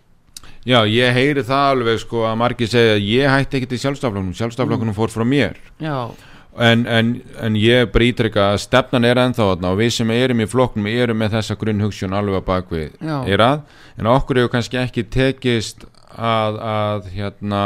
Já, 0.65 0.79
ég 0.89 1.13
heyri 1.13 1.43
það 1.45 1.69
alveg 1.75 2.01
sko 2.01 2.25
að 2.31 2.39
margir 2.41 2.71
segja 2.71 2.97
að 2.97 3.05
ég 3.05 3.31
hætti 3.35 3.59
ekki 3.59 3.69
til 3.71 3.81
sjálfstæðarflokkunum, 3.83 4.35
sjálfstæðarflokkunum 4.39 4.95
mm. 4.95 4.97
fór 4.97 5.13
frá 5.13 5.27
mér. 5.27 5.61
Já, 5.83 6.09
En, 6.57 6.87
en, 6.89 7.09
en 7.43 7.57
ég 7.59 7.91
brýtrykka 7.93 8.47
að 8.53 8.63
stefnan 8.63 9.05
er 9.05 9.19
ennþá 9.21 9.51
þarna 9.51 9.73
og 9.75 9.77
við 9.77 9.91
sem 9.93 10.13
erum 10.15 10.39
í 10.41 10.47
flokknum 10.49 10.87
erum 10.89 11.19
með 11.21 11.35
þessa 11.35 11.57
grunnhugssjón 11.61 12.15
alveg 12.17 12.39
að 12.39 12.47
bakvið 12.47 13.03
er 13.29 13.43
að 13.45 13.59
en 14.01 14.09
okkur 14.09 14.39
hefur 14.41 14.53
kannski 14.55 14.79
ekki 14.81 15.03
tekist 15.13 15.85
að, 16.17 16.57
að 16.57 17.11
hérna 17.13 17.61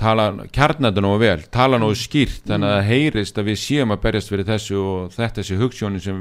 tala 0.00 0.26
kjarnættu 0.52 1.04
nógu 1.04 1.22
vel 1.22 1.46
tala 1.54 1.78
nógu 1.80 1.96
skýrt 1.96 2.44
þannig 2.50 2.68
að 2.68 2.76
það 2.76 2.90
heyrist 2.90 3.40
að 3.40 3.48
við 3.50 3.60
séum 3.62 3.94
að 3.94 4.02
berjast 4.04 4.32
fyrir 4.32 4.48
þessu 4.48 4.80
og 4.82 5.14
þetta 5.14 5.40
þessi 5.40 5.60
hugssjónin 5.62 6.04
sem 6.04 6.20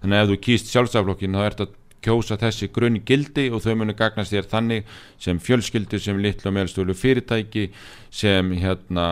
þannig 0.00 0.16
að 0.16 0.24
ef 0.24 0.32
þú 0.32 0.38
kýst 0.48 0.72
sjálfstaflokkin 0.72 1.36
þá 1.36 1.44
ert 1.44 1.64
að 1.66 1.76
kjósa 2.04 2.38
þessi 2.40 2.70
grunn 2.72 3.00
gildi 3.06 3.48
og 3.52 3.62
þau 3.64 3.74
munu 3.80 3.94
gagnast 3.96 4.32
þér 4.34 4.48
þannig 4.50 4.88
sem 5.20 5.40
fjölskyldu, 5.42 6.00
sem 6.00 6.20
litlu 6.22 6.50
og 6.50 6.56
meðalstölu 6.56 6.96
fyrirtæki, 6.96 7.68
sem 8.10 8.52
hérna 8.60 9.06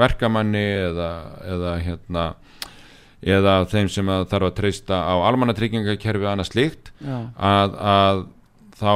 verkamanni 0.00 0.64
eða, 0.88 1.10
eða 1.44 1.76
hérna 1.84 2.26
eða 3.26 3.58
þeim 3.70 3.88
sem 3.90 4.10
að 4.12 4.26
þarf 4.30 4.50
að 4.50 4.56
treysta 4.60 4.98
á 5.02 5.14
almannatryggingakerfi 5.28 6.26
og 6.26 6.32
annað 6.32 6.50
slíkt. 6.50 6.92
Já, 7.00 7.18
að, 7.34 7.76
að 7.80 8.22
þá 8.76 8.92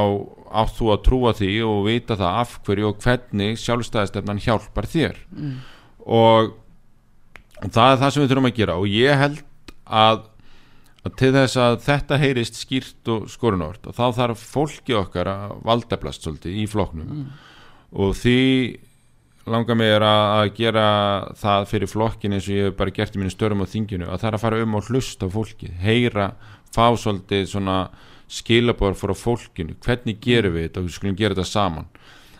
átt 0.61 0.75
þú 0.77 0.89
að 0.93 1.03
trúa 1.07 1.35
því 1.35 1.51
og 1.65 1.85
vita 1.87 2.17
það 2.19 2.39
af 2.41 2.57
hverju 2.65 2.89
og 2.89 3.05
hvernig 3.05 3.61
sjálfstæðistefnan 3.61 4.41
hjálpar 4.43 4.87
þér. 4.91 5.21
Mm, 5.31 5.55
og 6.05 6.51
það 7.69 7.93
er 7.93 8.01
það 8.03 8.13
sem 8.13 8.23
við 8.23 8.33
þurfum 8.33 8.49
að 8.51 8.59
gera 8.59 8.77
og 8.81 8.91
ég 8.91 9.21
held 9.21 9.41
að, 9.85 10.21
að 11.01 11.17
til 11.17 11.31
þess 11.33 11.57
að 11.57 11.79
þetta 11.87 12.19
heyrist 12.21 12.59
skýrt 12.61 13.09
og 13.09 13.25
skorunort 13.31 13.87
og 13.89 13.97
þá 13.97 14.05
þarf 14.19 14.45
fólki 14.53 14.95
okkar 14.97 15.31
að 15.31 15.55
valdeblast 15.65 16.25
svolítið 16.25 16.61
í 16.61 16.67
flokknum. 16.69 17.25
Og 17.91 18.13
því 18.17 18.41
langar 19.49 19.81
er 19.81 20.05
að, 20.05 20.51
gera 20.57 20.85
það 21.39 21.67
fyrir 21.71 21.89
flokkin 21.89 22.37
eins 22.37 22.47
og 22.47 22.55
ég 22.55 22.69
hef 22.69 22.77
bara 22.77 22.93
gert 22.93 23.17
í 23.17 23.21
mínu 23.21 23.33
störum 23.33 23.65
á 23.65 23.71
þinginu 23.71 24.07
að 24.07 24.21
það 24.21 24.29
er 24.29 24.37
að 24.37 24.45
fara 24.45 24.61
um 24.61 24.77
og 24.77 24.91
hlusta 24.91 25.29
fólki 25.31 25.71
heyra, 25.81 26.31
fá 26.71 26.85
svolítið 26.93 27.49
svona 27.49 27.77
skilabor 28.31 28.93
frá 28.95 29.15
fólkinu. 29.17 29.75
Hvernig 29.83 30.21
gerum 30.23 30.55
við 30.55 30.69
þetta? 30.69 30.79
Og 30.83 30.87
við 30.87 30.95
skulum 30.95 31.17
gera 31.19 31.35
þetta 31.35 31.49
saman. 31.49 31.89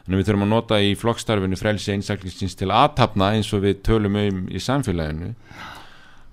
Að 0.06 0.18
við 0.18 0.28
þurfum 0.28 0.46
að 0.46 0.52
nota 0.54 0.80
í 0.82 0.94
flokkstarfinu 0.98 1.58
frelsi 1.60 1.94
einstaklingsins 1.96 2.56
til 2.60 2.72
aðtapna 2.74 3.34
eins 3.36 3.52
og 3.56 3.66
við 3.66 3.82
tölum 3.86 4.18
um 4.22 4.42
í 4.50 4.62
samfélaginu 4.62 5.34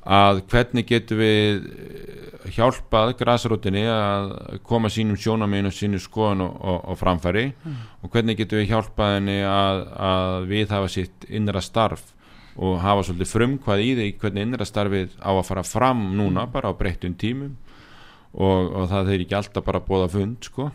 að 0.05 0.43
hvernig 0.51 0.87
getum 0.89 1.21
við 1.21 1.65
eh, 1.69 2.51
hjálpað 2.55 3.15
græsrótinni 3.19 3.85
að 3.93 4.31
koma 4.67 4.91
sínum 4.93 5.19
sjónamegin 5.21 5.69
og 5.69 5.75
sínu 5.77 6.01
skoðun 6.03 6.47
og, 6.47 6.55
og, 6.61 6.79
og 6.93 7.01
framfæri? 7.01 7.47
Og 8.03 8.13
hvernig 8.13 8.39
getum 8.39 8.63
við 8.63 8.71
hjálpað 8.73 9.15
henni 9.19 9.41
að, 9.45 9.83
að 10.11 10.49
við 10.53 10.75
hafa 10.77 10.89
sitt 10.93 11.29
innra 11.29 11.63
starf 11.65 12.15
og 12.59 12.81
hafa 12.83 13.05
svolítið 13.07 13.31
frumkvað 13.31 13.85
í 13.85 13.91
því 13.95 14.11
hvernig 14.19 14.47
innra 14.47 14.67
starfið 14.67 15.15
á 15.23 15.31
að 15.31 15.47
fara 15.47 15.65
fram 15.67 16.09
núna 16.19 16.49
bara 16.51 16.73
á 16.73 16.79
breyttum 16.79 17.15
tímum? 17.19 17.57
Og, 18.39 18.73
og 18.77 18.91
það 18.91 19.13
þeir 19.13 19.25
ekki 19.25 19.37
alltaf 19.39 19.65
bara 19.65 19.83
bóða 19.83 20.09
fund 20.13 20.45
sko. 20.45 20.69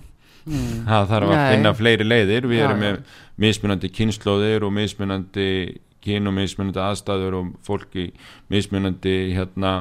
Mm, 0.44 0.84
það 0.88 1.10
þarf 1.12 1.32
að 1.32 1.44
finna 1.54 1.74
fleiri 1.78 2.08
leiðir. 2.08 2.48
Við 2.50 2.60
Já, 2.60 2.64
erum 2.68 2.82
með 2.84 2.98
mismunandi 3.40 3.92
kynnslóðir 3.94 4.66
og 4.68 4.74
mismunandi 4.76 5.50
kyn 6.04 6.28
og 6.30 6.34
mismunandi 6.38 6.80
aðstæður 6.84 7.38
og 7.40 7.54
fólki 7.68 8.10
mismunandi 8.52 9.16
hérna 9.38 9.74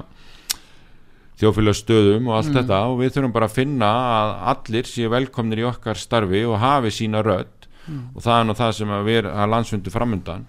þjófélagstöðum 1.41 2.29
og 2.29 2.37
allt 2.39 2.53
Mm. 2.53 2.57
þetta 2.61 2.79
og 2.87 2.99
við 3.01 3.12
þurfum 3.16 3.33
bara 3.33 3.47
að 3.49 3.57
finna 3.57 3.89
að 3.91 4.33
allir 4.53 4.83
séu 4.87 5.09
velkomnir 5.11 5.59
í 5.62 5.66
okkar 5.66 5.97
starfi 5.99 6.45
og 6.47 6.59
hafi 6.61 6.91
sína 6.91 7.23
rödd 7.25 7.68
Mm. 7.89 8.14
og 8.14 8.23
það 8.23 8.41
er 8.41 8.45
nú 8.47 8.55
það 8.55 8.73
sem 8.79 8.89
að 8.95 9.05
við 9.09 9.25
að 9.33 9.51
landsfundu 9.51 9.91
framundan 9.91 10.45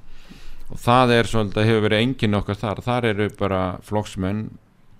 og 0.70 0.78
það 0.78 1.12
er 1.18 1.24
svolítið 1.24 1.66
hefur 1.66 1.82
verið 1.90 2.02
enginn 2.04 2.36
okkar 2.38 2.56
þar 2.56 2.82
þar 2.86 3.06
eru 3.10 3.30
bara 3.40 3.62
flokksmenn 3.82 4.44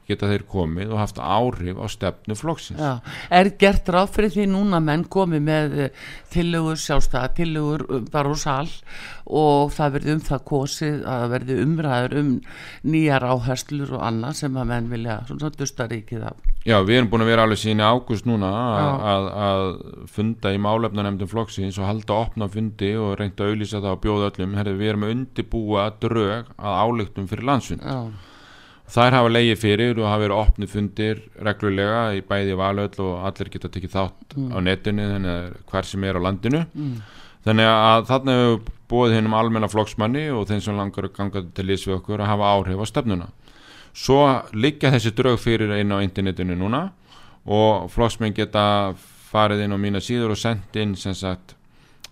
geta 0.08 0.30
þeir 0.32 0.46
komið 0.50 0.94
og 0.94 1.02
haft 1.02 1.20
áhrif 1.22 1.80
á 1.80 1.88
stefnu 1.92 2.38
flokksins. 2.38 2.82
Já. 2.82 3.00
Er 3.32 3.52
gert 3.60 3.90
ráð 3.94 4.14
fyrir 4.18 4.34
því 4.36 4.48
núna 4.52 4.82
menn 4.84 5.06
komi 5.12 5.40
með 5.44 5.90
tillögur 6.34 6.80
sjálfstæða, 6.80 7.34
tillögur 7.38 7.86
um, 7.90 8.08
bara 8.12 8.32
úr 8.34 8.40
sal 8.40 8.68
og 9.24 9.72
það 9.74 9.94
verði 9.98 10.16
um 10.18 10.24
það 10.24 10.42
kosið 10.50 10.98
að 11.08 11.22
það 11.24 11.34
verði 11.34 11.60
umræður 11.64 12.18
um 12.20 12.32
nýjar 12.94 13.28
áherslur 13.30 13.94
og 13.98 14.04
annað 14.10 14.40
sem 14.42 14.58
að 14.60 14.70
menn 14.74 14.90
vilja 14.92 15.20
svona 15.30 15.54
dusta 15.56 15.88
ríkið 15.92 16.26
af. 16.32 16.50
Já, 16.64 16.78
við 16.88 16.98
erum 16.98 17.10
búin 17.12 17.26
að 17.26 17.32
vera 17.34 17.46
alveg 17.48 17.60
síðan 17.60 17.84
í 17.84 17.88
ágúst 17.92 18.28
núna 18.28 18.50
að, 18.56 19.26
að, 19.46 19.66
funda 20.16 20.54
í 20.56 20.60
málefnanemndum 20.64 21.32
flokksins 21.32 21.80
og 21.80 21.90
halda 21.90 22.20
opna 22.24 22.48
fundi 22.52 22.94
og 22.96 23.18
reynda 23.20 23.44
að 23.44 23.54
auðlýsa 23.54 23.82
það 23.82 23.96
og 23.98 24.04
bjóða 24.06 24.30
öllum. 24.32 24.54
Herri, 24.60 24.76
við 24.80 24.94
erum 24.94 25.04
að 25.04 25.16
undibúa 25.18 25.90
drög 26.04 26.54
að 26.56 26.78
álíktum 26.84 27.28
fyrir 27.32 27.50
landsfund. 27.50 27.84
Já, 27.84 28.32
þær 28.94 29.18
hafa 29.18 29.32
leiði 29.32 29.56
fyrir 29.58 30.00
og 30.00 30.08
hafa 30.08 30.22
verið 30.22 30.40
opni 30.40 30.70
fundir 30.70 31.22
reglulega 31.42 32.02
í 32.18 32.22
bæði 32.28 32.58
valöll 32.60 32.94
og 33.02 33.26
allir 33.28 33.50
geta 33.54 33.72
tekið 33.74 33.96
þátt 33.96 34.36
á 34.38 34.58
netinu 34.62 35.08
þannig 35.10 35.34
að 35.34 35.56
hver 35.72 35.90
sem 35.90 36.06
er 36.06 36.20
á 36.20 36.26
landinu. 36.28 36.62
Mm, 36.74 37.00
þannig 37.48 37.70
að 37.72 38.06
þarna 38.12 38.36
hefur 38.38 38.60
búið 38.94 39.16
hennum 39.18 39.38
almenna 39.38 39.72
flokksmanni 39.72 40.28
og 40.36 40.46
þeim 40.50 40.62
sem 40.62 40.78
langar 40.78 41.10
að 41.10 41.16
ganga 41.18 41.46
til 41.58 41.68
lýs 41.70 41.88
við 41.88 41.98
okkur 41.98 42.22
að 42.22 42.32
hafa 42.36 42.54
áhrif 42.54 42.86
á 42.86 42.86
stefnuna. 42.92 43.30
Svo 43.94 44.22
liggja 44.54 44.94
þessi 44.94 45.14
drög 45.18 45.42
fyrir 45.42 45.74
inn 45.80 45.94
á 45.94 46.02
internetinu 46.02 46.58
núna 46.58 46.86
og 47.50 47.90
flokksmenn 47.94 48.38
geta 48.38 48.94
farið 49.34 49.66
inn 49.66 49.74
á 49.74 49.78
mína 49.82 50.02
síður 50.02 50.36
og 50.36 50.42
sendt 50.42 50.78
inn 50.78 50.94
sem 50.98 51.18
sagt 51.18 51.56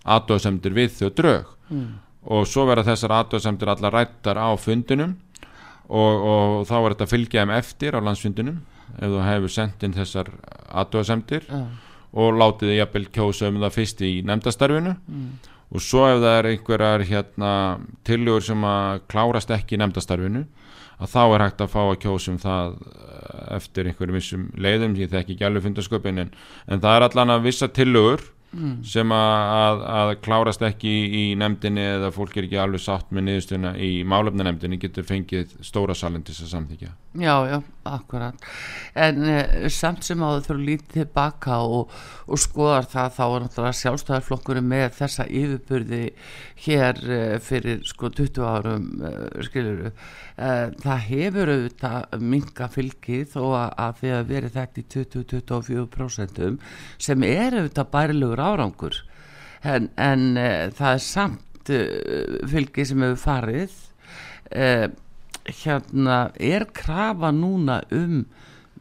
aðdóðsemdir 0.02 0.74
við 0.74 0.96
þau 0.98 1.10
drög. 1.14 1.50
Mm, 1.70 1.90
og 2.34 2.46
svo 2.46 2.66
verða 2.66 2.90
þessar 2.90 3.20
aðdóðsemdir 3.20 3.70
allar 3.70 3.94
rættar 4.02 4.38
á 4.38 4.50
fundinum 4.58 5.14
og, 5.88 6.26
og 6.32 6.66
þá 6.68 6.76
er 6.78 6.94
þetta 6.94 7.08
að 7.08 7.14
fylgja 7.14 7.44
þeim 7.44 7.54
eftir 7.56 7.96
á 7.96 8.00
landsfundinum 8.04 8.60
ef 8.98 9.08
þú 9.08 9.22
hefur 9.26 9.52
sendt 9.52 9.86
inn 9.86 9.96
þessar 9.96 10.30
aðdóðsemdir 10.68 11.48
já, 11.48 11.62
og 12.12 12.36
látið 12.36 12.72
þið 12.72 12.78
jafnvel 12.78 13.04
kjósa 13.16 13.48
um 13.48 13.60
það 13.62 13.76
fyrst 13.78 14.02
í 14.04 14.12
nefndastarfinu 14.28 14.94
mm, 14.96 15.30
og 15.72 15.84
svo 15.84 16.04
ef 16.10 16.18
það 16.20 16.34
er 16.38 16.48
einhverjar 16.50 17.06
hérna, 17.08 17.52
tillögur 18.04 18.44
sem 18.44 18.66
að 18.68 19.00
klárast 19.12 19.54
ekki 19.54 19.78
í 19.78 19.80
nefndastarfinu 19.80 20.44
að 21.02 21.12
þá 21.14 21.22
er 21.22 21.44
hægt 21.46 21.64
að 21.64 21.72
fá 21.72 21.80
að 21.82 21.98
kjósa 22.04 22.32
um 22.32 22.38
það 22.42 22.76
eh, 22.92 23.56
eftir 23.56 23.88
einhverjum 23.88 24.18
vissum 24.18 24.44
leiðum 24.60 24.96
ég 25.00 25.10
þekki 25.12 25.36
ekki 25.36 25.48
alveg 25.48 25.66
fundarsköpin 25.66 26.22
en, 26.26 26.32
en 26.68 26.82
það 26.84 26.98
er 26.98 27.06
allan 27.08 27.36
að 27.36 27.48
vissa 27.48 27.68
tillögur 27.72 28.26
mm, 28.52 28.74
sem 28.94 29.14
að, 29.16 29.84
að, 29.98 30.14
klárast 30.24 30.64
ekki 30.66 30.92
í, 30.92 31.24
nefndinni 31.40 31.84
eða 31.98 32.12
fólk 32.14 32.36
er 32.36 32.48
ekki 32.48 32.60
alveg 32.62 32.84
sátt 32.84 33.10
með 33.10 33.28
niðurstuna 33.28 33.76
í 33.80 33.92
málefna 34.08 34.48
nefndinni 34.48 34.80
getur 34.82 35.08
fengið 35.08 35.56
stóra 35.64 35.96
salin 35.98 36.24
til 36.24 36.36
þess 36.36 36.48
að 36.48 36.54
samþykja 36.56 36.92
já, 37.14 37.46
já, 37.48 37.62
akkurat. 37.84 38.34
En 38.94 39.22
uh, 39.26 39.68
samt 39.72 40.06
sem 40.06 40.22
áður 40.22 40.46
þurfa 40.46 40.66
lítið 40.68 40.94
tilbaka 40.96 41.58
og, 41.66 41.92
og 42.26 42.40
skoðar 42.40 42.88
það 42.88 43.14
þá 43.16 43.22
er 43.26 43.44
náttúrulega 43.44 43.78
sjálfstæðarflokkurinn 43.80 44.68
með 44.68 44.86
þessa 44.96 45.26
yfirburði 45.28 46.02
hér 46.64 47.02
uh, 47.04 47.36
fyrir 47.44 47.82
sko 47.88 48.10
20 48.12 48.46
árum 48.48 48.88
uh, 49.02 49.42
skiluru. 49.44 49.92
Uh, 50.32 50.72
það 50.80 51.04
hefur 51.10 51.52
auðvitað 51.52 52.16
minga 52.32 52.68
fylgi 52.72 53.22
þó 53.28 53.42
að, 53.50 53.68
að 53.84 54.00
því 54.00 54.14
að 54.16 54.32
verið 54.32 54.56
þetta 54.56 54.80
í 54.82 54.86
20-24% 54.96 56.42
sem 57.08 57.28
er 57.28 57.58
auðvitað 57.58 57.92
bærilegur 57.92 58.41
árangur. 58.42 58.98
En, 59.62 59.88
en 59.96 60.28
uh, 60.36 60.68
það 60.74 60.96
er 60.96 61.02
samt 61.06 61.72
uh, 61.72 62.38
fylgi 62.50 62.86
sem 62.88 63.04
hefur 63.04 63.22
farið. 63.22 63.74
Uh, 64.52 64.86
hérna 65.48 66.24
er 66.38 66.66
krafa 66.74 67.32
núna 67.34 67.82
um 67.94 68.24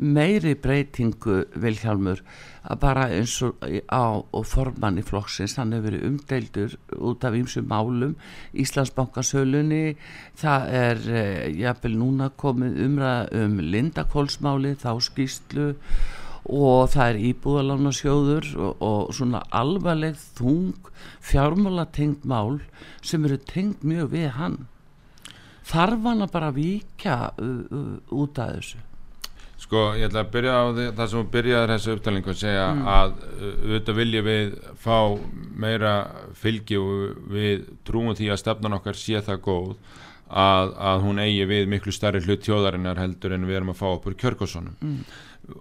meiri 0.01 0.53
breytingu 0.57 1.43
Vilhjálmur 1.61 2.21
að 2.61 2.79
bara 2.81 3.07
eins 3.13 3.33
og 3.45 3.59
á 3.89 4.21
og 4.21 4.45
formann 4.47 4.97
í 5.01 5.03
flokksins 5.05 5.57
hann 5.59 5.73
hefur 5.75 5.89
verið 5.89 6.05
umdeildur 6.07 6.75
út 6.97 7.25
af 7.27 7.35
ýmsum 7.37 7.67
málum 7.69 8.15
Íslandsbankasölunni 8.63 9.97
það 10.41 10.67
er 10.79 11.03
jafnvel 11.59 11.97
núna 11.99 12.31
komið 12.37 12.79
umræða 12.85 13.43
um 13.43 13.59
Lindakólsmáli 13.73 14.73
þá 14.81 14.91
skýslu 15.09 15.67
og 16.49 16.89
það 16.93 17.07
er 17.07 17.23
íbúðalánasjóður 17.31 18.51
og, 18.57 18.81
og 18.81 19.15
svona 19.15 19.43
alvarleg 19.53 20.17
þung 20.37 20.91
fjármála 21.21 21.85
tengd 21.93 22.25
mál 22.25 22.61
sem 23.05 23.25
eru 23.27 23.37
tengd 23.37 23.85
mjög 23.85 24.13
við 24.15 24.29
hann 24.37 24.61
þarf 25.71 26.07
hann 26.07 26.25
að 26.25 26.33
bara 26.33 26.53
vika 26.55 27.19
uh, 27.37 27.59
uh, 27.69 27.99
út 28.09 28.41
af 28.41 28.55
þessu 28.57 28.87
Sko, 29.61 29.91
ég 29.93 30.07
ætla 30.09 30.23
að 30.23 30.31
byrja 30.33 30.53
á 30.57 30.63
því, 30.73 30.85
það 30.97 31.09
sem 31.09 31.19
þú 31.19 31.31
byrjaði 31.35 31.67
þessu 31.69 31.91
upptalningu 31.95 32.31
að 32.31 32.39
segja 32.39 32.67
mm. 32.73 32.87
að 32.91 33.11
uh, 33.13 33.49
auðvitað 33.61 33.99
vilja 33.99 34.21
við 34.25 34.55
fá 34.81 34.95
meira 35.63 35.95
fylgi 36.41 36.79
og 36.81 37.27
við 37.29 37.67
trúum 37.85 38.15
því 38.17 38.31
að 38.33 38.41
stefnan 38.41 38.77
okkar 38.79 38.97
sé 38.97 39.21
það 39.21 39.43
góð 39.45 39.75
að, 40.31 40.73
að 40.79 41.03
hún 41.05 41.21
eigi 41.21 41.45
við 41.49 41.69
miklu 41.69 41.93
starri 41.93 42.23
hlut 42.25 42.41
tjóðarinnar 42.45 42.99
heldur 42.99 43.35
en 43.35 43.45
við 43.45 43.59
erum 43.59 43.73
að 43.73 43.81
fá 43.83 43.87
uppur 43.91 44.17
kjörgóssonum 44.17 44.75
mm. 44.79 44.99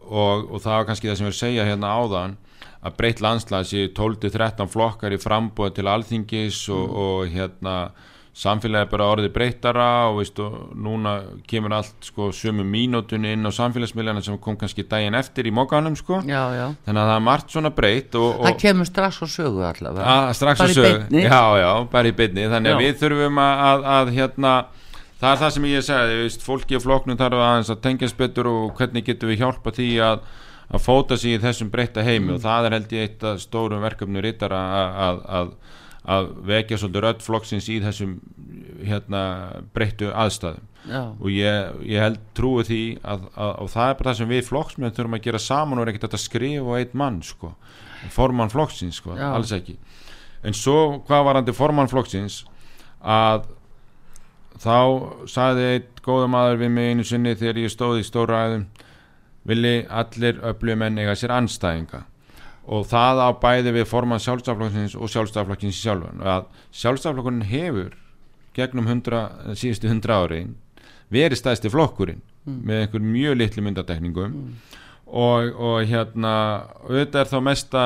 Og, 0.07 0.47
og 0.51 0.62
það 0.62 0.76
var 0.76 0.86
kannski 0.91 1.11
það 1.11 1.18
sem 1.20 1.30
við 1.30 1.38
segja 1.41 1.66
hérna 1.68 1.97
áðan 1.97 2.38
að 2.80 2.97
breytt 2.97 3.20
landslæð 3.24 3.66
sé 3.68 3.82
12-13 3.97 4.70
flokkar 4.72 5.12
í 5.12 5.20
frambúið 5.20 5.76
til 5.76 5.91
alþingis 5.93 6.62
og, 6.72 6.86
mm. 6.86 7.03
og 7.05 7.34
hérna 7.34 7.76
samfélagi 8.41 8.86
er 8.86 8.91
bara 8.91 9.09
orðið 9.11 9.32
breytara 9.34 9.86
og, 10.09 10.20
veist, 10.20 10.38
og 10.41 10.70
núna 10.78 11.16
kemur 11.51 11.74
allt 11.80 12.07
sko, 12.07 12.30
sömu 12.34 12.64
mínútunni 12.64 13.34
inn 13.34 13.45
á 13.45 13.51
samfélagsmiðlana 13.53 14.22
sem 14.24 14.38
kom 14.41 14.57
kannski 14.61 14.86
daginn 14.88 15.18
eftir 15.18 15.51
í 15.51 15.55
mókanum 15.55 15.97
sko. 15.99 16.22
þannig 16.22 17.01
að 17.03 17.11
það 17.11 17.14
er 17.16 17.24
margt 17.26 17.57
svona 17.57 17.72
breytt 17.74 18.14
og, 18.20 18.28
og 18.38 18.49
það 18.49 18.61
kemur 18.62 18.88
strax 18.88 19.20
á 19.20 19.26
sögu 19.34 19.64
allavega 19.66 20.14
að, 20.14 20.30
strax 20.38 20.62
á 20.62 20.66
sögu, 20.70 21.24
já 21.24 21.43
já, 21.61 21.70
bara 21.91 22.12
í 22.12 22.16
bytni 22.22 22.47
þannig 22.55 22.76
að 22.76 22.78
já. 22.78 22.82
við 22.86 23.03
þurfum 23.03 23.43
að, 23.43 23.64
að, 23.66 23.88
að 23.97 24.14
hérna, 24.20 24.55
það 25.21 25.33
er 25.33 25.43
það 25.43 25.57
sem 25.57 25.66
ég 25.71 25.87
segi 25.87 26.21
veist, 26.23 26.47
fólki 26.47 26.79
og 26.79 26.85
floknum 26.85 27.18
þarf 27.21 27.43
aðeins 27.47 27.73
að 27.73 27.83
tengja 27.87 28.11
spettur 28.11 28.49
og 28.51 28.71
hvernig 28.79 29.07
getum 29.07 29.33
við 29.33 29.45
hjálpa 29.45 29.75
því 29.77 29.91
að 30.07 30.23
að 30.71 30.85
fóta 30.85 31.16
sig 31.18 31.35
í 31.35 31.43
þessum 31.43 31.71
breytta 31.73 32.03
heimi. 32.07 32.29
Mm. 32.29 32.35
og 32.37 32.43
það 32.45 32.66
er 32.66 32.75
held 32.77 32.93
ég 32.95 33.07
eitt 33.09 33.25
af 33.27 33.41
stórum 33.43 33.83
verkefnu 33.83 34.23
rittar 34.23 34.55
að 34.55 35.55
að 36.11 36.31
vekja 36.49 36.79
svolítið 36.81 37.03
rödd 37.05 37.23
flokksins 37.23 37.66
í 37.68 37.77
þessum 37.85 38.14
hérna 38.87 39.23
breyttu 39.75 40.09
aðstæðum. 40.09 40.66
Já. 40.89 41.12
og 41.12 41.29
ég, 41.29 41.75
ég 41.85 42.01
held 42.01 42.21
trúi 42.33 42.62
því 42.64 42.85
að, 43.05 43.27
að, 43.37 43.51
að 43.51 43.66
það 43.75 43.91
er 43.91 43.97
bara 43.99 44.09
það 44.09 44.16
sem 44.16 44.31
við 44.31 44.47
flokksmenn 44.47 44.95
þurfum 44.97 45.16
að 45.18 45.27
gera 45.27 45.41
saman 45.45 45.79
og 45.79 45.85
er 45.85 45.91
ekkert 45.93 46.16
að 46.16 46.23
skrifa 46.23 46.73
á 46.73 46.79
eitt 46.81 46.95
mann 46.97 47.18
sko, 47.21 47.51
formann 48.14 48.53
flokksins 48.53 49.01
sko, 49.03 49.12
alls 49.12 49.53
ekki. 49.53 49.77
En 50.41 50.57
svo 50.57 50.79
hvað 51.05 51.27
var 51.27 51.37
hann 51.37 51.51
til 51.51 51.57
formann 51.59 51.91
flokksins 51.93 52.39
að 53.05 53.45
þá 54.61 54.77
saði 55.31 55.67
eitt 55.75 56.03
góða 56.05 56.29
maður 56.31 56.63
við 56.65 56.73
mig 56.77 56.93
einu 56.93 57.07
sinni 57.07 57.35
þegar 57.39 57.63
ég 57.63 57.73
stóði 57.73 58.05
í 58.05 58.09
stóra 58.09 58.45
aðum 58.45 58.67
villi 59.49 59.75
allir 59.89 60.41
öflugum 60.45 60.85
enn 60.85 61.01
eiga 61.01 61.17
sér 61.17 61.33
anstæðinga 61.39 62.05
og 62.71 62.85
það 62.91 63.23
á 63.25 63.29
bæði 63.41 63.75
við 63.79 63.89
forman 63.89 64.21
sjálfstaflokkins 64.23 64.97
og 64.99 65.11
sjálfstaflokkins 65.11 65.81
sjálfan 65.81 66.21
að 66.21 66.51
sjálfstaflokkunin 66.77 67.49
hefur 67.49 67.97
gegnum 68.57 68.89
100, 68.91 69.57
síðustu 69.57 69.89
hundra 69.89 70.21
ári 70.25 70.43
verið 71.11 71.41
stæðsti 71.41 71.73
flokkurinn 71.73 72.21
mm. 72.21 72.61
með 72.67 72.85
einhver 72.85 73.05
mjög 73.05 73.41
litlu 73.41 73.65
myndatekningum 73.65 74.37
mm. 74.37 74.55
og, 75.09 75.51
og 75.57 75.89
hérna 75.89 76.35
auðvitað 76.85 77.21
er 77.25 77.33
þá 77.33 77.39
mesta 77.49 77.85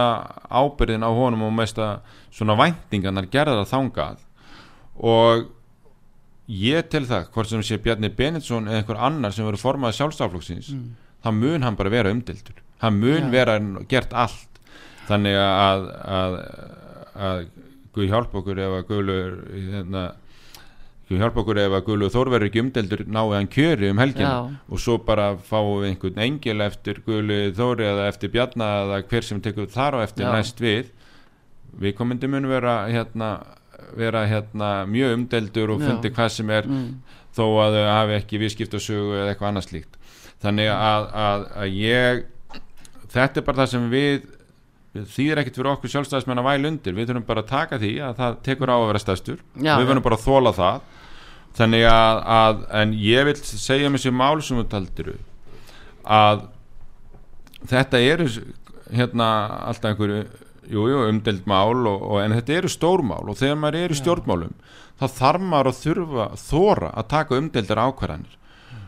ábyrðin 0.50 1.06
á 1.06 1.10
honum 1.14 1.46
og 1.46 1.54
mesta 1.54 1.90
svona 2.34 2.58
væntinganar 2.58 3.30
gerða 3.30 3.64
þangað 3.70 4.24
og 4.98 5.46
ég 6.50 6.88
til 6.92 7.04
það, 7.08 7.28
hvort 7.34 7.50
sem 7.50 7.62
sé 7.64 7.78
Bjarni 7.82 8.10
Benetsson 8.12 8.68
eða 8.68 8.82
einhver 8.82 9.00
annar 9.08 9.32
sem 9.34 9.46
verður 9.46 9.62
formað 9.62 9.96
sjálfstaflokksins, 9.98 10.72
mm. 10.74 10.88
það 11.24 11.38
mun 11.38 11.64
hann 11.64 11.78
bara 11.78 11.92
vera 11.94 12.12
umdildur, 12.12 12.58
hann 12.84 12.98
mun 13.00 13.22
ja. 13.22 13.30
vera 13.32 13.56
gert 13.88 14.12
allt 14.12 14.60
þannig 15.08 15.38
að, 15.40 15.88
að, 16.18 16.36
að 17.14 17.46
Guð 17.94 18.10
hjálp 18.10 18.32
okkur 18.40 18.58
ef 18.58 18.72
að 18.74 18.86
Guðlur 18.88 19.34
hérna, 19.54 20.00
Guð 21.06 21.20
hjálp 21.20 21.36
okkur 21.44 21.60
ef 21.62 21.76
að 21.76 21.84
Guðlur 21.86 22.10
Þórverður 22.10 22.48
ekki 22.48 22.62
umdeldur 22.64 23.02
náðu 23.06 23.36
hann 23.36 23.50
kjöri 23.52 23.90
um 23.92 24.00
helgin 24.02 24.26
Já. 24.26 24.38
og 24.50 24.82
svo 24.82 24.96
bara 25.06 25.28
fáum 25.36 25.84
við 25.84 25.92
einhvern 25.92 26.22
engil 26.24 26.64
eftir 26.64 26.98
Guðlur 27.06 27.52
Þóri 27.54 27.86
eða 27.86 28.08
eftir 28.10 28.32
Bjarna 28.34 28.70
eða 28.82 29.00
hver 29.12 29.28
sem 29.28 29.42
tekur 29.44 29.70
þar 29.70 30.00
og 30.00 30.06
eftir 30.08 30.26
Já. 30.26 30.32
næst 30.34 30.64
við 30.64 30.90
við 31.78 31.94
komandi 31.98 32.30
mun 32.30 32.48
vera 32.50 32.80
hérna, 32.88 33.30
vera 33.98 34.24
hérna 34.30 34.70
mjög 34.90 35.18
umdeldur 35.18 35.74
og 35.74 35.82
fundi 35.84 36.12
hvað 36.14 36.30
sem 36.36 36.52
er 36.54 36.68
mm. 36.68 36.86
þó 37.36 37.44
að 37.64 37.78
þau 37.78 37.88
hafi 37.90 38.16
ekki 38.18 38.40
viðskiptasögu 38.42 39.18
eða 39.18 39.32
eitthvað 39.32 39.50
annars 39.52 39.72
líkt 39.74 39.98
þannig 40.44 40.70
að, 40.74 41.10
að, 41.24 41.48
að 41.62 41.76
ég 41.80 42.24
þetta 43.14 43.40
er 43.40 43.46
bara 43.46 43.62
það 43.62 43.70
sem 43.74 43.90
við 43.92 44.24
þýðir 44.94 45.40
ekkert 45.42 45.56
fyrir 45.58 45.70
okkur 45.72 45.92
sjálfstæðismenn 45.92 46.40
að 46.40 46.48
væl 46.48 46.68
undir. 46.70 46.94
Við 46.94 47.08
þurfum 47.10 47.26
bara 47.26 47.42
að 47.42 47.50
taka 47.50 47.78
því 47.82 47.92
að 48.06 48.18
það 48.20 48.36
tekur 48.46 48.70
á 48.70 48.76
að 48.76 48.88
vera 48.90 49.02
stæðstur 49.02 49.40
við 49.58 49.88
verðum 49.88 50.04
bara 50.04 50.18
að 50.18 50.26
þóla 50.26 50.52
það. 50.54 50.82
Þannig 51.54 51.86
að, 51.90 52.20
að 52.34 52.62
en 52.80 52.94
ég 52.98 53.28
vil 53.28 53.36
segja 53.42 53.90
mér 53.90 54.02
sem 54.02 54.62
taldir 54.70 55.14
að 56.04 56.46
þetta 57.70 58.00
eru 58.04 58.26
hérna 58.92 59.28
alltaf 59.70 59.92
einhverju 59.94 60.24
jújú, 60.70 61.00
umdelt 61.08 61.48
mál 61.50 61.86
og, 61.86 62.02
og, 62.02 62.20
en 62.22 62.36
þetta 62.38 62.58
eru 62.60 62.70
stórmál 62.72 63.24
og 63.30 63.38
þegar 63.40 63.60
maður 63.60 63.80
eru 63.82 63.98
stjórnmálum 63.98 64.54
þá 65.00 65.06
þarf 65.18 65.46
maður 65.50 65.70
að 65.70 65.80
þurfa 65.82 66.28
þóra 66.44 66.92
að 66.94 67.08
taka 67.10 67.38
umdeldar 67.40 67.82
ákvarðanir. 67.88 68.38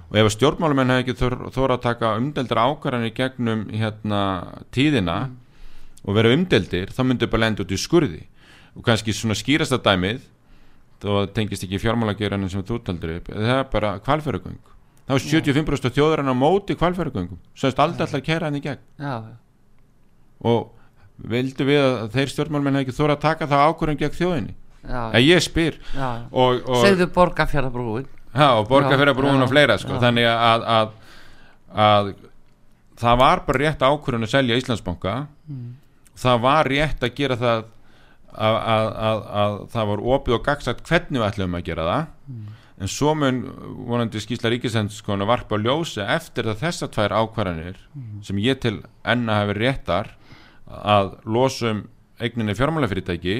Og 0.06 0.20
ef 0.20 0.28
stjórnmálumenn 0.36 0.92
hefur 0.94 1.02
ekki 1.02 1.50
þóra 1.56 1.76
að 1.76 1.82
taka 1.88 2.12
umdeldar 2.20 2.62
ákvarðanir 2.62 3.16
gegnum 3.16 3.66
hérna 3.74 4.22
tíðina 4.70 5.18
mm 5.26 5.34
og 6.06 6.14
vera 6.14 6.32
umdeldir 6.34 6.92
þá 6.94 7.02
myndur 7.04 7.30
bara 7.30 7.46
lenda 7.46 7.64
út 7.64 7.74
í 7.74 7.78
skurði. 7.80 8.22
Og 8.76 8.84
kannski 8.86 9.14
svona 9.16 9.36
skýrasta 9.38 9.78
dæmið 9.82 10.22
þá 11.02 11.32
tengist 11.36 11.66
ekki 11.66 11.80
fjármálagerðanum 11.82 12.52
sem 12.52 12.64
þú 12.66 12.80
taldur 12.86 13.16
upp 13.18 13.30
það 13.32 13.58
er 13.58 13.66
bara 13.72 13.96
kvalfærugöng 14.04 14.60
þá 15.06 15.12
er 15.16 15.24
75% 15.24 15.96
þjóðarinn 15.96 16.32
á 16.32 16.36
móti 16.36 16.76
er 17.68 17.82
aldrei 17.84 18.06
alltaf 18.06 18.16
að 18.16 18.24
kæra 18.26 18.48
hann 18.48 18.56
í 18.56 18.62
gegn. 18.64 18.80
Já. 18.96 19.14
og 20.40 20.72
vildu 21.16 21.66
við 21.66 21.82
að 21.82 22.10
þeir 22.16 22.32
stjórnmálmenn 22.32 22.78
hefði 22.78 22.88
ekki 22.88 22.96
þóra 22.98 23.16
að 23.16 23.24
taka 23.24 23.48
það 23.50 23.64
ákvörðum 23.70 24.00
gegn 24.02 24.16
þjóðinni? 24.18 24.56
Að 24.86 25.22
ég 25.24 25.42
spyr. 25.42 25.78
Segðu 25.90 27.08
borgarfjörðarbrúin 27.14 28.10
og 28.36 28.68
borgarfjörðarbrúin 28.70 29.46
og 29.46 29.50
fleira 29.50 29.78
sko. 29.80 29.96
þannig 30.02 30.28
að, 30.30 30.66
að, 30.76 30.92
að 31.86 32.10
það 33.00 33.22
var 33.22 33.42
bara 33.46 33.62
rétt 33.64 33.86
ákvörðun 33.86 34.28
að 34.28 34.34
selja 34.34 34.60
Íslandsbanka. 34.60 35.16
Mm. 35.48 35.72
Það 36.16 36.44
var 36.44 36.70
rétt 36.72 37.02
að 37.04 37.16
gera 37.16 37.38
það 37.40 37.64
að, 38.36 38.58
að, 38.60 38.90
að, 39.08 39.24
að 39.40 39.56
það 39.72 39.90
var 39.90 40.04
opið 40.16 40.36
og 40.36 40.44
gagsagt 40.46 40.86
hvernig 40.86 41.20
við 41.20 41.26
ætlum 41.30 41.58
að 41.58 41.66
gera 41.70 41.88
það. 41.88 42.12
Mm. 42.26 42.52
en 42.76 42.90
svo 42.92 43.14
mun 43.16 43.38
vonandi 43.88 44.20
skýrsla 44.20 44.50
ríkisendskona 44.52 45.24
varpa 45.24 45.56
að 45.56 45.64
ljósa 45.64 46.04
eftir 46.12 46.50
að 46.50 46.58
þessar 46.60 46.90
tvær 46.92 47.14
ákvarðanir 47.22 47.78
mm. 47.94 48.18
sem 48.26 48.40
ég 48.44 48.60
til 48.60 48.82
enna 49.00 49.38
hefur 49.40 49.60
réttar 49.62 50.10
að 50.66 51.12
losum 51.24 51.84
eigninni 52.20 52.56
fjármálafyrirtæki 52.56 53.36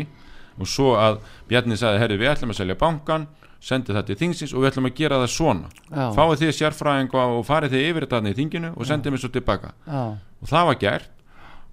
og 0.57 0.69
svo 0.71 0.95
að 0.99 1.19
Bjarni 1.49 1.77
sagði, 1.79 2.01
herri 2.01 2.21
við 2.21 2.33
ætlum 2.33 2.55
að 2.55 2.61
selja 2.61 2.79
bankan 2.81 3.27
sendi 3.63 3.95
það 3.95 4.09
til 4.09 4.17
þingsins 4.21 4.55
og 4.55 4.63
við 4.63 4.71
ætlum 4.71 4.89
að 4.91 4.97
gera 5.01 5.19
það 5.23 5.33
svona. 5.33 5.71
Já. 5.91 6.07
fáið 6.17 6.43
því 6.43 6.51
sérfræðing 6.61 7.15
og 7.23 7.43
farið 7.49 7.75
því 7.75 7.83
yfir 7.91 8.07
þetta 8.07 8.31
í 8.31 8.37
þinginu 8.41 8.73
og 8.75 8.89
sendið 8.89 9.15
mér 9.15 9.23
svo 9.23 9.31
tilbaka. 9.35 9.73
Já. 9.87 10.03
og 10.17 10.51
það 10.53 10.67
var 10.71 10.81
gert. 10.85 11.13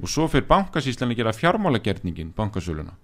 Og 0.03 0.09
svo 0.09 0.25
fyrir 0.27 0.47
bankasíslan 0.49 1.11
að 1.13 1.19
gera 1.19 1.35
fjármálagerningin 1.37 2.31
bankasöluna. 2.35 2.95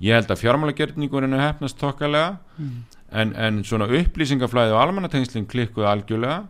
Ég 0.00 0.16
held 0.16 0.30
að 0.32 0.40
fjármálagerningurinn 0.40 1.36
er 1.36 1.44
hefnast 1.44 1.78
tokkalega 1.78 2.38
mm. 2.56 2.78
en, 3.12 3.34
en 3.36 3.60
svona 3.62 3.90
upplýsingaflæði 3.90 4.72
og 4.72 4.80
almanatengslinn 4.80 5.46
klikkuði 5.50 5.90
algjörlega 5.90 6.40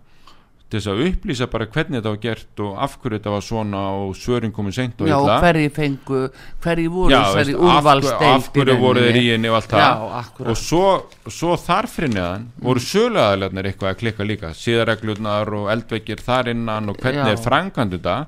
til 0.70 0.78
þess 0.78 0.90
að 0.92 1.00
upplýsa 1.08 1.48
bara 1.50 1.66
hvernig 1.66 1.98
þetta 1.98 2.12
var 2.12 2.20
gert 2.22 2.62
og 2.62 2.76
af 2.84 2.92
hverju 3.00 3.18
þetta 3.18 3.32
var 3.34 3.46
svona 3.46 3.80
og 4.00 4.12
svöring 4.18 4.54
komið 4.54 4.76
seint 4.76 5.00
og 5.02 5.10
illa 5.10 5.34
Já, 5.34 5.40
hverju 5.44 5.72
fengu, 5.78 6.20
hverju 6.62 6.92
voru 6.94 7.16
þessari 7.16 7.56
úrvalsteilt 7.58 8.28
af 8.28 8.46
hverju 8.54 8.76
voru 8.78 9.02
þeir 9.06 9.18
í 9.18 9.24
henni 9.32 9.50
og 9.50 9.58
allt 9.58 9.74
það 9.74 10.46
og 10.46 10.60
svo, 10.60 10.84
svo 11.26 11.56
þarfri 11.58 12.12
neðan 12.12 12.46
mm. 12.46 12.62
voru 12.68 12.84
söluaðalarnir 12.86 13.70
eitthvað 13.72 13.92
að 13.94 13.98
klikka 14.04 14.28
líka 14.28 14.54
síðarreglurnar 14.60 15.50
og 15.58 15.68
eldveikir 15.74 16.22
þar 16.22 16.54
innan 16.54 16.94
og 16.94 17.02
hvernig 17.02 17.32
Já. 17.32 17.34
er 17.34 17.44
frangandu 17.48 17.98
þetta 17.98 18.18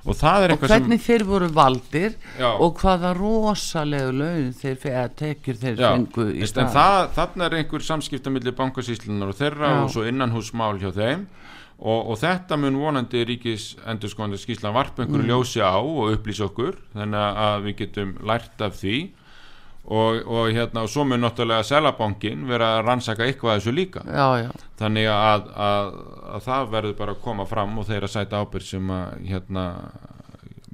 og 0.00 0.16
það 0.16 0.44
er 0.44 0.54
eitthvað 0.54 0.70
sem 0.70 0.78
og 0.80 0.86
hvernig 0.86 1.02
þeir 1.04 1.24
voru 1.28 1.48
valdir 1.52 2.14
já. 2.38 2.48
og 2.48 2.78
hvaða 2.80 3.10
rosalegu 3.18 4.14
laun 4.16 4.54
þeir 4.56 5.10
tekjur 5.18 5.58
þeir 5.60 5.74
já, 5.76 5.90
fengu 5.90 6.26
í 6.32 6.48
stað 6.48 6.78
þannig 7.18 7.44
er 7.46 7.58
einhver 7.58 7.84
samskiptamillir 7.84 8.56
bankasíslunar 8.56 9.34
og 9.34 9.38
þeirra 9.40 9.74
já. 9.74 9.82
og 9.82 9.92
svo 9.92 10.06
innanhúsmál 10.08 10.80
hjá 10.80 10.88
þeim 10.96 11.26
og, 11.80 12.10
og 12.12 12.18
þetta 12.20 12.58
mun 12.60 12.76
vonandi 12.80 13.22
ríkis 13.28 13.70
endur 13.88 14.12
skoðandi 14.12 14.40
skíslan 14.40 14.76
varp 14.76 15.00
einhverju 15.00 15.24
mm. 15.24 15.30
ljósi 15.32 15.64
á 15.64 15.80
og 15.80 16.12
upplýsa 16.12 16.46
okkur 16.50 16.76
þannig 16.92 17.40
að 17.46 17.64
við 17.68 17.78
getum 17.84 18.12
lært 18.28 18.66
af 18.66 18.76
því. 18.82 18.98
Og, 19.90 20.20
og 20.28 20.50
hérna 20.52 20.84
og 20.84 20.90
svo 20.92 21.06
mun 21.08 21.22
náttúrulega 21.24 21.64
selabankin 21.66 22.44
vera 22.46 22.74
að 22.76 22.82
rannsaka 22.84 23.24
eitthvað 23.24 23.56
þessu 23.58 23.72
líka. 23.74 24.02
Já, 24.04 24.44
já. 24.44 24.50
þannig 24.78 25.08
að, 25.10 25.48
að, 25.66 25.88
að 26.36 26.44
það 26.44 26.68
verður 26.76 26.98
bara 27.00 27.14
að 27.16 27.22
koma 27.24 27.46
fram 27.48 27.80
og 27.80 27.88
þeirra 27.88 28.10
sæta 28.12 28.42
ábyrg 28.44 28.68
sem 28.68 28.92
að 28.94 29.16
hérna 29.32 29.64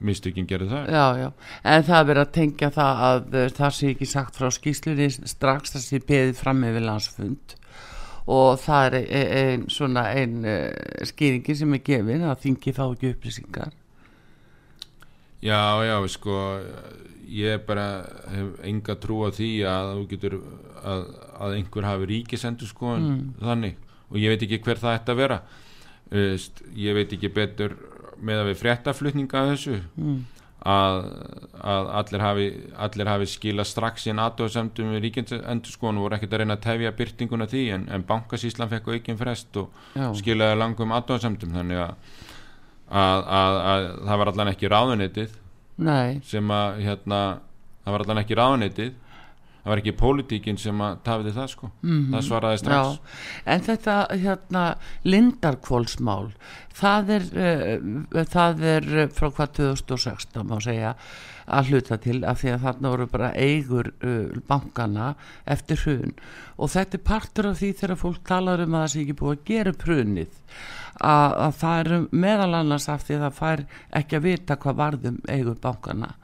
mistökin 0.02 0.46
gerði 0.48 0.68
það 0.70 0.90
Já, 0.92 1.04
já, 1.20 1.28
en 1.64 1.84
það 1.86 1.98
er 1.98 2.08
verið 2.10 2.22
að 2.22 2.32
tengja 2.36 2.70
það 2.74 3.04
að 3.06 3.36
uh, 3.40 3.46
það 3.56 3.76
sé 3.78 3.92
ekki 3.92 4.08
sagt 4.10 4.38
frá 4.38 4.50
skýslunni 4.52 5.08
strax 5.14 5.76
það 5.76 5.86
sé 5.86 6.00
beðið 6.10 6.40
fram 6.40 6.64
yfir 6.68 6.84
landsfund 6.84 7.56
og 8.26 8.58
það 8.58 8.86
er 8.86 8.96
ein, 8.98 9.32
ein 9.40 9.66
svona 9.70 10.08
ein 10.10 10.38
uh, 10.42 10.70
skýringi 11.06 11.56
sem 11.56 11.74
er 11.76 11.82
gefin 11.86 12.26
að 12.26 12.40
þingi 12.46 12.74
fá 12.76 12.86
ekki 12.88 13.12
upplýsingar 13.14 13.74
Já, 15.44 15.84
já, 15.84 15.96
sko 16.10 16.36
ég 17.28 17.60
bara 17.66 18.06
hef 18.32 18.62
enga 18.66 18.96
trú 18.98 19.20
á 19.26 19.30
því 19.34 19.50
að 19.68 19.90
þú 19.92 20.06
getur 20.10 20.36
að, 20.82 21.04
að 21.42 21.56
einhver 21.58 21.86
hafi 21.86 22.08
ríkisendur 22.10 22.70
sko 22.70 22.94
mm. 22.96 23.20
þannig 23.42 23.76
og 24.06 24.18
ég 24.22 24.32
veit 24.32 24.44
ekki 24.46 24.62
hver 24.64 24.82
það 24.82 24.98
ætti 25.00 25.14
að 25.14 25.22
vera 25.22 25.40
Vist, 26.06 26.62
ég 26.78 26.94
veit 26.94 27.10
ekki 27.10 27.32
betur 27.34 27.72
með 28.22 28.44
að 28.44 28.48
við 28.52 28.60
fréttaflutninga 28.60 29.42
þessu 29.50 29.80
mm. 29.98 30.20
Að, 30.66 30.98
að 31.62 31.88
allir 32.00 32.24
hafi, 32.24 32.46
allir 32.86 33.10
hafi 33.10 33.28
skila 33.30 33.64
strax 33.66 34.06
í 34.08 34.14
aðdóðsendum 34.14 34.94
við 34.96 35.04
ríkendur 35.04 35.70
sko 35.70 35.90
og 35.92 36.02
voru 36.02 36.16
ekkert 36.16 36.34
að 36.34 36.42
reyna 36.42 36.56
að 36.58 36.64
tefja 36.66 36.94
byrtinguna 36.98 37.48
því 37.50 37.64
en, 37.76 37.88
en 37.92 38.06
bankasíslan 38.08 38.70
fekk 38.72 38.90
aukinn 38.94 39.20
frest 39.20 39.60
og 39.60 39.70
Já. 39.94 40.08
skilaði 40.18 40.58
langum 40.58 40.94
aðdóðsendum 40.96 41.54
þannig 41.54 41.82
að, 41.84 42.14
að, 42.90 43.26
að 43.38 43.88
það 44.08 44.22
var 44.22 44.32
allan 44.32 44.52
ekki 44.54 44.72
ráðunitið 44.72 45.40
sem 46.26 46.54
að 46.56 46.80
hérna, 46.86 47.20
það 47.84 47.96
var 47.96 48.06
allan 48.06 48.22
ekki 48.24 48.40
ráðunitið 48.40 48.94
það 49.66 49.72
var 49.72 49.80
ekki 49.82 49.96
pólitíkin 49.98 50.58
sem 50.62 50.82
að 50.86 50.98
tafiði 51.06 51.32
það 51.34 51.48
sko. 51.50 51.68
Mm 51.82 51.94
-hmm. 51.94 52.10
það 52.14 52.26
svaraði 52.28 52.58
strax. 52.60 52.86
Já, 52.86 53.22
en 53.52 53.64
þetta 53.66 53.94
hérna 54.12 54.64
Lindarkvólsmál 55.02 56.28
það 56.70 57.10
er, 57.16 57.26
uh, 57.34 58.22
það 58.30 58.62
er 58.74 58.86
frá 59.10 59.26
hvað 59.30 59.56
2016 59.58 60.46
má 60.46 60.60
segja 60.62 60.94
að 61.46 61.70
hluta 61.70 61.98
til 61.98 62.24
af 62.24 62.40
því 62.42 62.52
að 62.52 62.62
þarna 62.62 62.92
voru 62.94 63.06
bara 63.10 63.32
eigur 63.34 63.92
uh, 64.04 64.38
bankana 64.46 65.14
eftir 65.44 65.82
hrun. 65.82 66.14
Og 66.58 66.70
þetta 66.70 66.98
er 66.98 67.06
partur 67.10 67.50
af 67.50 67.58
því 67.58 67.72
þegar 67.72 67.96
fólk 67.96 68.22
talar 68.22 68.62
um 68.62 68.74
að 68.74 68.86
það 68.86 68.92
sé 68.92 69.00
ekki 69.02 69.18
búið 69.20 69.36
að 69.36 69.46
gera 69.50 69.72
prunið 69.72 70.42
að, 71.00 71.32
að 71.46 71.54
það 71.60 71.78
er 71.80 72.08
meðal 72.12 72.54
annars 72.54 72.88
af 72.88 73.02
því 73.02 73.18
að 73.18 73.24
það 73.26 73.38
fær 73.40 73.64
ekki 73.90 74.16
að 74.16 74.28
vita 74.30 74.56
hvað 74.56 74.76
varðum 74.76 75.18
eigur 75.28 75.58
bankana 75.58 76.14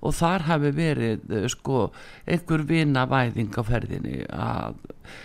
og 0.00 0.14
þar 0.18 0.46
hafi 0.48 0.72
verið 0.76 1.32
eh, 1.34 1.46
sko 1.50 1.88
einhver 2.28 2.64
vinavæðing 2.68 3.56
á 3.58 3.62
ferðinni 3.66 4.18
að 4.28 4.78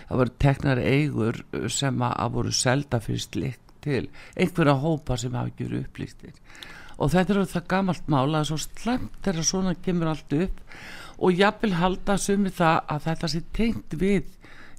það 0.08 0.20
voru 0.20 0.34
teknar 0.44 0.80
eigur 0.82 1.40
eh, 1.52 1.68
sem 1.72 2.02
að 2.06 2.38
voru 2.38 2.54
selda 2.54 3.00
fyrir 3.04 3.24
slikt 3.24 3.74
til 3.84 4.06
einhverja 4.34 4.78
hópa 4.80 5.18
sem 5.20 5.34
hafi 5.36 5.66
verið 5.66 5.84
upplýstir. 5.84 6.34
Og 6.98 7.10
þetta 7.10 7.34
er 7.34 7.50
það 7.50 7.68
gamalt 7.70 8.08
mála 8.10 8.42
að 8.42 8.52
svo 8.52 8.60
slemt 8.62 9.18
þegar 9.24 9.48
svona 9.48 9.74
kemur 9.82 10.12
allt 10.12 10.36
upp. 10.38 10.62
Og 11.18 11.38
jápil 11.38 11.74
halda 11.78 12.16
sumi 12.18 12.50
það 12.54 12.80
að 12.90 13.04
þetta 13.08 13.30
sé 13.30 13.42
tengt 13.54 13.98
við 13.98 14.32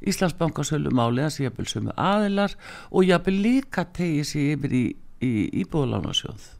Íslandsbankasölu 0.06 0.91
máli 0.93 1.24
að 1.24 1.32
sé 1.38 1.48
jápil 1.48 1.68
sumi 1.72 1.96
aðilar 1.96 2.58
og 2.91 3.08
jápil 3.08 3.38
líka 3.39 3.88
tegið 3.96 4.28
sér 4.30 4.52
yfir 4.58 4.76
í, 4.76 4.86
í 5.24 5.34
íbúðlánarsjóð 5.64 6.55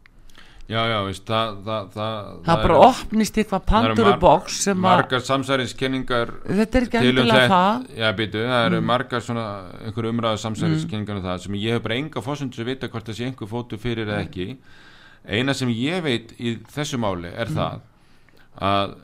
Já, 0.66 0.80
já, 0.90 0.96
veist, 1.06 1.22
það, 1.30 1.58
það, 1.62 1.90
það, 1.94 2.30
það 2.48 2.62
bara 2.64 2.76
er, 2.76 2.84
opnist 2.88 3.36
eitthvað 3.38 3.66
pandurubóks 3.70 4.56
sem 4.64 4.80
að 4.80 4.86
margar 4.88 5.22
samsærinskenningar 5.28 6.32
þetta 6.48 6.80
er 6.80 6.88
ekki 6.88 7.00
endilega 7.02 7.44
það 7.52 7.86
já, 8.00 8.06
býtu, 8.18 8.42
það 8.50 8.66
eru 8.72 8.80
mm. 8.80 8.88
margar 8.90 9.26
svona 9.28 9.44
einhverju 9.84 10.14
umræðu 10.16 10.42
samsærinskenningar 10.42 11.20
mm. 11.20 11.28
það 11.28 11.46
sem 11.46 11.60
ég 11.62 11.78
hef 11.78 11.86
bara 11.86 12.00
enga 12.00 12.26
fósundur 12.26 12.66
að 12.66 12.72
vita 12.72 12.90
hvort 12.96 13.14
sé 13.14 13.30
einhver 13.30 13.52
fótu 13.54 13.82
fyrir 13.86 14.10
eða 14.10 14.24
ekki 14.26 14.48
eina 15.38 15.54
sem 15.54 15.70
ég 15.78 16.02
veit 16.08 16.34
í 16.42 16.58
þessu 16.74 16.98
máli 17.06 17.30
er 17.30 17.54
mm. 17.54 17.62
það 17.62 18.66
að 18.74 18.98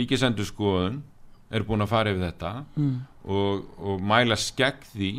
ríkisendurskoðun 0.00 1.00
er 1.52 1.68
búin 1.68 1.84
að 1.84 1.92
fara 1.92 2.16
yfir 2.16 2.30
þetta 2.30 2.58
mm. 2.80 2.98
og, 3.28 3.64
og 3.76 4.00
mæla 4.00 4.40
skegg 4.40 4.80
því 4.94 5.14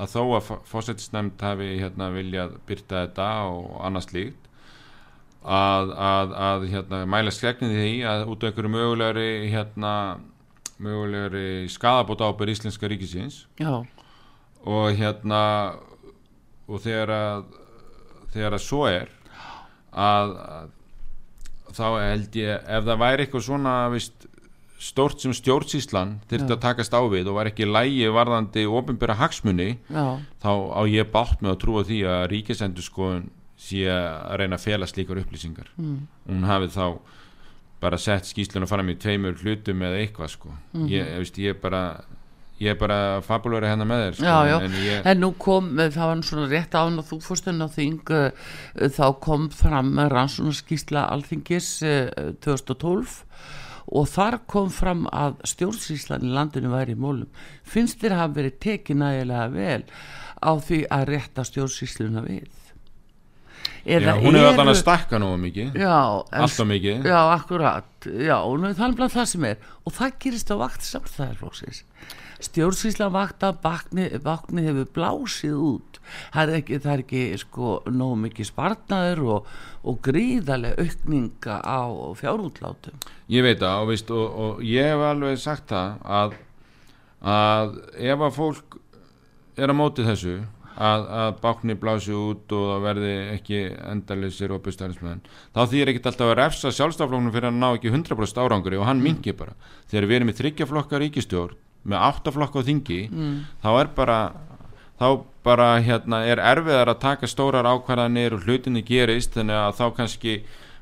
að 0.00 0.14
þó 0.16 0.22
að 0.38 0.54
fósettisnæmt 0.70 1.42
hafi 1.44 1.74
hérna 1.76 2.08
viljað 2.14 2.56
byrta 2.64 3.04
þetta 3.04 3.34
og 3.52 3.82
annars 3.84 4.14
líkt 4.16 4.48
að, 5.40 5.92
að, 5.96 6.34
að 6.48 6.66
hérna, 6.74 7.04
mæla 7.08 7.32
skregnið 7.32 7.76
því 7.76 7.92
að 8.08 8.26
út 8.28 8.42
af 8.44 8.50
einhverju 8.50 8.72
mögulegri 8.74 9.30
hérna, 9.52 9.94
mögulegri 10.80 11.68
skadabóta 11.72 12.28
ábyrð 12.28 12.54
Íslenska 12.56 12.90
ríkisins 12.90 13.44
Já. 13.60 13.80
og 14.64 14.98
hérna 15.00 15.42
og 16.70 16.82
þegar 16.84 17.14
að 17.14 17.46
þegar 18.34 18.56
að 18.56 18.64
svo 18.64 18.84
er 18.88 19.08
að, 19.90 20.34
að 20.38 20.68
þá 21.74 21.86
held 21.98 22.36
ég 22.38 22.68
ef 22.76 22.84
það 22.86 23.00
væri 23.02 23.24
eitthvað 23.24 23.46
svona 23.46 23.74
vist, 23.92 24.28
stórt 24.80 25.20
sem 25.20 25.34
stjórnsíslan 25.36 26.14
þurfti 26.30 26.54
að 26.54 26.62
takast 26.62 26.94
á 26.96 27.00
við 27.10 27.28
og 27.28 27.36
var 27.36 27.50
ekki 27.50 27.68
lægi 27.68 28.08
varðandi 28.14 28.64
ofinbæra 28.68 29.18
hagsmunni 29.20 29.74
Já. 29.90 30.06
þá 30.40 30.52
á 30.72 30.80
ég 30.88 31.10
bátt 31.12 31.42
með 31.42 31.54
að 31.54 31.60
trúa 31.64 31.84
því 31.88 32.00
að 32.08 32.24
ríkisendur 32.32 32.86
skoðun 32.86 33.28
sé 33.60 33.84
að 33.92 34.38
reyna 34.40 34.56
að 34.56 34.66
fela 34.66 34.88
slíkar 34.88 35.20
upplýsingar 35.20 35.68
mm. 35.76 35.96
hún 36.30 36.46
hafið 36.48 36.76
þá 36.78 36.86
bara 37.80 37.98
sett 38.00 38.28
skýslun 38.28 38.64
og 38.64 38.70
fara 38.70 38.84
með 38.84 39.02
tveimur 39.04 39.36
hlutum 39.40 39.84
eða 39.84 40.00
eitthvað 40.00 40.32
sko 40.34 40.54
mm. 40.54 40.88
ég, 40.92 41.12
veist, 41.20 41.38
ég 41.40 41.60
bara 41.60 41.82
ég 42.60 42.74
er 42.74 42.76
bara 42.80 42.98
fabulveri 43.24 43.70
hennar 43.70 43.88
með 43.88 44.02
þér 44.04 44.18
sko, 44.18 44.26
já, 44.28 44.50
já. 44.50 44.56
En, 44.66 44.76
ég... 44.84 45.06
en 45.08 45.22
nú 45.22 45.30
kom, 45.40 45.70
eh, 45.80 45.88
það 45.94 46.10
var 46.10 46.22
svona 46.28 46.48
rétt 46.50 46.76
án 46.76 47.00
og 47.00 47.08
þú 47.08 47.18
fórst 47.24 47.48
hennar 47.48 47.72
þing 47.72 48.12
uh, 48.12 48.52
þá 48.98 49.06
kom 49.24 49.48
fram 49.54 49.94
rannsónaskísla 50.12 51.06
alþingis 51.14 51.70
uh, 51.88 52.34
2012 52.44 53.16
og 53.90 54.06
þar 54.12 54.38
kom 54.50 54.68
fram 54.70 55.06
að 55.08 55.40
stjórnsíslan 55.50 56.28
í 56.28 56.34
landinu 56.36 56.72
væri 56.74 56.94
í 56.94 57.00
mólum 57.00 57.44
finnst 57.66 58.00
þér 58.02 58.16
að 58.16 58.24
hafa 58.24 58.36
verið 58.36 58.58
tekið 58.66 59.00
nægilega 59.00 59.48
vel 59.56 59.82
á 60.40 60.52
því 60.68 60.82
að 60.92 61.06
rétta 61.14 61.46
stjórnsísluna 61.48 62.24
við 62.28 62.59
Já, 63.80 64.12
hún 64.20 64.36
er 64.36 64.44
alltaf 64.50 64.68
að 64.68 64.78
stakka 64.82 65.18
nú 65.22 65.30
mikið. 65.40 65.78
Alltaf 65.80 66.68
mikið. 66.68 67.06
Já, 67.08 67.20
akkurat, 67.34 67.88
já, 68.04 68.36
það 68.44 68.86
er 68.88 68.96
bara 68.98 69.12
það 69.14 69.30
sem 69.32 69.46
er. 69.48 69.70
Og 69.88 69.96
það 69.96 70.18
gerist 70.24 70.52
á 70.52 70.56
vakt 70.60 70.84
samstæðarflóksis 70.84 71.84
stjórnsýsla 72.40 73.10
vakta 73.12 73.52
vakni 73.62 74.08
hefur 74.64 74.88
blásið 74.94 75.56
út. 75.56 75.98
Það 76.32 76.42
er 76.42 76.60
ekki, 76.60 76.78
það 76.82 76.92
er 76.92 77.02
ekki 77.04 77.22
sko, 77.40 77.72
nóg 77.92 78.14
mikið 78.24 78.48
spartnaður 78.48 79.22
og, 79.34 79.50
og 79.86 79.98
gríðarlega 80.06 80.86
aukninga 80.86 81.58
á 81.60 81.80
fjárútlátum. 82.18 82.96
Ég 83.30 83.44
veit 83.46 83.60
það 83.60 83.82
og, 83.82 83.90
veist, 83.92 84.14
og, 84.14 84.38
og 84.44 84.62
ég 84.66 84.90
hef 84.90 85.04
alveg 85.10 85.42
sagt 85.42 85.68
það 85.70 86.00
að, 86.18 86.38
að 87.36 87.76
ef 88.08 88.26
að 88.28 88.38
fólk 88.40 88.80
er 89.60 89.72
að 89.72 89.80
móti 89.82 90.06
þessu 90.06 90.38
að, 90.80 91.06
að 91.20 91.32
báknir 91.42 91.78
blási 91.80 92.14
út 92.16 92.52
og 92.56 92.66
það 92.72 92.84
verði 92.86 93.14
ekki 93.34 93.60
endalisir 93.90 94.54
og 94.54 94.62
bustæðismöðin 94.64 95.24
þá 95.26 95.60
þýr 95.72 95.92
ekkert 95.92 96.08
alltaf 96.10 96.30
að 96.30 96.38
refsa 96.40 96.72
sjálfstaflóknum 96.76 97.34
fyrir 97.34 97.50
að 97.50 97.58
ná 97.60 97.68
ekki 97.70 97.92
100% 97.92 98.40
árangri 98.40 98.80
og 98.80 98.86
hann 98.88 99.02
mm. 99.02 99.08
mingi 99.08 99.34
bara 99.36 99.56
þegar 99.90 100.08
við 100.08 100.18
erum 100.18 100.30
með 100.30 100.40
þryggjaflokka 100.40 101.02
ríkistjórn 101.04 101.58
með 101.90 102.06
áttaflokka 102.08 102.64
á 102.64 102.68
þingi 102.68 103.00
mm. 103.10 103.36
þá 103.64 103.70
er 103.74 103.92
bara 103.96 104.18
þá 105.00 105.06
bara 105.44 105.68
hérna 105.80 106.24
er 106.28 106.42
erfiðar 106.44 106.92
að 106.92 107.04
taka 107.04 107.28
stórar 107.30 107.68
ákvarðanir 107.68 108.36
og 108.36 108.44
hlutinni 108.44 108.82
gerist 108.84 109.36
þannig 109.36 109.56
að 109.56 109.78
þá 109.78 109.86
kannski 109.96 110.34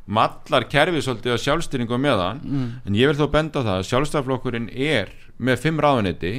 mallar 0.08 0.64
kerfið 0.70 1.04
svolítið 1.04 1.36
á 1.38 1.44
sjálfstyrningu 1.44 1.98
meðan 2.00 2.42
mm. 2.42 2.68
en 2.86 2.98
ég 2.98 3.10
vil 3.10 3.18
þó 3.18 3.28
benda 3.34 3.62
það 3.62 3.82
að 3.82 3.88
sjálfstaflokkurinn 3.90 4.70
er 4.72 5.12
með 5.38 5.62
fimm 5.66 5.82
ráðunetti 5.82 6.32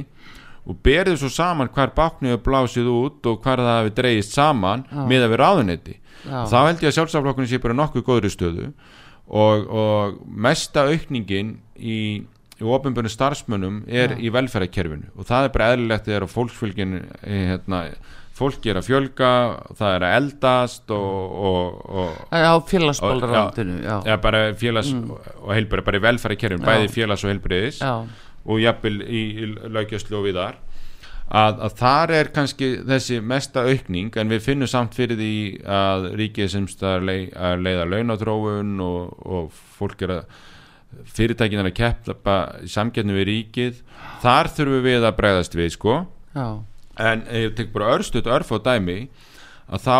og 0.68 0.78
berið 0.84 1.20
svo 1.22 1.30
saman 1.32 1.70
hver 1.74 1.94
baknið 1.96 2.36
er 2.36 2.42
blásið 2.44 2.90
út 2.92 3.28
og 3.30 3.40
hver 3.44 3.62
það 3.64 3.78
hefur 3.78 3.96
dreyist 4.00 4.36
saman 4.36 4.84
Já. 4.90 5.04
með 5.08 5.26
að 5.26 5.32
vera 5.34 5.50
áðunetti 5.54 5.96
þá 6.24 6.58
held 6.66 6.82
ég 6.82 6.90
að 6.90 6.96
sjálfsaflokkurinn 6.98 7.50
sé 7.50 7.62
bara 7.62 7.78
nokkuð 7.78 8.06
góðri 8.06 8.32
stöðu 8.32 8.68
og, 9.30 9.66
og 9.70 10.20
mesta 10.26 10.84
aukningin 10.90 11.56
í, 11.78 11.98
í 12.60 12.70
ofinbjörnu 12.76 13.12
starfsmönnum 13.12 13.82
er 13.88 14.16
Já. 14.16 14.22
í 14.26 14.32
velferðarkerfinu. 14.34 15.12
Og 15.16 15.28
það 15.28 15.46
er 15.46 15.52
bara 15.54 15.68
eðlilegt 15.74 16.08
þegar 16.08 16.26
fólksfylgin 16.30 16.96
eh, 16.98 17.52
hérna, 17.52 17.84
fólk 18.40 18.66
er 18.70 18.80
að 18.80 18.88
fjölga 18.88 19.30
það 19.76 19.94
er 19.94 20.06
að 20.06 20.16
eldast 20.16 20.94
og, 20.96 21.36
og, 21.50 21.78
og 21.92 22.32
á 22.32 22.56
félagsbólrandinu 22.70 23.76
já, 23.84 23.96
já, 24.08 24.14
bara 24.22 24.42
félags 24.56 24.94
mm. 24.96 25.10
og 25.44 25.52
heilbrið, 25.52 25.84
bara 25.86 26.00
í 26.00 26.04
velferðarkerfinu 26.06 26.64
bæði 26.64 26.90
félags 26.94 27.26
og 27.26 27.34
heilbriðis 27.34 27.82
já 27.84 27.92
og 28.50 28.60
jafnvel 28.62 28.98
í, 29.06 29.22
í 29.44 29.48
laugjastlu 29.70 30.18
og 30.20 30.26
viðar 30.28 30.58
að, 31.30 31.60
að 31.62 31.74
þar 31.78 32.12
er 32.18 32.30
kannski 32.34 32.70
þessi 32.88 33.20
mesta 33.22 33.62
aukning 33.70 34.16
en 34.18 34.32
við 34.32 34.44
finnum 34.48 34.70
samt 34.70 34.96
fyrir 34.98 35.18
því 35.20 35.32
að 35.70 36.08
ríkið 36.18 36.48
semst 36.56 36.82
að, 36.82 37.04
leið, 37.06 37.26
að 37.38 37.66
leiða 37.66 37.84
launatróun 37.92 38.72
og, 38.82 39.20
og 39.30 39.52
fólk 39.78 40.02
er 40.08 40.14
að 40.16 40.40
fyrirtækin 41.14 41.62
er 41.62 41.68
að 41.70 41.76
keppa 41.78 42.36
samgefni 42.66 43.14
við 43.14 43.28
ríkið 43.28 43.78
þar 44.24 44.50
þurfum 44.56 44.82
við 44.88 45.06
að 45.06 45.18
bregðast 45.20 45.54
við 45.54 45.70
sko 45.76 46.00
Já. 46.34 46.48
en 46.98 47.22
ég 47.30 47.54
tek 47.58 47.70
bara 47.74 47.92
örstuðt 47.94 48.26
örf 48.30 48.50
á 48.50 48.58
dæmi 48.72 48.98
að 49.70 49.86
þá 49.86 49.96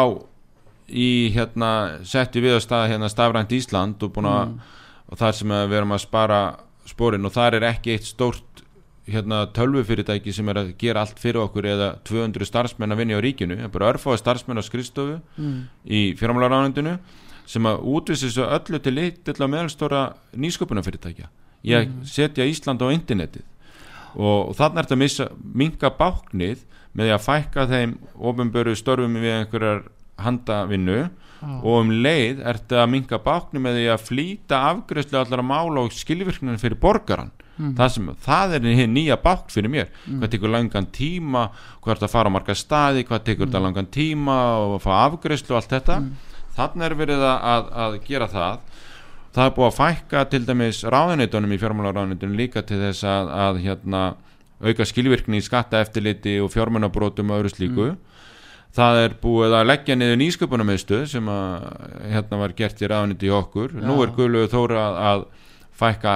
í 0.91 1.31
hérna 1.31 1.71
setti 2.03 2.43
við 2.43 2.57
að 2.57 2.65
staða 2.65 2.91
hérna 2.91 3.13
stafrænt 3.13 3.55
Ísland 3.55 4.03
og 4.03 4.11
búin 4.17 4.27
að 4.27 4.49
Mm. 4.51 4.59
og 5.11 5.19
þar 5.19 5.35
sem 5.39 5.53
við 5.55 5.77
erum 5.79 5.95
að 5.95 6.03
spara 6.03 6.41
spórin 6.89 7.27
og 7.27 7.33
þar 7.35 7.59
er 7.59 7.67
ekki 7.73 7.95
eitt 7.95 8.09
stórt 8.09 8.65
hérna 9.11 9.43
tölvufyrirtæki 9.57 10.33
sem 10.33 10.49
er 10.53 10.61
að 10.61 10.73
gera 10.79 11.03
allt 11.03 11.19
fyrir 11.19 11.43
okkur 11.43 11.67
eða 11.67 11.89
200 12.07 12.47
starfsmenn 12.47 12.95
að 12.95 13.01
vinna 13.03 13.19
á 13.19 13.25
ríkinu, 13.25 13.57
það 13.59 13.67
er 13.67 13.75
bara 13.75 13.91
örfáði 13.95 14.21
starfsmenn 14.23 14.61
á 14.61 14.65
skrifstofu 14.65 15.21
Mm. 15.39 15.69
í 15.87 16.01
fjármálaránundinu 16.21 16.99
sem 17.47 17.67
að 17.67 17.83
útvissi 17.83 18.31
svo 18.31 18.47
öllu 18.47 18.79
til 18.79 18.95
litilla 18.95 19.49
meðalstóra 19.51 20.15
nýsköpunarfyrirtækja 20.37 21.29
í 21.65 21.75
að 21.75 21.89
setja 22.07 22.47
Ísland 22.47 22.81
á 22.81 22.89
internetið. 22.95 23.43
Og, 24.15 24.51
og 24.51 24.55
þannig 24.57 24.79
er 24.79 24.87
þetta 24.91 25.25
að 25.25 25.33
minka 25.55 25.91
báknið 25.91 26.63
með 26.95 27.13
að 27.15 27.25
fækka 27.27 27.67
þeim 27.71 27.97
ofinböru 28.19 28.77
störfum 28.79 29.19
við 29.21 29.35
einhverjar 29.39 29.83
handavinnu 30.19 31.11
og 31.41 31.77
um 31.81 31.93
leið 32.05 32.43
er 32.45 32.59
þetta 32.61 32.83
að 32.83 32.91
minka 32.95 33.21
báknið 33.25 33.65
með 33.65 33.79
því 33.79 33.87
að 33.95 34.03
flýta 34.09 34.65
afgreðslu 34.71 35.21
allara 35.21 35.47
mála 35.47 35.85
og 35.87 35.95
skilvirknin 35.97 36.61
fyrir 36.61 36.81
borgaran 36.81 37.33
það, 37.61 37.93
sem, 37.95 38.11
það 38.25 38.57
er 38.57 38.67
nýja 38.91 39.17
bákn 39.21 39.53
fyrir 39.53 39.73
mér. 39.73 39.91
Hvað 40.07 40.33
tekur 40.35 40.53
langan 40.53 40.89
tíma 40.95 41.47
hvað 41.81 41.93
er 41.93 42.01
þetta 42.01 42.09
að 42.09 42.15
fara 42.15 42.33
á 42.33 42.35
marga 42.37 42.57
staði 42.57 43.07
hvað 43.09 43.25
tekur 43.27 43.49
þetta 43.49 43.63
langan 43.65 43.91
tíma 43.93 44.39
og 44.65 44.77
fá 44.85 44.93
afgreðslu 45.07 45.55
og 45.55 45.61
allt 45.61 45.75
þetta. 45.77 45.99
Þannig 46.57 46.87
er 46.87 46.97
verið 46.99 47.25
að, 47.25 47.49
að, 47.53 47.71
að 47.85 47.99
gera 48.09 48.29
það. 48.31 48.79
Það 49.31 49.45
er 49.47 49.55
búið 49.57 49.69
að 49.69 49.77
fækka 49.79 50.25
til 50.33 50.43
dæmis 50.49 50.83
ráðuneytunum 50.91 51.55
í 51.55 51.61
fjármálaráðuneytunum 51.63 52.39
líka 52.41 52.65
til 52.67 52.81
þess 52.81 53.07
að, 53.07 53.33
að 53.45 53.61
hérna, 53.65 54.01
auka 54.61 54.87
skilvirkni 54.89 55.39
í 55.39 55.45
skattaeftirliti 55.47 56.41
og 56.43 56.51
fjármánabrótum 56.53 57.31
og 57.31 57.45
öðru 57.45 57.53
slíku 57.55 57.91
það 58.77 58.99
er 59.05 59.15
búið 59.23 59.55
að 59.59 59.67
leggja 59.71 59.97
niður 59.99 60.19
nýsköpunarmiðstöð 60.21 61.05
sem 61.11 61.29
að, 61.33 61.69
hérna 62.13 62.41
var 62.41 62.55
gert 62.59 62.83
í 62.83 62.91
ráðuneyti 62.91 63.29
í 63.31 63.35
okkur. 63.35 63.75
Nú 63.83 63.97
Já. 63.99 64.03
er 64.07 64.13
Guðlögu 64.19 64.51
Þóra 64.53 64.83
að, 64.87 64.99
að 65.11 65.25
fækka 65.81 66.15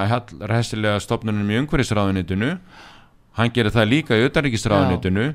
hessilega 0.53 1.01
stopnunum 1.03 1.49
í 1.51 1.59
umhverfisráðuneytinu. 1.63 2.51
Hann 3.35 3.51
gerir 3.51 3.73
það 3.75 3.89
líka 3.91 4.15
í 4.19 4.27
utanríkisráðuneytinu. 4.29 5.33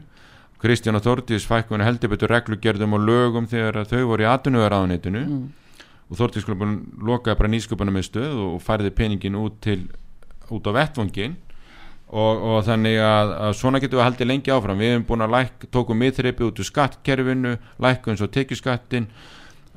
Kristján 0.61 0.99
og 0.99 1.05
Þórtís 1.05 1.47
fækkun 1.49 1.81
heldur 1.85 2.13
betur 2.13 2.29
reglugerðum 2.33 2.97
og 2.99 3.05
lögum 3.09 3.47
þegar 3.49 3.85
þau 3.89 4.03
voru 4.11 4.27
í 4.27 4.29
atvinnuðaráðuneytinu 4.29 5.23
Mm. 5.25 5.47
og 6.11 6.19
Þórtís 6.19 6.45
lokaði 6.49 7.39
bara 7.39 7.53
nýsköpunarmiðstöð 7.55 8.35
og 8.45 8.61
færði 8.65 8.91
peningin 8.93 9.39
út 9.41 9.61
til 9.65 9.89
út 10.51 10.67
á 10.69 10.73
vettvangin 10.75 11.37
og, 12.11 12.43
og 12.53 12.63
þannig 12.67 12.97
að, 13.07 13.33
að 13.47 13.53
svona 13.61 13.81
getum 13.83 14.01
við 14.01 14.07
haldið 14.09 14.29
lengi 14.33 14.51
áfram. 14.55 14.79
Við 14.83 14.91
hefum 14.95 15.05
búin 15.11 15.25
að 15.27 15.35
læk, 15.37 15.67
tókum 15.71 16.01
miðþreipi 16.03 16.47
út 16.49 16.59
úr 16.63 16.67
skattkerfinu, 16.71 17.53
lækkum 17.87 18.17
svo 18.19 18.27
tekjuskattin 18.35 19.07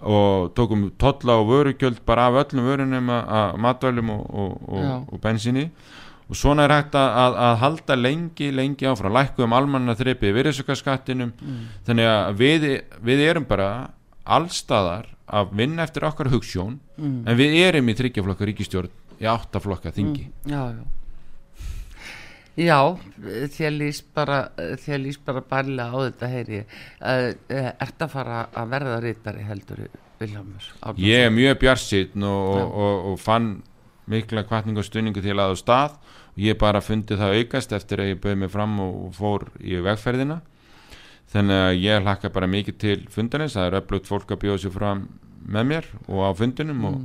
og 0.04 0.50
tókum 0.58 0.88
tolla 1.00 1.38
og 1.40 1.48
vörugjöld 1.52 2.02
bara 2.06 2.26
af 2.28 2.40
öllum 2.48 2.66
vörunum 2.68 3.12
að- 3.14 3.58
matvælum 3.64 4.10
og, 4.10 4.24
og, 4.34 5.06
og, 5.14 5.20
bensinni 5.22 5.70
og 6.30 6.36
svona 6.40 6.64
er 6.66 6.72
hægt 6.74 6.96
að, 6.96 7.36
að, 7.38 7.58
halda 7.62 7.96
lengi, 8.00 8.50
lengi 8.52 8.88
áfram, 8.90 9.14
lækkum 9.14 9.54
almanna 9.54 9.94
þreipi 9.96 10.32
virðisaukaskattinum. 10.34 11.32
Þannig 11.86 12.08
að 12.10 12.38
við, 12.40 12.66
við 13.04 13.24
erum 13.30 13.46
bara 13.46 13.68
allstaðar 14.26 15.10
að 15.28 15.52
vinna 15.60 15.84
eftir 15.86 16.06
okkar 16.10 16.32
hugssjón 16.34 16.80
Mm. 16.98 17.24
en 17.28 17.38
við 17.38 17.56
erum 17.68 17.88
í 17.90 17.94
þryggjaflokka 17.98 18.46
ríkistjórn 18.46 18.90
í 19.18 19.26
áttaflokka 19.26 19.90
þingi. 19.96 20.28
Já, 20.46 20.60
já 20.78 20.84
Já, 22.54 22.78
þér 23.56 23.72
líst 23.80 24.10
bara 24.14 24.44
þér 24.84 25.00
líst 25.02 25.24
bara 25.26 25.42
bærilega 25.42 25.90
á 25.90 25.98
þetta 26.06 26.30
heyri 26.30 26.60
ég. 26.60 26.80
Uh, 27.02 27.30
ert 27.82 28.06
að 28.06 28.12
fara 28.14 28.42
að 28.54 28.74
verða 28.76 28.98
rítari 29.02 29.46
heldur 29.48 29.86
Viljámur 30.22 30.68
ég 31.02 31.26
er 31.26 31.34
mjög 31.34 31.58
bjarsinn 31.64 32.24
og, 32.24 32.44
og, 32.54 32.76
og, 32.86 33.08
og 33.12 33.20
fann 33.20 33.56
mikla 34.12 34.44
kvartning 34.48 34.78
og 34.78 34.86
stunningu 34.86 35.24
til 35.24 35.36
að 35.36 35.56
á 35.56 35.58
stað. 35.60 35.98
Og 36.34 36.46
ég 36.46 36.58
bara 36.62 36.82
fundi 36.82 37.18
það 37.18 37.40
aukast 37.42 37.74
eftir 37.76 38.02
að 38.04 38.14
ég 38.14 38.22
bauði 38.22 38.40
mig 38.44 38.54
fram 38.54 38.80
og 38.84 39.12
fór 39.18 39.48
í 39.62 39.82
vegferðina. 39.84 40.40
Þannig 41.34 41.62
að 41.66 41.82
ég 41.82 42.06
hlakka 42.06 42.30
bara 42.34 42.50
mikið 42.50 42.80
til 42.82 42.98
fundarins, 43.10 43.56
það 43.58 43.70
er 43.70 43.78
öflugt 43.80 44.10
fólk 44.10 44.34
að 44.34 44.44
bjóða 44.44 44.62
sér 44.62 44.74
fram 44.76 45.08
með 45.44 45.70
mér 45.72 45.88
og 46.06 46.20
á 46.22 46.32
fundunum 46.38 46.86
og 46.90 47.00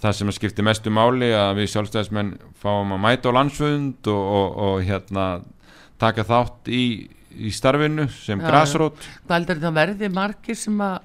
það 0.00 0.14
sem 0.18 0.30
að 0.30 0.38
skipti 0.38 0.64
mestu 0.64 0.92
máli 0.94 1.30
að 1.36 1.60
við 1.60 1.72
sjálfstæðismenn 1.74 2.36
fáum 2.62 2.94
að 2.96 3.02
mæta 3.04 3.32
á 3.32 3.36
landsfund 3.36 4.12
og, 4.12 4.22
og, 4.38 4.54
og 4.66 4.86
hérna 4.86 5.26
taka 6.00 6.24
þátt 6.26 6.70
í, 6.72 6.84
í 7.36 7.52
starfinu 7.54 8.08
sem 8.14 8.40
Já, 8.40 8.48
grasrót 8.48 9.02
Hvað 9.26 9.36
heldur 9.36 9.60
þetta 9.60 9.74
verði 9.76 10.12
margir 10.12 10.58
sem 10.58 10.80
að 10.84 10.96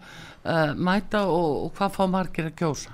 uh, 0.48 0.72
mæta 0.76 1.26
og, 1.28 1.68
og 1.68 1.74
hvað 1.78 1.98
fá 1.98 2.06
margir 2.18 2.50
að 2.50 2.58
kjósa? 2.64 2.94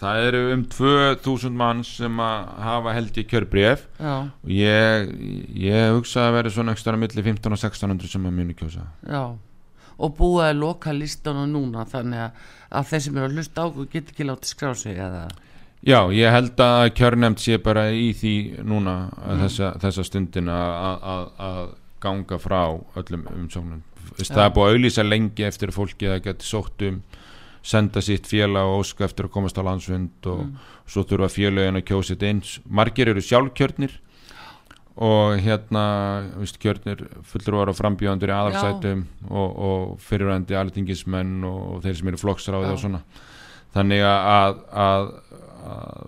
Það 0.00 0.22
eru 0.30 0.38
um 0.54 0.62
2000 0.72 1.56
mann 1.60 1.82
sem 1.84 2.22
að 2.24 2.52
hafa 2.64 2.96
held 2.96 3.18
í 3.20 3.26
kjörbref 3.28 3.84
Já, 4.00 4.14
og 4.28 4.54
ég, 4.54 5.10
ég 5.60 5.92
hugsa 5.96 6.28
að 6.28 6.36
vera 6.38 6.52
svona 6.54 6.76
ekstra 6.76 6.96
milli 6.96 7.24
15 7.26 7.52
og 7.52 7.58
1600 7.58 8.12
sem 8.14 8.28
að 8.28 8.36
muni 8.38 8.56
kjósa. 8.56 8.86
Já 9.04 9.36
og 10.00 10.16
búið 10.18 10.46
að 10.48 10.60
loka 10.62 10.94
listana 10.96 11.44
núna 11.46 11.84
þannig 11.88 12.24
að, 12.24 12.42
að 12.70 12.90
þeir 12.90 13.04
sem 13.06 13.20
eru 13.20 13.28
að 13.28 13.36
hlusta 13.36 13.62
á 13.62 13.68
okkur 13.68 13.90
get 13.92 14.12
ekki 14.14 14.28
látið 14.28 14.52
skrá 14.54 14.72
sig 14.78 14.96
eða? 14.96 15.26
Já, 15.80 16.00
ég 16.12 16.34
held 16.34 16.60
að 16.60 16.86
kjörnefnd 16.98 17.40
sé 17.40 17.56
bara 17.64 17.86
í 17.92 18.10
því 18.16 18.34
núna 18.68 18.96
mm. 19.08 19.44
þessa, 19.44 19.70
þessa 19.80 20.04
stundina 20.04 20.58
að- 21.00 21.76
ganga 22.00 22.38
frá 22.40 22.80
öllum 22.96 23.26
umsóknum. 23.28 23.82
Það 24.16 24.44
er 24.44 24.52
búið 24.56 24.66
að 24.66 24.74
auðlýsa 24.74 25.04
lengi 25.04 25.46
eftir 25.46 25.72
fólki 25.74 26.08
að 26.08 26.22
geti 26.28 26.48
sótt 26.48 26.84
um 26.88 27.02
senda 27.60 28.00
sitt 28.00 28.28
félag 28.28 28.68
og 28.68 28.84
óska 28.84 29.04
eftir 29.04 29.28
að 29.28 29.34
komast 29.34 29.58
á 29.60 29.62
landsfund 29.66 30.28
og 30.32 30.46
svo 30.88 31.04
þurfa 31.04 31.28
félagin 31.34 31.76
að 31.76 31.86
kjósa 31.90 32.14
þetta 32.14 32.30
eins. 32.30 32.54
Margir 32.64 33.12
eru 33.12 33.24
sjálfkjörnir 33.24 33.98
og 34.96 35.38
hérna 35.40 35.84
kjörnir 36.60 37.04
fullur 37.30 37.70
á 37.70 37.74
frambjóðandur 37.76 38.32
í 38.32 38.36
aðalsætum 38.36 39.04
og, 39.30 39.48
og 39.48 39.84
fyrirvændi 40.04 40.58
alþingismenn 40.58 41.44
og 41.46 41.82
þeir 41.84 41.98
sem 42.00 42.10
eru 42.10 42.20
flokksráði 42.20 42.72
og 42.74 42.80
svona. 42.82 43.02
Þannig 43.70 44.02
að, 44.02 44.24
að, 44.26 44.56
að 44.82 45.10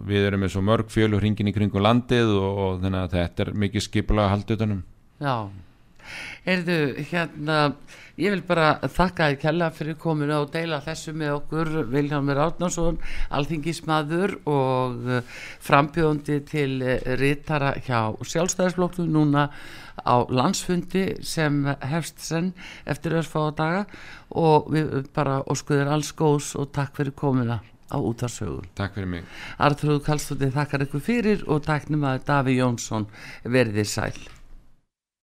við 0.08 0.26
erum 0.28 0.42
með 0.42 0.54
svo 0.56 0.64
mörg 0.66 0.90
fjölur 0.90 1.22
hringin 1.22 1.52
í 1.52 1.54
kringum 1.54 1.84
landið 1.84 2.32
og, 2.34 2.62
og 2.66 2.86
þetta 3.12 3.46
er 3.46 3.52
mikið 3.64 3.86
skipulega 3.86 4.32
haldið 4.34 4.58
utanum 4.58 4.82
Já, 5.22 5.36
heyrðu, 6.46 6.78
hérna, 7.10 7.58
ég 8.20 8.34
vil 8.34 8.42
bara 8.46 8.74
þakka 8.82 9.30
þér 9.30 9.38
kella 9.42 9.70
fyrir 9.74 9.98
kominu 10.00 10.36
og 10.42 10.50
deila 10.54 10.82
þessu 10.84 11.14
með 11.16 11.36
okkur 11.38 11.70
Viljámur 11.92 12.40
Átnarsson, 12.46 12.98
alþingismadur 13.32 14.36
og 14.50 15.08
uh, 15.08 15.38
frambjóðandi 15.64 16.40
til 16.48 16.76
uh, 16.82 16.98
rítara 17.20 17.74
hjá 17.80 18.12
sjálfstæðisflokku 18.20 19.06
núna 19.08 19.48
á 20.02 20.24
landsfundi 20.28 21.04
sem 21.26 21.62
hefst 21.84 22.22
senn 22.24 22.52
eftir 22.88 23.18
örfáða 23.20 23.52
daga 23.58 23.82
og 24.30 24.70
við 24.72 25.10
bara 25.14 25.42
óskuður 25.52 25.92
alls 25.92 26.12
góðs 26.16 26.54
og 26.58 26.72
takk 26.74 26.96
fyrir 26.96 27.16
komuna 27.16 27.60
á 27.92 27.98
útarsögur. 28.00 28.66
Takk 28.74 28.96
fyrir 28.96 29.10
mig 29.14 29.24
Artrúð 29.60 30.02
Kallstóttir 30.06 30.52
þakkar 30.54 30.86
ykkur 30.86 31.04
fyrir 31.04 31.44
og 31.46 31.64
taknum 31.66 32.06
að 32.08 32.24
Daví 32.28 32.56
Jónsson 32.56 33.08
verði 33.44 33.84
sæl. 33.84 34.16